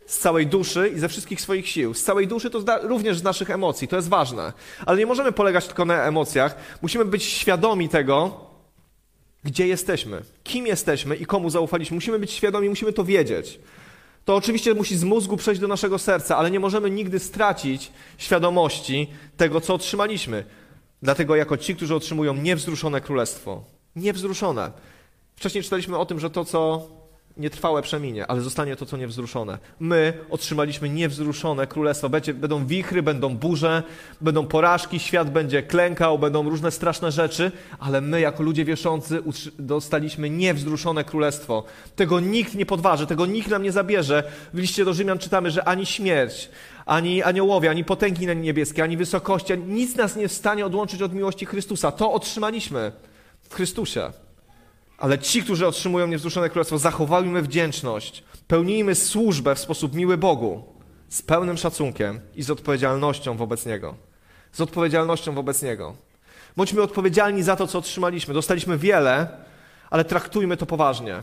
z 0.06 0.18
całej 0.18 0.48
duszy 0.48 0.92
i 0.96 1.00
ze 1.00 1.10
wszystkich 1.10 1.42
swoich 1.42 1.68
sił. 1.68 1.94
Z 1.94 2.04
całej 2.04 2.28
duszy 2.28 2.50
to 2.50 2.63
również 2.82 3.18
z 3.18 3.24
naszych 3.24 3.50
emocji. 3.50 3.88
To 3.88 3.96
jest 3.96 4.10
ważne. 4.10 4.54
Ale 4.86 4.98
nie 4.98 5.06
możemy 5.06 5.32
polegać 5.32 5.68
tylko 5.68 5.86
na 5.86 6.04
emocjach. 6.04 6.56
Musimy 6.82 7.06
być 7.06 7.24
świadomi 7.24 7.89
tego, 7.89 8.39
gdzie 9.44 9.68
jesteśmy, 9.68 10.22
kim 10.44 10.68
jesteśmy 10.68 11.16
i 11.16 11.26
komu 11.26 11.50
zaufaliśmy. 11.50 11.96
Musimy 11.96 12.20
być 12.20 12.32
świadomi, 12.32 12.70
musimy 12.70 12.94
to 12.94 13.04
wiedzieć 13.04 13.60
to 14.26 14.36
oczywiście 14.36 14.74
musi 14.74 14.98
z 14.98 15.04
mózgu 15.04 15.38
przejść 15.38 15.62
do 15.62 15.68
naszego 15.68 16.00
serca, 16.00 16.38
ale 16.38 16.52
nie 16.52 16.60
możemy 16.60 16.90
nigdy 16.90 17.20
stracić 17.20 17.92
świadomości 18.18 19.08
tego, 19.38 19.62
co 19.62 19.74
otrzymaliśmy. 19.74 20.46
Dlatego 21.02 21.36
jako 21.36 21.58
ci, 21.58 21.76
którzy 21.76 21.96
otrzymują 21.96 22.34
niewzruszone 22.34 23.02
królestwo, 23.02 23.64
niewzruszone. 23.96 24.72
Wcześniej 25.36 25.64
czytaliśmy 25.64 25.98
o 25.98 26.06
tym, 26.06 26.20
że 26.20 26.30
to, 26.30 26.46
co 26.46 26.88
nietrwałe 27.38 27.82
przeminie, 27.82 28.28
ale 28.28 28.41
zostanie 28.41 28.76
to, 28.76 28.86
co 28.86 28.98
niewzruszone. 28.98 29.58
My 29.80 30.14
otrzymaliśmy 30.30 30.89
niewzruszone 30.89 31.68
królestwo. 31.68 32.10
Będzie, 32.10 32.34
będą 32.34 32.66
wichry, 32.66 33.03
będą 33.03 33.38
burze, 33.38 33.84
będą 34.22 34.47
porażki, 34.47 34.99
świat 34.99 35.32
będzie 35.32 35.64
klękał, 35.64 36.20
będą 36.20 36.49
różne 36.49 36.72
straszne 36.72 37.12
rzeczy, 37.12 37.51
ale 37.80 38.01
my, 38.01 38.22
jako 38.22 38.43
ludzie 38.43 38.66
wierzący, 38.66 39.24
dostaliśmy 39.60 40.30
niewzruszone 40.30 41.03
królestwo. 41.03 41.64
Tego 41.95 42.20
nikt 42.20 42.55
nie 42.55 42.66
podważy, 42.66 43.08
tego 43.08 43.26
nikt 43.26 43.47
nam 43.47 43.64
nie 43.64 43.72
zabierze. 43.72 44.24
W 44.53 44.58
liście 44.58 44.86
do 44.86 44.93
Rzymian 44.93 45.20
czytamy, 45.20 45.51
że 45.51 45.68
ani 45.68 45.86
śmierć, 45.86 46.49
ani 46.86 47.24
aniołowie, 47.24 47.70
ani 47.70 47.84
potęgi 47.84 48.28
niebieskie, 48.28 48.84
ani 48.84 48.97
wysokości, 48.97 49.58
nic 49.58 49.95
nas 49.95 50.16
nie 50.16 50.28
w 50.28 50.34
stanie 50.34 50.66
odłączyć 50.66 51.01
od 51.01 51.14
miłości 51.14 51.45
Chrystusa. 51.45 51.91
To 51.91 52.14
otrzymaliśmy 52.14 52.91
w 53.41 53.55
Chrystusie. 53.55 54.22
Ale 54.98 55.20
ci, 55.20 55.44
którzy 55.44 55.68
otrzymują 55.68 56.08
niewzruszone 56.08 56.50
królestwo, 56.50 56.78
zachowajmy 56.78 57.41
wdzięczność. 57.41 58.24
Pełnijmy 58.48 58.96
służbę 58.96 59.56
w 59.56 59.60
sposób 59.60 59.94
miły 59.94 60.18
Bogu, 60.18 60.64
z 61.10 61.22
pełnym 61.22 61.58
szacunkiem 61.58 62.20
i 62.36 62.44
z 62.44 62.52
odpowiedzialnością 62.52 63.38
wobec 63.38 63.66
Niego. 63.66 63.96
Z 64.52 64.62
odpowiedzialnością 64.62 65.34
wobec 65.34 65.62
Niego. 65.62 65.96
Bądźmy 66.58 66.82
odpowiedzialni 66.82 67.44
za 67.44 67.56
to, 67.56 67.68
co 67.68 67.80
otrzymaliśmy. 67.80 68.34
Dostaliśmy 68.34 68.78
wiele, 68.78 69.28
ale 69.89 70.06
traktujmy 70.06 70.58
to 70.58 70.66
poważnie. 70.66 71.22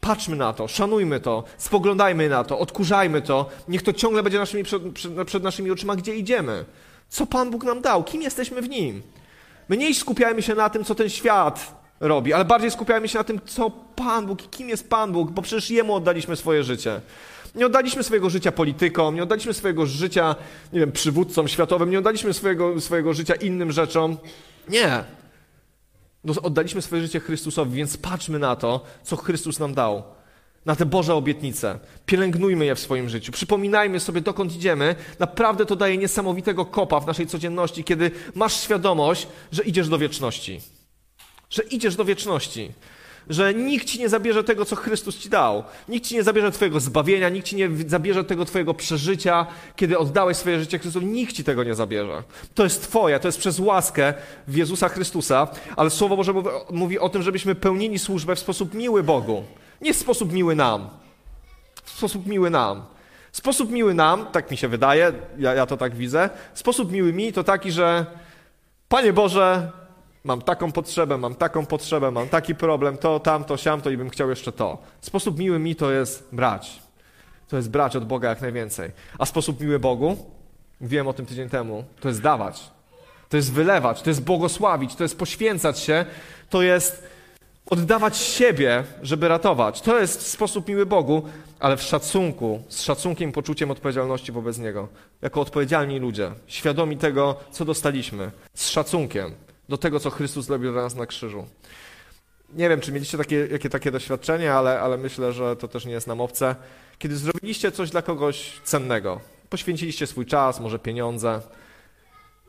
Patrzmy 0.00 0.36
na 0.36 0.52
to, 0.52 0.68
szanujmy 0.68 1.20
to, 1.20 1.44
spoglądajmy 1.58 2.28
na 2.28 2.44
to, 2.44 2.58
odkurzajmy 2.58 3.22
to. 3.22 3.48
Niech 3.68 3.82
to 3.82 3.92
ciągle 3.92 4.22
będzie 4.22 4.38
naszymi, 4.38 4.64
przed, 4.64 4.82
przed 5.26 5.42
naszymi 5.42 5.70
oczyma, 5.70 5.96
gdzie 5.96 6.16
idziemy. 6.16 6.64
Co 7.08 7.26
Pan 7.26 7.50
Bóg 7.50 7.64
nam 7.64 7.80
dał, 7.80 8.04
kim 8.04 8.22
jesteśmy 8.22 8.62
w 8.62 8.68
Nim. 8.68 9.02
Mniej 9.68 9.94
skupiajmy 9.94 10.42
się 10.42 10.54
na 10.54 10.70
tym, 10.70 10.84
co 10.84 10.94
ten 10.94 11.08
świat 11.08 11.77
robi, 12.00 12.32
ale 12.32 12.44
bardziej 12.44 12.70
skupiajmy 12.70 13.08
się 13.08 13.18
na 13.18 13.24
tym, 13.24 13.40
co 13.46 13.70
Pan 13.96 14.26
Bóg 14.26 14.44
i 14.44 14.48
kim 14.48 14.68
jest 14.68 14.90
Pan 14.90 15.12
Bóg, 15.12 15.30
bo 15.30 15.42
przecież 15.42 15.70
Jemu 15.70 15.94
oddaliśmy 15.94 16.36
swoje 16.36 16.64
życie. 16.64 17.00
Nie 17.54 17.66
oddaliśmy 17.66 18.02
swojego 18.02 18.30
życia 18.30 18.52
politykom, 18.52 19.14
nie 19.14 19.22
oddaliśmy 19.22 19.54
swojego 19.54 19.86
życia, 19.86 20.36
nie 20.72 20.80
wiem, 20.80 20.92
przywódcom 20.92 21.48
światowym, 21.48 21.90
nie 21.90 21.98
oddaliśmy 21.98 22.34
swojego, 22.34 22.80
swojego 22.80 23.14
życia 23.14 23.34
innym 23.34 23.72
rzeczom. 23.72 24.16
Nie. 24.68 25.04
No, 26.24 26.34
oddaliśmy 26.42 26.82
swoje 26.82 27.02
życie 27.02 27.20
Chrystusowi, 27.20 27.76
więc 27.76 27.96
patrzmy 27.96 28.38
na 28.38 28.56
to, 28.56 28.84
co 29.02 29.16
Chrystus 29.16 29.58
nam 29.58 29.74
dał. 29.74 30.02
Na 30.66 30.76
te 30.76 30.86
Boże 30.86 31.14
obietnice. 31.14 31.78
Pielęgnujmy 32.06 32.64
je 32.64 32.74
w 32.74 32.80
swoim 32.80 33.08
życiu. 33.08 33.32
Przypominajmy 33.32 34.00
sobie, 34.00 34.20
dokąd 34.20 34.56
idziemy. 34.56 34.94
Naprawdę 35.18 35.66
to 35.66 35.76
daje 35.76 35.98
niesamowitego 35.98 36.64
kopa 36.64 37.00
w 37.00 37.06
naszej 37.06 37.26
codzienności, 37.26 37.84
kiedy 37.84 38.10
masz 38.34 38.60
świadomość, 38.60 39.28
że 39.52 39.62
idziesz 39.62 39.88
do 39.88 39.98
wieczności. 39.98 40.60
Że 41.50 41.62
idziesz 41.62 41.96
do 41.96 42.04
wieczności 42.04 42.72
że 43.28 43.54
nikt 43.54 43.86
ci 43.86 43.98
nie 43.98 44.08
zabierze 44.08 44.44
tego, 44.44 44.64
co 44.64 44.76
Chrystus 44.76 45.18
ci 45.18 45.28
dał. 45.28 45.64
Nikt 45.88 46.06
ci 46.06 46.14
nie 46.14 46.22
zabierze 46.22 46.52
twojego 46.52 46.80
zbawienia, 46.80 47.28
nikt 47.28 47.46
ci 47.46 47.56
nie 47.56 47.68
zabierze 47.86 48.24
tego 48.24 48.44
twojego 48.44 48.74
przeżycia, 48.74 49.46
kiedy 49.76 49.98
oddałeś 49.98 50.36
swoje 50.36 50.60
życie 50.60 50.78
Chrystusowi. 50.78 51.06
Nikt 51.06 51.32
ci 51.32 51.44
tego 51.44 51.64
nie 51.64 51.74
zabierze. 51.74 52.22
To 52.54 52.64
jest 52.64 52.82
twoje, 52.82 53.20
to 53.20 53.28
jest 53.28 53.38
przez 53.38 53.58
łaskę 53.58 54.14
w 54.48 54.56
Jezusa 54.56 54.88
Chrystusa, 54.88 55.48
ale 55.76 55.90
Słowo 55.90 56.16
Boże 56.16 56.34
mówi 56.70 56.98
o 56.98 57.08
tym, 57.08 57.22
żebyśmy 57.22 57.54
pełnili 57.54 57.98
służbę 57.98 58.36
w 58.36 58.38
sposób 58.38 58.74
miły 58.74 59.02
Bogu. 59.02 59.44
Nie 59.80 59.94
w 59.94 59.96
sposób 59.96 60.32
miły 60.32 60.54
nam. 60.54 60.88
W 61.84 61.90
sposób 61.90 62.26
miły 62.26 62.50
nam. 62.50 62.82
Sposób 63.32 63.70
miły 63.70 63.94
nam, 63.94 64.26
tak 64.26 64.50
mi 64.50 64.56
się 64.56 64.68
wydaje, 64.68 65.12
ja, 65.38 65.54
ja 65.54 65.66
to 65.66 65.76
tak 65.76 65.96
widzę, 65.96 66.30
sposób 66.54 66.92
miły 66.92 67.12
mi 67.12 67.32
to 67.32 67.44
taki, 67.44 67.72
że 67.72 68.06
Panie 68.88 69.12
Boże, 69.12 69.72
mam 70.24 70.42
taką 70.42 70.72
potrzebę, 70.72 71.18
mam 71.18 71.34
taką 71.34 71.66
potrzebę, 71.66 72.10
mam 72.10 72.28
taki 72.28 72.54
problem, 72.54 72.96
to, 72.96 73.20
tamto, 73.20 73.56
siamto 73.56 73.90
i 73.90 73.96
bym 73.96 74.10
chciał 74.10 74.30
jeszcze 74.30 74.52
to. 74.52 74.78
Sposób 75.00 75.38
miły 75.38 75.58
mi 75.58 75.76
to 75.76 75.90
jest 75.90 76.28
brać. 76.32 76.82
To 77.48 77.56
jest 77.56 77.70
brać 77.70 77.96
od 77.96 78.04
Boga 78.04 78.28
jak 78.28 78.40
najwięcej. 78.40 78.90
A 79.18 79.26
sposób 79.26 79.60
miły 79.60 79.78
Bogu, 79.78 80.16
mówiłem 80.80 81.08
o 81.08 81.12
tym 81.12 81.26
tydzień 81.26 81.48
temu, 81.48 81.84
to 82.00 82.08
jest 82.08 82.22
dawać. 82.22 82.70
To 83.28 83.36
jest 83.36 83.52
wylewać, 83.52 84.02
to 84.02 84.10
jest 84.10 84.22
błogosławić, 84.22 84.94
to 84.94 85.02
jest 85.02 85.18
poświęcać 85.18 85.78
się, 85.78 86.04
to 86.50 86.62
jest 86.62 87.08
oddawać 87.70 88.16
siebie, 88.16 88.84
żeby 89.02 89.28
ratować. 89.28 89.80
To 89.80 90.00
jest 90.00 90.26
sposób 90.26 90.68
miły 90.68 90.86
Bogu, 90.86 91.22
ale 91.60 91.76
w 91.76 91.82
szacunku, 91.82 92.62
z 92.68 92.82
szacunkiem 92.82 93.32
poczuciem 93.32 93.70
odpowiedzialności 93.70 94.32
wobec 94.32 94.58
Niego. 94.58 94.88
Jako 95.22 95.40
odpowiedzialni 95.40 95.98
ludzie, 95.98 96.30
świadomi 96.46 96.96
tego, 96.96 97.36
co 97.50 97.64
dostaliśmy, 97.64 98.30
z 98.54 98.68
szacunkiem 98.68 99.32
do 99.68 99.78
tego, 99.78 100.00
co 100.00 100.10
Chrystus 100.10 100.46
zrobił 100.46 100.72
dla 100.72 100.82
nas 100.82 100.94
na 100.94 101.06
krzyżu. 101.06 101.46
Nie 102.52 102.68
wiem, 102.68 102.80
czy 102.80 102.92
mieliście 102.92 103.18
takie, 103.18 103.46
jakie 103.46 103.70
takie 103.70 103.90
doświadczenie, 103.90 104.54
ale, 104.54 104.80
ale 104.80 104.98
myślę, 104.98 105.32
że 105.32 105.56
to 105.56 105.68
też 105.68 105.84
nie 105.84 105.92
jest 105.92 106.06
nam 106.06 106.20
obce. 106.20 106.56
Kiedy 106.98 107.16
zrobiliście 107.16 107.72
coś 107.72 107.90
dla 107.90 108.02
kogoś 108.02 108.60
cennego, 108.64 109.20
poświęciliście 109.50 110.06
swój 110.06 110.26
czas, 110.26 110.60
może 110.60 110.78
pieniądze, 110.78 111.40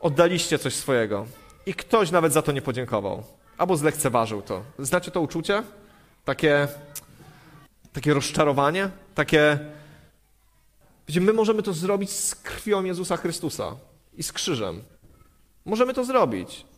oddaliście 0.00 0.58
coś 0.58 0.74
swojego 0.74 1.26
i 1.66 1.74
ktoś 1.74 2.10
nawet 2.10 2.32
za 2.32 2.42
to 2.42 2.52
nie 2.52 2.62
podziękował, 2.62 3.22
albo 3.58 3.76
zlekceważył 3.76 4.42
to. 4.42 4.62
Znacie 4.78 5.10
to 5.10 5.20
uczucie? 5.20 5.62
Takie, 6.24 6.68
takie 7.92 8.14
rozczarowanie? 8.14 8.90
Takie... 9.14 9.58
Wiecie, 11.08 11.20
my 11.20 11.32
możemy 11.32 11.62
to 11.62 11.72
zrobić 11.72 12.10
z 12.10 12.34
krwią 12.34 12.84
Jezusa 12.84 13.16
Chrystusa 13.16 13.76
i 14.14 14.22
z 14.22 14.32
krzyżem. 14.32 14.82
Możemy 15.64 15.94
to 15.94 16.04
zrobić. 16.04 16.69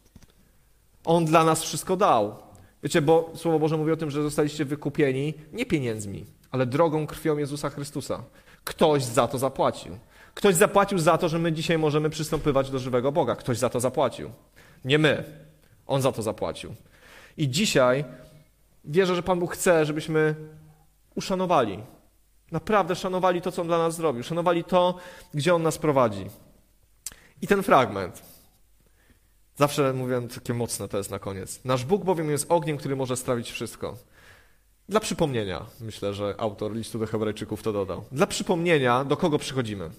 On 1.05 1.24
dla 1.24 1.44
nas 1.44 1.62
wszystko 1.62 1.96
dał. 1.96 2.36
Wiecie, 2.82 3.03
bo 3.03 3.30
Słowo 3.34 3.59
Boże 3.59 3.76
mówi 3.76 3.92
o 3.92 3.96
tym, 3.96 4.11
że 4.11 4.22
zostaliście 4.22 4.64
wykupieni 4.64 5.34
nie 5.53 5.66
pieniędzmi, 5.66 6.26
ale 6.50 6.66
drogą 6.66 7.07
krwią 7.07 7.38
Jezusa 7.38 7.70
Chrystusa. 7.70 8.22
Ktoś 8.64 9.05
za 9.05 9.28
to 9.28 9.38
zapłacił. 9.38 9.98
Ktoś 10.34 10.55
zapłacił 10.55 10.98
za 10.98 11.18
to, 11.18 11.28
że 11.28 11.38
my 11.38 11.53
dzisiaj 11.53 11.78
możemy 11.78 12.11
przystępować 12.11 12.70
do 12.70 12.78
żywego 12.78 13.12
Boga. 13.12 13.36
Ktoś 13.36 13.59
za 13.59 13.68
to 13.68 13.80
zapłacił. 13.80 14.30
Nie 14.84 14.98
my. 14.98 15.24
On 15.86 16.03
za 16.03 16.12
to 16.12 16.22
zapłacił. 16.22 16.74
I 17.36 17.48
dzisiaj 17.48 18.05
wierzę, 18.84 19.14
że 19.14 19.22
Pan 19.22 19.38
Bóg 19.38 19.55
chce, 19.55 19.86
żebyśmy 19.86 20.34
uszanowali. 21.14 21.78
Naprawdę 22.53 22.96
szanowali 22.96 23.42
to, 23.42 23.53
co 23.53 23.62
On 23.62 23.68
dla 23.68 23.78
nas 23.78 23.96
zrobił. 23.96 24.22
Szanowali 24.22 24.64
to, 24.64 24.94
gdzie 25.34 25.55
On 25.55 25.62
nas 25.62 25.78
prowadzi. 25.78 26.26
I 27.42 27.46
ten 27.46 27.62
fragment. 27.62 28.32
Zawsze 29.57 29.92
mówię 29.92 30.28
takie 30.34 30.55
mocne 30.55 30.88
to 30.88 30.98
jest 30.98 31.11
na 31.11 31.18
koniec. 31.18 31.61
Nasz 31.64 31.84
Bóg 31.84 32.05
bowiem 32.05 32.30
jest 32.30 32.46
ogniem, 32.48 32.76
który 32.76 32.96
może 32.96 33.16
strawić 33.16 33.50
wszystko. 33.50 33.96
Dla 34.88 35.00
przypomnienia, 35.00 35.66
myślę, 35.80 36.14
że 36.14 36.34
autor 36.38 36.72
listu 36.72 36.98
do 36.98 37.07
Hebrajczyków 37.07 37.62
to 37.62 37.72
dodał. 37.72 38.05
Dla 38.12 38.26
przypomnienia, 38.26 39.05
do 39.05 39.16
kogo 39.16 39.38
przychodzimy. 39.38 39.90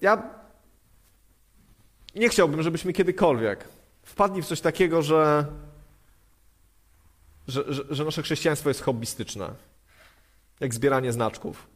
Ja 0.00 0.22
nie 2.14 2.28
chciałbym, 2.28 2.62
żebyśmy 2.62 2.92
kiedykolwiek 2.92 3.68
wpadli 4.02 4.42
w 4.42 4.46
coś 4.46 4.60
takiego, 4.60 5.02
że, 5.02 5.46
że, 7.48 7.64
że, 7.72 7.82
że 7.90 8.04
nasze 8.04 8.22
chrześcijaństwo 8.22 8.70
jest 8.70 8.80
hobbystyczne. 8.80 9.54
Jak 10.60 10.74
zbieranie 10.74 11.12
znaczków 11.12 11.66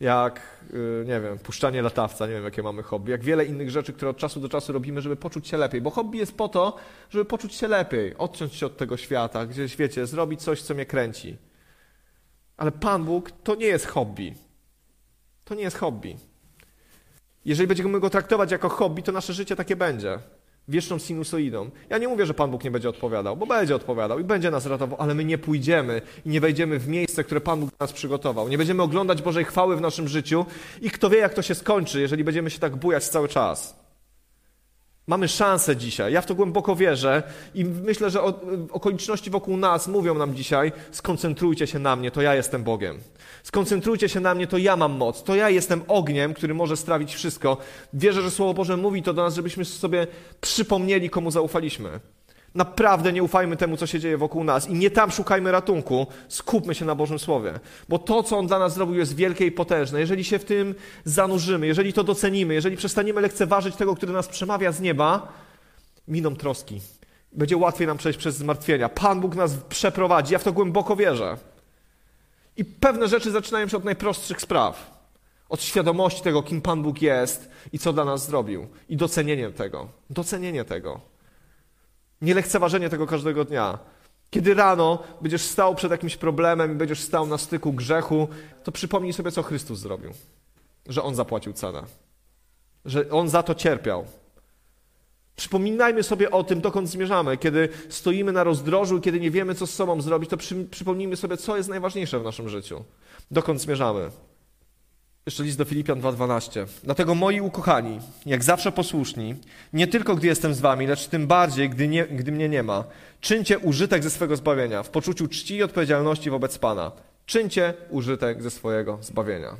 jak, 0.00 0.40
y, 0.74 1.04
nie 1.06 1.20
wiem, 1.20 1.38
puszczanie 1.38 1.82
latawca, 1.82 2.26
nie 2.26 2.32
wiem 2.32 2.44
jakie 2.44 2.62
mamy 2.62 2.82
hobby, 2.82 3.10
jak 3.10 3.24
wiele 3.24 3.44
innych 3.44 3.70
rzeczy, 3.70 3.92
które 3.92 4.10
od 4.10 4.16
czasu 4.16 4.40
do 4.40 4.48
czasu 4.48 4.72
robimy, 4.72 5.00
żeby 5.00 5.16
poczuć 5.16 5.48
się 5.48 5.56
lepiej. 5.56 5.80
Bo 5.80 5.90
hobby 5.90 6.18
jest 6.18 6.36
po 6.36 6.48
to, 6.48 6.76
żeby 7.10 7.24
poczuć 7.24 7.54
się 7.54 7.68
lepiej, 7.68 8.16
odciąć 8.16 8.54
się 8.54 8.66
od 8.66 8.76
tego 8.76 8.96
świata, 8.96 9.46
gdzieś, 9.46 9.76
wiecie, 9.76 10.06
zrobić 10.06 10.42
coś, 10.42 10.62
co 10.62 10.74
mnie 10.74 10.86
kręci. 10.86 11.36
Ale 12.56 12.72
Pan 12.72 13.04
Bóg 13.04 13.30
to 13.30 13.54
nie 13.54 13.66
jest 13.66 13.86
hobby. 13.86 14.34
To 15.44 15.54
nie 15.54 15.62
jest 15.62 15.76
hobby. 15.76 16.16
Jeżeli 17.44 17.66
będziemy 17.66 18.00
go 18.00 18.10
traktować 18.10 18.52
jako 18.52 18.68
hobby, 18.68 19.02
to 19.02 19.12
nasze 19.12 19.32
życie 19.32 19.56
takie 19.56 19.76
będzie 19.76 20.18
wieczną 20.68 20.98
sinusoidą. 20.98 21.70
Ja 21.90 21.98
nie 21.98 22.08
mówię, 22.08 22.26
że 22.26 22.34
Pan 22.34 22.50
Bóg 22.50 22.64
nie 22.64 22.70
będzie 22.70 22.88
odpowiadał, 22.88 23.36
bo 23.36 23.46
będzie 23.46 23.76
odpowiadał 23.76 24.18
i 24.18 24.24
będzie 24.24 24.50
nas 24.50 24.66
ratował, 24.66 25.00
ale 25.00 25.14
my 25.14 25.24
nie 25.24 25.38
pójdziemy 25.38 26.02
i 26.26 26.28
nie 26.28 26.40
wejdziemy 26.40 26.78
w 26.78 26.88
miejsce, 26.88 27.24
które 27.24 27.40
Pan 27.40 27.60
Bóg 27.60 27.70
dla 27.70 27.84
nas 27.84 27.92
przygotował. 27.92 28.48
Nie 28.48 28.58
będziemy 28.58 28.82
oglądać 28.82 29.22
Bożej 29.22 29.44
chwały 29.44 29.76
w 29.76 29.80
naszym 29.80 30.08
życiu 30.08 30.46
i 30.80 30.90
kto 30.90 31.10
wie, 31.10 31.18
jak 31.18 31.34
to 31.34 31.42
się 31.42 31.54
skończy, 31.54 32.00
jeżeli 32.00 32.24
będziemy 32.24 32.50
się 32.50 32.58
tak 32.58 32.76
bujać 32.76 33.08
cały 33.08 33.28
czas. 33.28 33.87
Mamy 35.08 35.28
szansę 35.28 35.76
dzisiaj. 35.76 36.12
Ja 36.12 36.20
w 36.20 36.26
to 36.26 36.34
głęboko 36.34 36.76
wierzę 36.76 37.22
i 37.54 37.64
myślę, 37.64 38.10
że 38.10 38.22
okoliczności 38.72 39.30
wokół 39.30 39.56
nas 39.56 39.88
mówią 39.88 40.14
nam 40.14 40.34
dzisiaj: 40.34 40.72
skoncentrujcie 40.90 41.66
się 41.66 41.78
na 41.78 41.96
mnie, 41.96 42.10
to 42.10 42.22
ja 42.22 42.34
jestem 42.34 42.64
Bogiem. 42.64 42.98
Skoncentrujcie 43.42 44.08
się 44.08 44.20
na 44.20 44.34
mnie, 44.34 44.46
to 44.46 44.58
ja 44.58 44.76
mam 44.76 44.92
moc. 44.92 45.22
To 45.22 45.34
ja 45.34 45.50
jestem 45.50 45.82
ogniem, 45.88 46.34
który 46.34 46.54
może 46.54 46.76
strawić 46.76 47.14
wszystko. 47.14 47.56
Wierzę, 47.92 48.22
że 48.22 48.30
Słowo 48.30 48.54
Boże 48.54 48.76
mówi 48.76 49.02
to 49.02 49.14
do 49.14 49.22
nas, 49.22 49.34
żebyśmy 49.34 49.64
sobie 49.64 50.06
przypomnieli, 50.40 51.10
komu 51.10 51.30
zaufaliśmy. 51.30 52.00
Naprawdę 52.54 53.12
nie 53.12 53.22
ufajmy 53.22 53.56
temu, 53.56 53.76
co 53.76 53.86
się 53.86 54.00
dzieje 54.00 54.18
wokół 54.18 54.44
nas 54.44 54.68
i 54.68 54.74
nie 54.74 54.90
tam 54.90 55.10
szukajmy 55.10 55.52
ratunku. 55.52 56.06
Skupmy 56.28 56.74
się 56.74 56.84
na 56.84 56.94
Bożym 56.94 57.18
Słowie. 57.18 57.60
Bo 57.88 57.98
to, 57.98 58.22
co 58.22 58.38
On 58.38 58.46
dla 58.46 58.58
nas 58.58 58.74
zrobił, 58.74 58.94
jest 58.94 59.16
wielkie 59.16 59.46
i 59.46 59.52
potężne. 59.52 60.00
Jeżeli 60.00 60.24
się 60.24 60.38
w 60.38 60.44
tym 60.44 60.74
zanurzymy, 61.04 61.66
jeżeli 61.66 61.92
to 61.92 62.04
docenimy, 62.04 62.54
jeżeli 62.54 62.76
przestaniemy 62.76 63.20
lekceważyć 63.20 63.76
tego, 63.76 63.96
który 63.96 64.12
nas 64.12 64.28
przemawia 64.28 64.72
z 64.72 64.80
nieba, 64.80 65.32
miną 66.08 66.36
troski. 66.36 66.80
Będzie 67.32 67.56
łatwiej 67.56 67.86
nam 67.86 67.98
przejść 67.98 68.18
przez 68.18 68.36
zmartwienia. 68.36 68.88
Pan 68.88 69.20
Bóg 69.20 69.34
nas 69.34 69.54
przeprowadzi. 69.68 70.32
Ja 70.32 70.38
w 70.38 70.44
to 70.44 70.52
głęboko 70.52 70.96
wierzę. 70.96 71.36
I 72.56 72.64
pewne 72.64 73.08
rzeczy 73.08 73.30
zaczynają 73.30 73.68
się 73.68 73.76
od 73.76 73.84
najprostszych 73.84 74.40
spraw. 74.40 74.98
Od 75.48 75.62
świadomości 75.62 76.22
tego, 76.22 76.42
kim 76.42 76.60
Pan 76.60 76.82
Bóg 76.82 77.02
jest 77.02 77.50
i 77.72 77.78
co 77.78 77.92
dla 77.92 78.04
nas 78.04 78.26
zrobił. 78.26 78.66
I 78.88 78.96
docenieniem 78.96 79.52
tego. 79.52 79.88
Docenienie 80.10 80.64
tego. 80.64 81.00
Nie 82.22 82.34
lekceważenie 82.34 82.88
tego 82.88 83.06
każdego 83.06 83.44
dnia. 83.44 83.78
Kiedy 84.30 84.54
rano 84.54 85.02
będziesz 85.20 85.42
stał 85.42 85.74
przed 85.74 85.90
jakimś 85.90 86.16
problemem 86.16 86.72
i 86.72 86.74
będziesz 86.74 87.00
stał 87.00 87.26
na 87.26 87.38
styku 87.38 87.72
grzechu, 87.72 88.28
to 88.64 88.72
przypomnij 88.72 89.12
sobie, 89.12 89.32
co 89.32 89.42
Chrystus 89.42 89.78
zrobił. 89.78 90.10
Że 90.86 91.02
On 91.02 91.14
zapłacił 91.14 91.52
cenę. 91.52 91.82
Że 92.84 93.10
On 93.10 93.28
za 93.28 93.42
to 93.42 93.54
cierpiał. 93.54 94.04
Przypominajmy 95.36 96.02
sobie 96.02 96.30
o 96.30 96.44
tym, 96.44 96.60
dokąd 96.60 96.88
zmierzamy. 96.88 97.36
Kiedy 97.36 97.68
stoimy 97.88 98.32
na 98.32 98.44
rozdrożu, 98.44 99.00
kiedy 99.00 99.20
nie 99.20 99.30
wiemy, 99.30 99.54
co 99.54 99.66
z 99.66 99.74
sobą 99.74 100.00
zrobić, 100.00 100.30
to 100.30 100.36
przy, 100.36 100.64
przypomnijmy 100.64 101.16
sobie, 101.16 101.36
co 101.36 101.56
jest 101.56 101.68
najważniejsze 101.68 102.20
w 102.20 102.24
naszym 102.24 102.48
życiu. 102.48 102.84
Dokąd 103.30 103.60
zmierzamy. 103.60 104.10
Jeszcze 105.28 105.42
list 105.42 105.58
do 105.58 105.64
Filipian 105.64 106.00
2,12. 106.00 106.66
Dlatego 106.84 107.14
moi 107.14 107.40
ukochani, 107.40 108.00
jak 108.26 108.44
zawsze 108.44 108.72
posłuszni, 108.72 109.34
nie 109.72 109.86
tylko 109.86 110.14
gdy 110.16 110.26
jestem 110.26 110.54
z 110.54 110.60
wami, 110.60 110.86
lecz 110.86 111.06
tym 111.06 111.26
bardziej, 111.26 111.70
gdy, 111.70 111.88
nie, 111.88 112.06
gdy 112.06 112.32
mnie 112.32 112.48
nie 112.48 112.62
ma, 112.62 112.84
czyńcie 113.20 113.58
użytek 113.58 114.02
ze 114.02 114.10
swego 114.10 114.36
zbawienia 114.36 114.82
w 114.82 114.90
poczuciu 114.90 115.28
czci 115.28 115.56
i 115.56 115.62
odpowiedzialności 115.62 116.30
wobec 116.30 116.58
Pana. 116.58 116.92
Czyńcie 117.26 117.74
użytek 117.90 118.42
ze 118.42 118.50
swojego 118.50 118.98
zbawienia. 119.00 119.56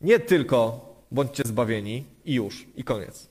Nie 0.00 0.20
tylko 0.20 0.88
bądźcie 1.10 1.42
zbawieni 1.46 2.04
i 2.24 2.34
już, 2.34 2.66
i 2.76 2.84
koniec. 2.84 3.28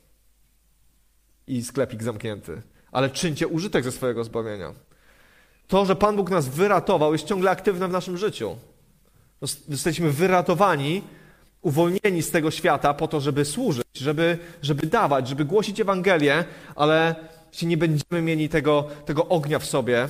I 1.47 1.63
sklepik 1.63 2.03
zamknięty. 2.03 2.61
Ale 2.91 3.09
czyńcie 3.09 3.47
użytek 3.47 3.83
ze 3.83 3.91
swojego 3.91 4.23
zbawienia. 4.23 4.73
To, 5.67 5.85
że 5.85 5.95
Pan 5.95 6.15
Bóg 6.15 6.29
nas 6.29 6.47
wyratował, 6.47 7.13
jest 7.13 7.25
ciągle 7.25 7.51
aktywne 7.51 7.87
w 7.87 7.91
naszym 7.91 8.17
życiu. 8.17 8.57
Jesteśmy 9.69 10.11
wyratowani, 10.11 11.01
uwolnieni 11.61 12.21
z 12.21 12.31
tego 12.31 12.51
świata 12.51 12.93
po 12.93 13.07
to, 13.07 13.21
żeby 13.21 13.45
służyć, 13.45 13.85
żeby, 13.95 14.37
żeby 14.61 14.87
dawać, 14.87 15.27
żeby 15.27 15.45
głosić 15.45 15.79
Ewangelię, 15.79 16.45
ale 16.75 17.15
jeśli 17.51 17.67
nie 17.67 17.77
będziemy 17.77 18.21
mieli 18.21 18.49
tego, 18.49 18.87
tego 19.05 19.27
ognia 19.27 19.59
w 19.59 19.65
sobie, 19.65 20.09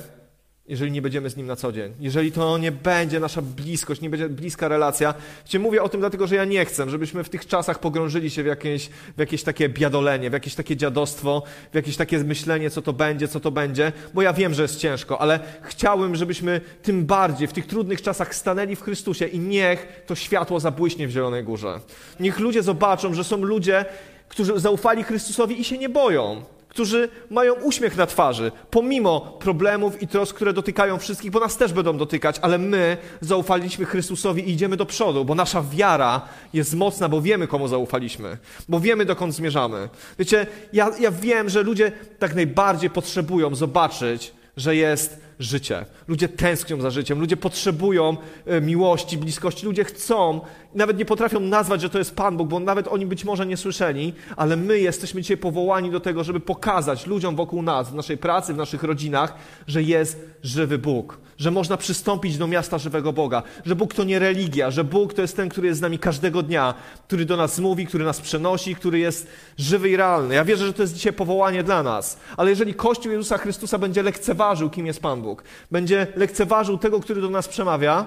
jeżeli 0.68 0.92
nie 0.92 1.02
będziemy 1.02 1.30
z 1.30 1.36
Nim 1.36 1.46
na 1.46 1.56
co 1.56 1.72
dzień. 1.72 1.92
Jeżeli 2.00 2.32
to 2.32 2.58
nie 2.58 2.72
będzie 2.72 3.20
nasza 3.20 3.42
bliskość, 3.42 4.00
nie 4.00 4.10
będzie 4.10 4.28
bliska 4.28 4.68
relacja. 4.68 5.14
Wiecie, 5.44 5.58
mówię 5.58 5.82
o 5.82 5.88
tym 5.88 6.00
dlatego, 6.00 6.26
że 6.26 6.34
ja 6.34 6.44
nie 6.44 6.64
chcę, 6.64 6.90
żebyśmy 6.90 7.24
w 7.24 7.28
tych 7.28 7.46
czasach 7.46 7.78
pogrążyli 7.78 8.30
się 8.30 8.42
w 8.42 8.46
jakieś, 8.46 8.88
w 9.16 9.18
jakieś 9.18 9.42
takie 9.42 9.68
biadolenie, 9.68 10.30
w 10.30 10.32
jakieś 10.32 10.54
takie 10.54 10.76
dziadostwo, 10.76 11.42
w 11.72 11.74
jakieś 11.74 11.96
takie 11.96 12.18
myślenie, 12.18 12.70
co 12.70 12.82
to 12.82 12.92
będzie, 12.92 13.28
co 13.28 13.40
to 13.40 13.50
będzie, 13.50 13.92
bo 14.14 14.22
ja 14.22 14.32
wiem, 14.32 14.54
że 14.54 14.62
jest 14.62 14.76
ciężko, 14.76 15.20
ale 15.20 15.40
chciałbym, 15.62 16.16
żebyśmy 16.16 16.60
tym 16.82 17.06
bardziej 17.06 17.48
w 17.48 17.52
tych 17.52 17.66
trudnych 17.66 18.02
czasach 18.02 18.34
stanęli 18.34 18.76
w 18.76 18.82
Chrystusie 18.82 19.26
i 19.26 19.38
niech 19.38 20.02
to 20.06 20.14
światło 20.14 20.60
zabłyśnie 20.60 21.08
w 21.08 21.10
Zielonej 21.10 21.44
Górze. 21.44 21.80
Niech 22.20 22.38
ludzie 22.38 22.62
zobaczą, 22.62 23.14
że 23.14 23.24
są 23.24 23.36
ludzie, 23.36 23.84
którzy 24.28 24.60
zaufali 24.60 25.02
Chrystusowi 25.02 25.60
i 25.60 25.64
się 25.64 25.78
nie 25.78 25.88
boją 25.88 26.42
którzy 26.74 27.08
mają 27.30 27.54
uśmiech 27.54 27.96
na 27.96 28.06
twarzy, 28.06 28.52
pomimo 28.70 29.20
problemów 29.20 30.02
i 30.02 30.08
trosk, 30.08 30.36
które 30.36 30.52
dotykają 30.52 30.98
wszystkich, 30.98 31.30
bo 31.30 31.40
nas 31.40 31.56
też 31.56 31.72
będą 31.72 31.96
dotykać, 31.96 32.36
ale 32.42 32.58
my 32.58 32.96
zaufaliśmy 33.20 33.84
Chrystusowi 33.84 34.42
i 34.42 34.52
idziemy 34.52 34.76
do 34.76 34.86
przodu, 34.86 35.24
bo 35.24 35.34
nasza 35.34 35.62
wiara 35.62 36.20
jest 36.52 36.74
mocna, 36.74 37.08
bo 37.08 37.22
wiemy, 37.22 37.46
komu 37.46 37.68
zaufaliśmy, 37.68 38.36
bo 38.68 38.80
wiemy, 38.80 39.04
dokąd 39.04 39.34
zmierzamy. 39.34 39.88
Wiecie, 40.18 40.46
ja, 40.72 40.90
ja 41.00 41.10
wiem, 41.10 41.48
że 41.48 41.62
ludzie 41.62 41.92
tak 42.18 42.34
najbardziej 42.34 42.90
potrzebują 42.90 43.54
zobaczyć, 43.54 44.32
że 44.56 44.76
jest 44.76 45.23
życie. 45.38 45.84
Ludzie 46.08 46.28
tęsknią 46.28 46.80
za 46.80 46.90
życiem, 46.90 47.20
ludzie 47.20 47.36
potrzebują 47.36 48.16
e, 48.46 48.60
miłości, 48.60 49.18
bliskości, 49.18 49.66
ludzie 49.66 49.84
chcą, 49.84 50.40
nawet 50.74 50.98
nie 50.98 51.04
potrafią 51.04 51.40
nazwać, 51.40 51.80
że 51.80 51.90
to 51.90 51.98
jest 51.98 52.16
Pan 52.16 52.36
Bóg, 52.36 52.48
bo 52.48 52.60
nawet 52.60 52.88
oni 52.88 53.06
być 53.06 53.24
może 53.24 53.46
nie 53.46 53.56
słyszeli, 53.56 54.12
ale 54.36 54.56
my 54.56 54.78
jesteśmy 54.78 55.22
dzisiaj 55.22 55.36
powołani 55.36 55.90
do 55.90 56.00
tego, 56.00 56.24
żeby 56.24 56.40
pokazać 56.40 57.06
ludziom 57.06 57.36
wokół 57.36 57.62
nas, 57.62 57.90
w 57.90 57.94
naszej 57.94 58.18
pracy, 58.18 58.54
w 58.54 58.56
naszych 58.56 58.82
rodzinach, 58.82 59.34
że 59.66 59.82
jest 59.82 60.26
żywy 60.42 60.78
Bóg, 60.78 61.18
że 61.38 61.50
można 61.50 61.76
przystąpić 61.76 62.38
do 62.38 62.46
miasta 62.46 62.78
żywego 62.78 63.12
Boga, 63.12 63.42
że 63.64 63.76
Bóg 63.76 63.94
to 63.94 64.04
nie 64.04 64.18
religia, 64.18 64.70
że 64.70 64.84
Bóg 64.84 65.14
to 65.14 65.22
jest 65.22 65.36
ten, 65.36 65.48
który 65.48 65.68
jest 65.68 65.78
z 65.78 65.82
nami 65.82 65.98
każdego 65.98 66.42
dnia, 66.42 66.74
który 67.06 67.24
do 67.24 67.36
nas 67.36 67.58
mówi, 67.58 67.86
który 67.86 68.04
nas 68.04 68.20
przenosi, 68.20 68.74
który 68.74 68.98
jest 68.98 69.26
żywy 69.58 69.88
i 69.90 69.96
realny. 69.96 70.34
Ja 70.34 70.44
wierzę, 70.44 70.66
że 70.66 70.72
to 70.72 70.82
jest 70.82 70.94
dzisiaj 70.94 71.12
powołanie 71.12 71.62
dla 71.62 71.82
nas, 71.82 72.18
ale 72.36 72.50
jeżeli 72.50 72.74
Kościół 72.74 73.12
Jezusa 73.12 73.38
Chrystusa 73.38 73.78
będzie 73.78 74.02
lekceważył, 74.02 74.70
kim 74.70 74.86
jest 74.86 75.00
Pan 75.00 75.22
Bóg, 75.22 75.44
będzie 75.70 76.06
lekceważył 76.16 76.78
tego, 76.78 77.00
który 77.00 77.20
do 77.20 77.30
nas 77.30 77.48
przemawia, 77.48 78.06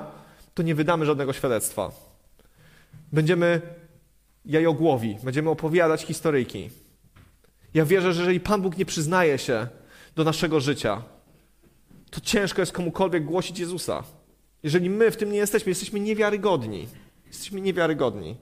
to 0.53 0.63
nie 0.63 0.75
wydamy 0.75 1.05
żadnego 1.05 1.33
świadectwa. 1.33 1.91
Będziemy 3.11 3.61
jajogłowi, 4.45 5.17
będziemy 5.23 5.49
opowiadać 5.49 6.01
historyjki. 6.01 6.69
Ja 7.73 7.85
wierzę, 7.85 8.13
że 8.13 8.21
jeżeli 8.21 8.39
Pan 8.39 8.61
Bóg 8.61 8.77
nie 8.77 8.85
przyznaje 8.85 9.37
się 9.37 9.67
do 10.15 10.23
naszego 10.23 10.59
życia, 10.59 11.01
to 12.09 12.21
ciężko 12.21 12.61
jest 12.61 12.71
komukolwiek 12.71 13.25
głosić 13.25 13.59
Jezusa. 13.59 14.03
Jeżeli 14.63 14.89
my 14.89 15.11
w 15.11 15.17
tym 15.17 15.31
nie 15.31 15.37
jesteśmy, 15.37 15.69
jesteśmy 15.69 15.99
niewiarygodni. 15.99 16.87
Jesteśmy 17.27 17.61
niewiarygodni. 17.61 18.37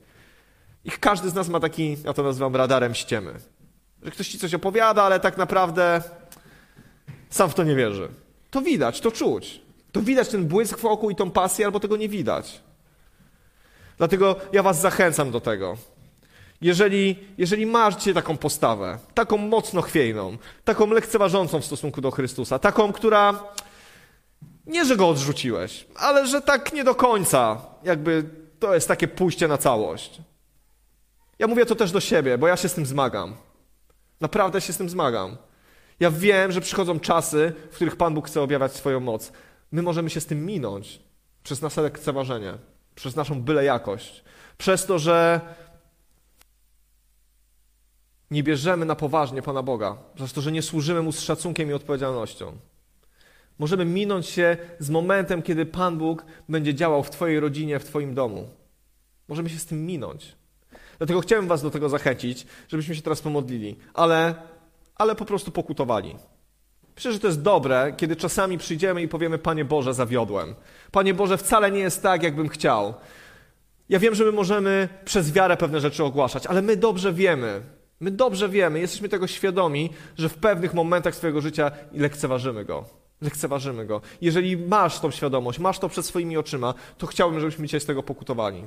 I 0.86 0.92
każdy 0.92 1.30
z 1.30 1.34
nas 1.34 1.50
ma 1.50 1.60
taki, 1.60 1.98
ja 2.04 2.14
to 2.14 2.24
nazywam 2.24 2.56
radarem 2.56 2.96
ściemy. 2.96 3.34
Że 4.04 4.12
ktoś 4.12 4.28
ci 4.28 4.40
coś 4.40 4.54
opowiada, 4.54 5.04
ale 5.04 5.20
tak 5.20 5.38
naprawdę 5.38 6.02
sam 7.30 7.50
w 7.50 7.54
to 7.54 7.64
nie 7.64 7.76
wierzy. 7.76 8.10
To 8.52 8.62
widać, 8.62 9.02
to 9.02 9.12
czuć. 9.12 9.62
To 9.92 10.02
widać 10.02 10.30
ten 10.30 10.46
błysk 10.46 10.80
wokół 10.80 11.10
i 11.10 11.16
tą 11.16 11.32
pasję, 11.32 11.66
albo 11.66 11.80
tego 11.80 11.98
nie 11.98 12.10
widać. 12.10 12.62
Dlatego 13.98 14.36
ja 14.54 14.64
was 14.64 14.82
zachęcam 14.82 15.32
do 15.32 15.42
tego. 15.42 15.78
Jeżeli, 16.66 17.16
jeżeli 17.38 17.66
masz 17.66 17.96
dzisiaj 17.96 18.14
taką 18.14 18.38
postawę, 18.38 18.98
taką 19.14 19.38
mocno 19.38 19.82
chwiejną, 19.82 20.38
taką 20.64 20.88
lekceważącą 20.88 21.62
w 21.62 21.66
stosunku 21.66 22.02
do 22.02 22.12
Chrystusa, 22.12 22.60
taką, 22.60 22.94
która 22.94 23.44
nie, 24.66 24.86
że 24.86 24.98
go 24.98 25.10
odrzuciłeś, 25.10 25.88
ale 25.96 26.28
że 26.28 26.42
tak 26.42 26.74
nie 26.74 26.84
do 26.84 26.96
końca, 26.96 27.62
jakby 27.84 28.24
to 28.60 28.74
jest 28.74 28.88
takie 28.88 29.08
pójście 29.08 29.48
na 29.48 29.58
całość. 29.58 30.22
Ja 31.40 31.48
mówię 31.48 31.66
to 31.66 31.76
też 31.76 31.92
do 31.92 32.00
siebie, 32.00 32.38
bo 32.38 32.48
ja 32.48 32.58
się 32.58 32.70
z 32.70 32.74
tym 32.74 32.86
zmagam. 32.86 33.36
Naprawdę 34.22 34.62
się 34.62 34.74
z 34.74 34.78
tym 34.78 34.90
zmagam. 34.90 35.38
Ja 36.00 36.12
wiem, 36.12 36.52
że 36.52 36.62
przychodzą 36.62 37.00
czasy, 37.00 37.54
w 37.72 37.76
których 37.76 37.96
Pan 37.96 38.14
Bóg 38.14 38.28
chce 38.28 38.42
objawiać 38.42 38.74
swoją 38.74 39.00
moc. 39.00 39.32
My 39.72 39.82
możemy 39.82 40.10
się 40.10 40.22
z 40.22 40.26
tym 40.26 40.46
minąć 40.46 41.00
przez 41.44 41.62
nasze 41.62 41.82
lekceważenie, 41.82 42.54
przez 42.96 43.16
naszą 43.16 43.42
byle 43.42 43.64
jakość, 43.64 44.24
przez 44.58 44.86
to, 44.86 45.00
że 45.00 45.42
nie 48.32 48.44
bierzemy 48.44 48.86
na 48.86 48.96
poważnie 48.96 49.42
Pana 49.42 49.64
Boga, 49.64 49.98
przez 50.16 50.34
to, 50.34 50.42
że 50.42 50.52
nie 50.52 50.62
służymy 50.62 51.02
Mu 51.02 51.12
z 51.12 51.20
szacunkiem 51.20 51.70
i 51.70 51.74
odpowiedzialnością. 51.74 52.52
Możemy 53.60 53.86
minąć 53.86 54.28
się 54.28 54.58
z 54.80 54.90
momentem, 54.90 55.42
kiedy 55.42 55.66
Pan 55.66 55.98
Bóg 55.98 56.26
będzie 56.50 56.74
działał 56.74 57.04
w 57.04 57.10
Twojej 57.10 57.40
rodzinie, 57.40 57.80
w 57.80 57.86
Twoim 57.86 58.14
domu. 58.14 58.50
Możemy 59.28 59.50
się 59.50 59.60
z 59.60 59.66
tym 59.66 59.86
minąć. 59.86 60.36
Dlatego 60.98 61.22
chciałem 61.22 61.48
Was 61.48 61.62
do 61.62 61.72
tego 61.72 61.90
zachęcić, 61.90 62.48
żebyśmy 62.68 62.96
się 62.96 63.02
teraz 63.02 63.22
pomodlili. 63.22 63.76
Ale 63.94 64.36
ale 64.96 65.16
po 65.16 65.26
prostu 65.26 65.52
pokutowali. 65.52 66.16
Myślę, 66.96 67.12
że 67.14 67.20
to 67.20 67.28
jest 67.28 67.42
dobre, 67.42 67.94
kiedy 67.98 68.16
czasami 68.16 68.58
przyjdziemy 68.58 69.02
i 69.02 69.08
powiemy: 69.08 69.38
Panie 69.38 69.66
Boże, 69.66 69.94
zawiodłem. 69.94 70.56
Panie 70.92 71.14
Boże, 71.14 71.38
wcale 71.38 71.72
nie 71.72 71.80
jest 71.80 72.04
tak, 72.04 72.24
jakbym 72.24 72.50
chciał. 72.50 72.94
Ja 73.90 74.00
wiem, 74.00 74.16
że 74.16 74.24
my 74.24 74.32
możemy 74.32 74.90
przez 75.06 75.32
wiarę 75.32 75.58
pewne 75.58 75.80
rzeczy 75.80 76.04
ogłaszać, 76.04 76.48
ale 76.48 76.62
my 76.62 76.78
dobrze 76.78 77.14
wiemy, 77.14 77.62
my 78.00 78.12
dobrze 78.12 78.50
wiemy, 78.50 78.80
jesteśmy 78.80 79.10
tego 79.10 79.28
świadomi, 79.28 79.90
że 80.18 80.30
w 80.30 80.36
pewnych 80.36 80.74
momentach 80.74 81.16
swojego 81.16 81.42
życia 81.42 81.72
lekceważymy 81.94 82.66
go. 82.66 82.86
Lekceważymy 83.22 83.86
go. 83.86 84.02
Jeżeli 84.22 84.58
masz 84.58 85.00
tą 85.00 85.12
świadomość, 85.12 85.60
masz 85.60 85.80
to 85.80 85.90
przed 85.90 86.06
swoimi 86.06 86.38
oczyma, 86.38 86.74
to 86.98 87.08
chciałbym, 87.08 87.40
żebyśmy 87.40 87.66
dzisiaj 87.68 87.80
z 87.80 87.86
tego 87.86 88.04
pokutowali. 88.04 88.64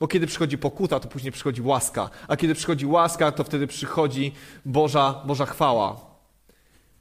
Bo 0.00 0.08
kiedy 0.08 0.26
przychodzi 0.26 0.58
pokuta, 0.58 1.00
to 1.00 1.08
później 1.08 1.32
przychodzi 1.32 1.62
łaska. 1.62 2.10
A 2.28 2.36
kiedy 2.36 2.54
przychodzi 2.54 2.86
łaska, 2.86 3.32
to 3.32 3.44
wtedy 3.44 3.66
przychodzi 3.66 4.32
Boża, 4.64 5.22
Boża 5.26 5.46
chwała. 5.46 6.00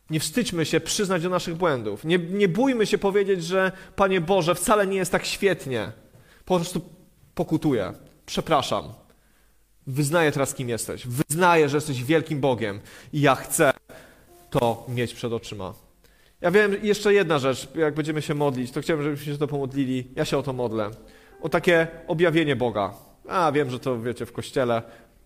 Nie 0.10 0.20
wstydźmy 0.20 0.66
się 0.66 0.80
przyznać 0.80 1.24
do 1.24 1.30
naszych 1.30 1.56
błędów. 1.56 2.06
Nie, 2.06 2.18
nie 2.18 2.48
bójmy 2.48 2.86
się 2.86 2.98
powiedzieć, 2.98 3.44
że 3.44 3.72
Panie 3.96 4.22
Boże, 4.22 4.56
wcale 4.56 4.88
nie 4.88 4.98
jest 4.98 5.12
tak 5.12 5.26
świetnie. 5.26 5.92
Po 6.46 6.56
prostu 6.56 6.82
pokutuję. 7.36 7.94
Przepraszam. 8.26 9.01
Wyznaję 9.92 10.32
teraz, 10.32 10.54
kim 10.54 10.70
jesteś. 10.70 11.08
Wyznaję, 11.08 11.70
że 11.70 11.78
jesteś 11.78 12.04
wielkim 12.04 12.40
Bogiem. 12.40 12.80
I 13.14 13.22
ja 13.22 13.36
chcę 13.36 13.74
to 14.50 14.86
mieć 14.88 15.14
przed 15.14 15.34
oczyma. 15.34 15.74
Ja 16.42 16.52
wiem, 16.52 16.76
jeszcze 16.84 17.14
jedna 17.14 17.40
rzecz, 17.40 17.68
jak 17.76 17.94
będziemy 17.94 18.22
się 18.22 18.34
modlić, 18.34 18.72
to 18.72 18.82
chciałbym, 18.82 19.04
żebyśmy 19.04 19.34
się 19.34 19.40
to 19.40 19.48
pomodlili. 19.48 20.08
Ja 20.16 20.26
się 20.26 20.38
o 20.38 20.44
to 20.44 20.54
modlę 20.54 20.92
o 21.42 21.50
takie 21.50 21.88
objawienie 22.08 22.56
Boga. 22.56 22.94
A 23.28 23.52
wiem, 23.52 23.70
że 23.70 23.80
to 23.80 24.02
wiecie 24.02 24.26
w 24.26 24.32
kościele 24.32 24.82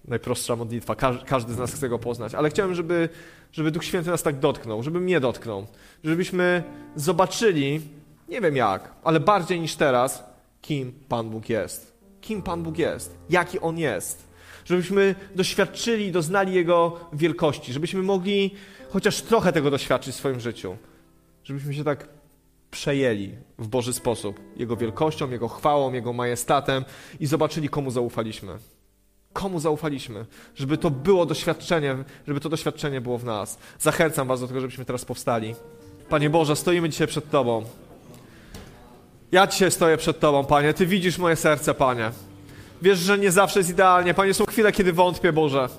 najprostsza 0.08 0.56
modlitwa, 0.56 0.96
każdy 1.26 1.54
z 1.54 1.58
nas 1.58 1.74
chce 1.74 1.90
go 1.90 2.00
poznać, 2.00 2.36
ale 2.36 2.50
chciałem, 2.50 2.76
żeby, 2.76 3.10
żeby 3.52 3.72
Duch 3.72 3.84
Święty 3.84 4.10
nas 4.10 4.24
tak 4.24 4.40
dotknął, 4.40 4.84
żeby 4.84 5.00
mnie 5.00 5.20
dotknął, 5.20 5.68
żebyśmy 6.04 6.64
zobaczyli, 6.96 7.82
nie 8.30 8.42
wiem 8.42 8.56
jak, 8.56 8.94
ale 9.04 9.20
bardziej 9.20 9.60
niż 9.60 9.76
teraz, 9.76 10.24
kim 10.62 10.94
Pan 11.10 11.30
Bóg 11.30 11.50
jest. 11.50 11.96
Kim 12.22 12.42
Pan 12.42 12.64
Bóg 12.64 12.78
jest, 12.78 13.18
jaki 13.30 13.60
On 13.60 13.78
jest. 13.78 14.25
Żebyśmy 14.66 15.16
doświadczyli, 15.36 16.12
doznali 16.12 16.54
Jego 16.54 17.00
wielkości, 17.14 17.74
żebyśmy 17.74 18.04
mogli 18.04 18.56
chociaż 18.90 19.22
trochę 19.22 19.54
tego 19.54 19.72
doświadczyć 19.72 20.16
w 20.16 20.18
swoim 20.18 20.40
życiu. 20.40 20.78
Żebyśmy 21.44 21.74
się 21.74 21.84
tak 21.84 22.08
przejęli 22.72 23.32
w 23.60 23.68
Boży 23.68 23.94
sposób 23.94 24.40
Jego 24.56 24.78
wielkością, 24.78 25.30
Jego 25.30 25.48
chwałą, 25.48 25.94
Jego 25.94 26.14
majestatem 26.14 26.86
i 27.20 27.26
zobaczyli, 27.26 27.70
komu 27.70 27.92
zaufaliśmy. 27.92 28.58
Komu 29.34 29.60
zaufaliśmy? 29.60 30.26
Żeby 30.56 30.78
to 30.78 30.92
było 30.92 31.26
doświadczenie, 31.26 31.96
żeby 32.28 32.40
to 32.40 32.50
doświadczenie 32.50 33.02
było 33.02 33.18
w 33.18 33.26
nas. 33.26 33.58
Zachęcam 33.80 34.28
Was 34.28 34.42
do 34.42 34.48
tego, 34.48 34.62
żebyśmy 34.62 34.86
teraz 34.86 35.06
powstali. 35.06 35.56
Panie 36.10 36.30
Boże, 36.30 36.56
stoimy 36.56 36.90
dzisiaj 36.90 37.08
przed 37.08 37.30
Tobą. 37.30 37.66
Ja 39.32 39.48
dzisiaj 39.48 39.72
stoję 39.72 39.98
przed 39.98 40.20
Tobą, 40.20 40.46
Panie. 40.46 40.74
Ty 40.74 40.86
widzisz 40.86 41.18
moje 41.18 41.36
serce, 41.36 41.74
Panie. 41.74 42.12
Wiesz, 42.82 43.00
że 43.00 43.18
nie 43.18 43.32
zawsze 43.32 43.60
jest 43.60 43.70
idealnie. 43.70 44.14
Panie, 44.14 44.34
są 44.34 44.46
chwile, 44.46 44.72
kiedy 44.72 44.94
wątpię, 44.94 45.34
Boże. 45.34 45.70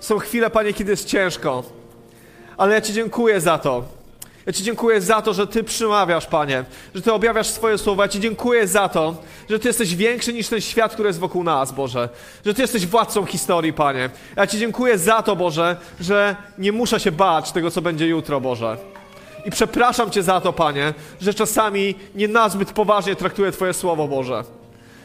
Są 0.00 0.18
chwile, 0.18 0.50
Panie, 0.50 0.72
kiedy 0.72 0.90
jest 0.90 1.04
ciężko. 1.04 1.62
Ale 2.56 2.74
ja 2.74 2.80
Ci 2.80 2.92
dziękuję 2.92 3.40
za 3.40 3.58
to. 3.58 3.84
Ja 4.46 4.52
Ci 4.52 4.62
dziękuję 4.62 5.00
za 5.00 5.22
to, 5.22 5.34
że 5.34 5.46
Ty 5.46 5.64
przemawiasz, 5.64 6.26
Panie, 6.26 6.64
że 6.94 7.02
Ty 7.02 7.12
objawiasz 7.12 7.46
swoje 7.46 7.78
słowa. 7.78 8.04
Ja 8.04 8.08
Ci 8.08 8.20
dziękuję 8.20 8.66
za 8.68 8.88
to, 8.88 9.16
że 9.50 9.58
Ty 9.58 9.68
jesteś 9.68 9.94
większy 9.94 10.32
niż 10.32 10.48
ten 10.48 10.60
świat, 10.60 10.92
który 10.92 11.06
jest 11.08 11.18
wokół 11.18 11.44
nas, 11.44 11.72
Boże. 11.72 12.08
Że 12.46 12.54
Ty 12.54 12.62
jesteś 12.62 12.86
władcą 12.86 13.26
historii, 13.26 13.72
Panie. 13.72 14.10
Ja 14.36 14.46
Ci 14.46 14.58
dziękuję 14.58 14.98
za 14.98 15.22
to, 15.22 15.36
Boże, 15.36 15.76
że 16.00 16.36
nie 16.58 16.72
muszę 16.72 17.00
się 17.00 17.12
bać 17.12 17.52
tego, 17.52 17.70
co 17.70 17.82
będzie 17.82 18.06
jutro, 18.06 18.40
Boże. 18.40 18.76
I 19.44 19.50
przepraszam 19.50 20.10
Cię 20.10 20.22
za 20.22 20.40
to, 20.40 20.52
Panie, 20.52 20.94
że 21.20 21.34
czasami 21.34 21.94
nie 22.14 22.28
nazbyt 22.28 22.72
poważnie 22.72 23.16
traktuję 23.16 23.52
Twoje 23.52 23.74
słowo, 23.74 24.08
Boże. 24.08 24.44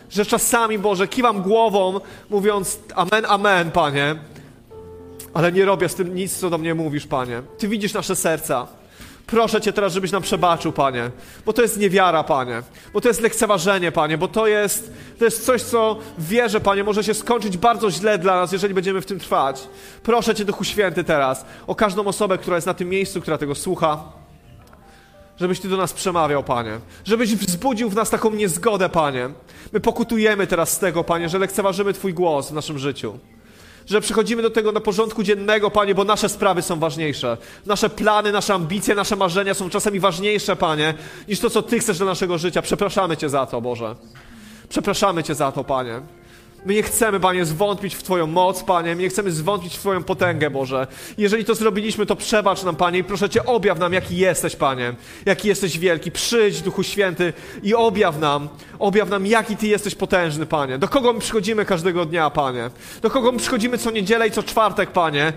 Że 0.10 0.26
czasami, 0.26 0.80
Boże, 0.80 1.08
kiwam 1.08 1.42
głową, 1.42 2.00
mówiąc 2.30 2.80
amen, 2.96 3.26
amen, 3.28 3.72
Panie, 3.72 4.16
ale 5.34 5.52
nie 5.52 5.66
robię 5.66 5.90
z 5.90 5.96
tym 5.96 6.16
nic, 6.16 6.38
co 6.38 6.50
do 6.50 6.58
mnie 6.58 6.76
mówisz, 6.76 7.08
Panie. 7.08 7.42
Ty 7.58 7.68
widzisz 7.68 7.94
nasze 7.94 8.16
serca. 8.16 8.68
Proszę 9.28 9.62
Cię 9.62 9.74
teraz, 9.74 9.94
żebyś 9.94 10.12
nam 10.12 10.22
przebaczył, 10.22 10.72
Panie, 10.72 11.12
bo 11.46 11.54
to 11.54 11.62
jest 11.62 11.78
niewiara, 11.78 12.24
Panie, 12.24 12.62
bo 12.94 13.02
to 13.02 13.08
jest 13.08 13.22
lekceważenie, 13.22 13.92
Panie, 13.92 14.18
bo 14.18 14.28
to 14.28 14.48
jest, 14.48 14.94
to 15.20 15.26
jest 15.26 15.46
coś, 15.46 15.62
co 15.62 15.98
wierzę, 16.18 16.60
Panie, 16.60 16.84
może 16.84 17.04
się 17.04 17.14
skończyć 17.14 17.58
bardzo 17.58 17.92
źle 17.92 18.18
dla 18.18 18.36
nas, 18.36 18.52
jeżeli 18.52 18.74
będziemy 18.74 19.02
w 19.02 19.06
tym 19.06 19.20
trwać. 19.20 19.68
Proszę 20.04 20.36
Cię, 20.36 20.46
Duchu 20.46 20.64
Święty, 20.64 21.04
teraz 21.04 21.46
o 21.68 21.76
każdą 21.76 22.06
osobę, 22.06 22.38
która 22.38 22.58
jest 22.58 22.68
na 22.68 22.74
tym 22.74 22.90
miejscu, 22.90 23.22
która 23.22 23.38
tego 23.38 23.56
słucha, 23.56 24.04
żebyś 25.40 25.60
Ty 25.60 25.70
do 25.70 25.78
nas 25.78 25.94
przemawiał, 25.94 26.44
Panie, 26.44 26.80
żebyś 27.06 27.36
wzbudził 27.36 27.90
w 27.90 27.96
nas 27.96 28.10
taką 28.10 28.34
niezgodę, 28.34 28.90
Panie. 28.90 29.30
My 29.74 29.80
pokutujemy 29.80 30.48
teraz 30.48 30.72
z 30.72 30.80
tego, 30.80 31.04
Panie, 31.04 31.30
że 31.30 31.40
lekceważymy 31.40 31.94
Twój 31.94 32.14
głos 32.14 32.50
w 32.50 32.54
naszym 32.54 32.80
życiu 32.80 33.20
że 33.90 34.02
przychodzimy 34.02 34.42
do 34.42 34.50
tego 34.50 34.72
na 34.72 34.80
porządku 34.80 35.24
dziennego, 35.24 35.72
Panie, 35.72 35.96
bo 35.96 36.04
nasze 36.04 36.30
sprawy 36.30 36.62
są 36.62 36.80
ważniejsze. 36.80 37.38
Nasze 37.66 37.90
plany, 37.90 38.32
nasze 38.32 38.54
ambicje, 38.54 38.96
nasze 38.96 39.16
marzenia 39.16 39.54
są 39.54 39.70
czasami 39.70 40.00
ważniejsze, 40.00 40.56
Panie, 40.56 40.94
niż 41.28 41.40
to, 41.40 41.50
co 41.50 41.62
Ty 41.62 41.80
chcesz 41.80 41.98
dla 41.98 42.06
naszego 42.06 42.38
życia. 42.38 42.62
Przepraszamy 42.62 43.18
Cię 43.18 43.30
za 43.30 43.46
to, 43.46 43.62
Boże. 43.62 43.96
Przepraszamy 44.70 45.24
Cię 45.24 45.36
za 45.36 45.52
to, 45.52 45.64
Panie. 45.64 46.02
My 46.66 46.74
nie 46.74 46.84
chcemy, 46.84 47.20
Panie, 47.20 47.46
zwątpić 47.46 47.96
w 47.96 48.04
Twoją 48.04 48.28
moc, 48.28 48.64
Panie. 48.64 48.96
My 48.96 49.02
nie 49.02 49.10
chcemy 49.10 49.32
zwątpić 49.32 49.76
w 49.76 49.80
Twoją 49.80 50.04
potęgę, 50.04 50.50
Boże. 50.50 50.88
Jeżeli 51.18 51.46
to 51.46 51.56
zrobiliśmy, 51.56 52.06
to 52.06 52.16
przebacz 52.16 52.64
nam, 52.64 52.76
Panie, 52.76 53.00
i 53.00 53.04
proszę 53.04 53.30
Cię, 53.30 53.46
objaw 53.46 53.80
nam, 53.80 53.94
jaki 53.94 54.18
jesteś, 54.18 54.56
Panie. 54.56 54.94
Jaki 55.26 55.48
jesteś 55.48 55.80
wielki. 55.80 56.12
Przyjdź, 56.12 56.62
Duchu 56.62 56.84
Święty, 56.84 57.34
i 57.64 57.76
objaw 57.76 58.20
nam, 58.20 58.50
objaw 58.80 59.10
nam, 59.10 59.26
jaki 59.26 59.58
Ty 59.58 59.68
jesteś 59.68 59.96
potężny, 59.96 60.46
Panie. 60.46 60.78
Do 60.78 60.88
kogo 60.88 61.14
my 61.14 61.20
przychodzimy 61.20 61.66
każdego 61.66 62.06
dnia, 62.06 62.30
Panie. 62.30 62.70
Do 63.02 63.10
kogo 63.10 63.32
my 63.32 63.40
przychodzimy 63.40 63.78
co 63.78 63.92
niedzielę 63.92 64.28
i 64.28 64.32
co 64.32 64.44
czwartek, 64.44 64.92
Panie. 64.92 65.34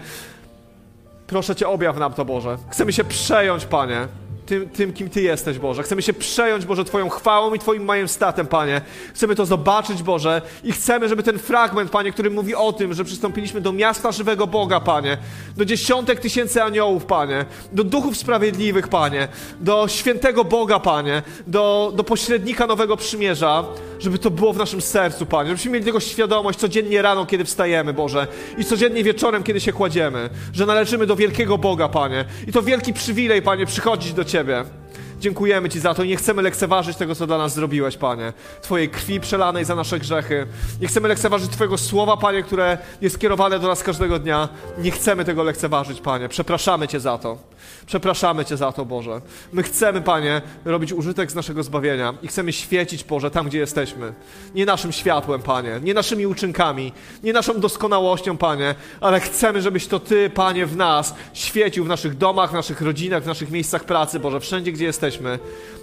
Proszę 1.27 1.57
Cię, 1.57 1.69
objaw 1.69 1.99
nam 1.99 2.13
to, 2.13 2.25
Boże. 2.25 2.59
Chcemy 2.71 2.93
się 2.93 3.05
przejąć, 3.05 3.65
Panie 3.65 4.09
tym, 4.53 4.69
tym, 4.69 4.93
kim 4.93 5.11
Ty 5.11 5.23
jesteś, 5.23 5.59
Boże. 5.59 5.83
Chcemy 5.83 6.03
się 6.03 6.13
przejąć, 6.13 6.67
Boże, 6.67 6.85
Twoją 6.85 7.09
chwałą 7.09 7.55
i 7.55 7.59
Twoim 7.59 7.85
majestatem, 7.85 8.47
Panie. 8.47 8.81
Chcemy 9.15 9.35
to 9.35 9.47
zobaczyć, 9.47 10.03
Boże, 10.03 10.43
i 10.65 10.73
chcemy, 10.73 11.09
żeby 11.09 11.23
ten 11.23 11.39
fragment, 11.39 11.91
Panie, 11.91 12.13
który 12.13 12.31
mówi 12.31 12.55
o 12.55 12.73
tym, 12.73 12.95
że 12.95 13.05
przystąpiliśmy 13.05 13.61
do 13.61 13.73
miasta 13.73 14.13
żywego 14.13 14.47
Boga, 14.47 14.81
Panie, 14.81 15.19
do 15.57 15.65
dziesiątek 15.65 16.21
tysięcy 16.21 16.63
aniołów, 16.63 17.05
Panie, 17.05 17.45
do 17.73 17.85
duchów 17.85 18.17
sprawiedliwych, 18.17 18.89
Panie, 18.89 19.29
do 19.61 19.89
świętego 19.89 20.45
Boga, 20.45 20.81
Panie, 20.81 21.23
do, 21.47 21.93
do 21.97 22.05
pośrednika 22.05 22.67
nowego 22.67 22.97
przymierza, 22.97 23.65
żeby 23.99 24.19
to 24.19 24.31
było 24.31 24.53
w 24.53 24.57
naszym 24.57 24.81
sercu, 24.81 25.27
Panie, 25.27 25.49
żebyśmy 25.49 25.71
mieli 25.71 25.85
tego 25.85 26.01
świadomość 26.01 26.59
codziennie 26.59 27.03
rano, 27.03 27.27
kiedy 27.27 27.45
wstajemy, 27.45 27.93
Boże, 27.93 28.27
i 28.59 28.65
codziennie 28.65 29.05
wieczorem, 29.05 29.43
kiedy 29.43 29.61
się 29.61 29.73
kładziemy, 29.73 30.31
że 30.53 30.67
należymy 30.67 31.07
do 31.07 31.17
wielkiego 31.17 31.59
Boga, 31.59 31.89
Panie. 31.89 32.25
I 32.49 32.53
to 32.53 32.63
wielki 32.63 32.93
przywilej, 32.93 33.43
Panie, 33.43 33.67
przychodzić 33.67 34.13
do 34.13 34.25
Ciebie. 34.25 34.42
тебя. 34.43 34.82
Dziękujemy 35.23 35.69
Ci 35.69 35.81
za 35.81 35.95
to 35.95 36.03
i 36.03 36.09
nie 36.09 36.17
chcemy 36.17 36.43
lekceważyć 36.43 36.97
tego, 36.97 37.15
co 37.15 37.27
dla 37.27 37.39
nas 37.39 37.55
zrobiłeś, 37.55 37.97
Panie. 37.97 38.33
Twojej 38.63 38.89
krwi 38.89 39.21
przelanej 39.21 39.65
za 39.65 39.75
nasze 39.75 39.99
grzechy. 39.99 40.47
Nie 40.81 40.89
chcemy 40.89 41.09
lekceważyć 41.09 41.51
Twojego 41.51 41.79
słowa, 41.79 42.17
Panie, 42.17 42.43
które 42.43 42.79
jest 43.01 43.19
kierowane 43.19 43.59
do 43.59 43.69
nas 43.69 43.83
każdego 43.83 44.19
dnia. 44.19 44.49
Nie 44.79 44.91
chcemy 44.91 45.25
tego 45.25 45.43
lekceważyć, 45.43 46.01
Panie. 46.01 46.29
Przepraszamy 46.29 46.89
Cię 46.89 47.01
za 47.01 47.19
to. 47.19 47.39
Przepraszamy 47.87 48.45
Cię 48.45 48.57
za 48.57 48.73
to, 48.73 48.85
Boże. 48.85 49.21
My 49.53 49.63
chcemy, 49.63 50.01
Panie, 50.01 50.43
robić 50.65 50.93
użytek 50.93 51.31
z 51.31 51.35
naszego 51.35 51.63
zbawienia 51.63 52.15
i 52.23 52.29
chcemy 52.29 52.53
świecić, 52.53 53.05
Boże, 53.05 53.31
tam, 53.31 53.47
gdzie 53.47 53.59
jesteśmy. 53.59 54.13
Nie 54.55 54.67
naszym 54.67 54.93
światłem, 54.93 55.43
Panie, 55.43 55.81
nie 55.83 55.95
naszymi 55.95 56.27
uczynkami, 56.27 56.93
nie 57.23 57.33
naszą 57.33 57.61
doskonałością, 57.61 58.37
Panie, 58.37 58.75
ale 59.01 59.21
chcemy, 59.21 59.63
żebyś 59.63 59.87
to 59.87 60.01
Ty, 60.01 60.31
Panie, 60.31 60.67
w 60.67 60.77
nas 60.77 61.15
świecił 61.33 61.85
w 61.85 61.89
naszych 61.89 62.17
domach, 62.17 62.51
w 62.51 62.55
naszych 62.55 62.81
rodzinach, 62.81 63.23
w 63.23 63.27
naszych 63.27 63.51
miejscach 63.51 63.85
pracy, 63.85 64.21
Boże, 64.21 64.41
wszędzie, 64.41 64.73
gdzie 64.73 64.85
jesteśmy, 64.85 65.12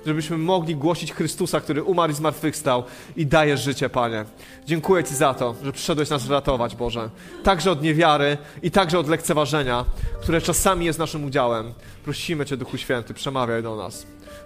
żebyśmy 0.05 0.37
mogli 0.37 0.75
głosić 0.75 1.13
Chrystusa, 1.13 1.61
który 1.61 1.83
umarł 1.83 2.11
i 2.11 2.15
zmartwychwstał 2.15 2.83
i 3.15 3.25
daje 3.25 3.57
życie, 3.57 3.89
Panie. 3.89 4.25
Dziękuję 4.65 5.03
Ci 5.03 5.15
za 5.15 5.33
to, 5.33 5.55
że 5.63 5.71
przyszedłeś 5.71 6.09
nas 6.09 6.29
ratować, 6.29 6.75
Boże. 6.75 7.09
Także 7.43 7.71
od 7.71 7.81
niewiary 7.81 8.37
i 8.63 8.71
także 8.71 8.99
od 8.99 9.07
lekceważenia, 9.07 9.85
które 10.21 10.41
czasami 10.41 10.85
jest 10.85 10.99
naszym 10.99 11.25
udziałem. 11.25 11.73
Prosimy 12.03 12.45
Cię, 12.45 12.57
Duchu 12.57 12.77
Święty, 12.77 13.13
przemawiaj 13.13 13.63
do 13.63 13.75
nas. 13.75 14.05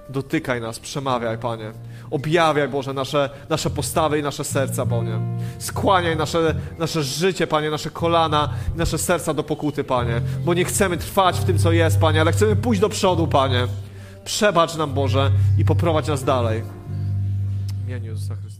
Dotykaj 0.09 0.61
nas, 0.61 0.79
przemawiaj, 0.79 1.37
Panie. 1.37 1.71
Objawiaj, 2.11 2.67
Boże, 2.67 2.93
nasze, 2.93 3.29
nasze 3.49 3.69
postawy 3.69 4.19
i 4.19 4.23
nasze 4.23 4.43
serca, 4.43 4.85
Panie. 4.85 5.19
Skłaniaj 5.59 6.17
nasze, 6.17 6.55
nasze 6.79 7.03
życie, 7.03 7.47
Panie, 7.47 7.69
nasze 7.69 7.89
kolana 7.89 8.49
i 8.75 8.77
nasze 8.77 8.97
serca 8.97 9.33
do 9.33 9.43
pokuty, 9.43 9.83
Panie. 9.83 10.21
Bo 10.45 10.53
nie 10.53 10.65
chcemy 10.65 10.97
trwać 10.97 11.39
w 11.39 11.43
tym, 11.43 11.57
co 11.57 11.71
jest, 11.71 11.99
Panie, 11.99 12.21
ale 12.21 12.31
chcemy 12.31 12.55
pójść 12.55 12.81
do 12.81 12.89
przodu, 12.89 13.27
Panie. 13.27 13.67
Przebacz 14.25 14.75
nam, 14.75 14.93
Boże, 14.93 15.31
i 15.57 15.65
poprowadź 15.65 16.07
nas 16.07 16.23
dalej. 16.23 16.63
W 17.83 17.87
imieniu 17.87 18.11
Jezusa 18.11 18.35
Chrystusa. 18.35 18.52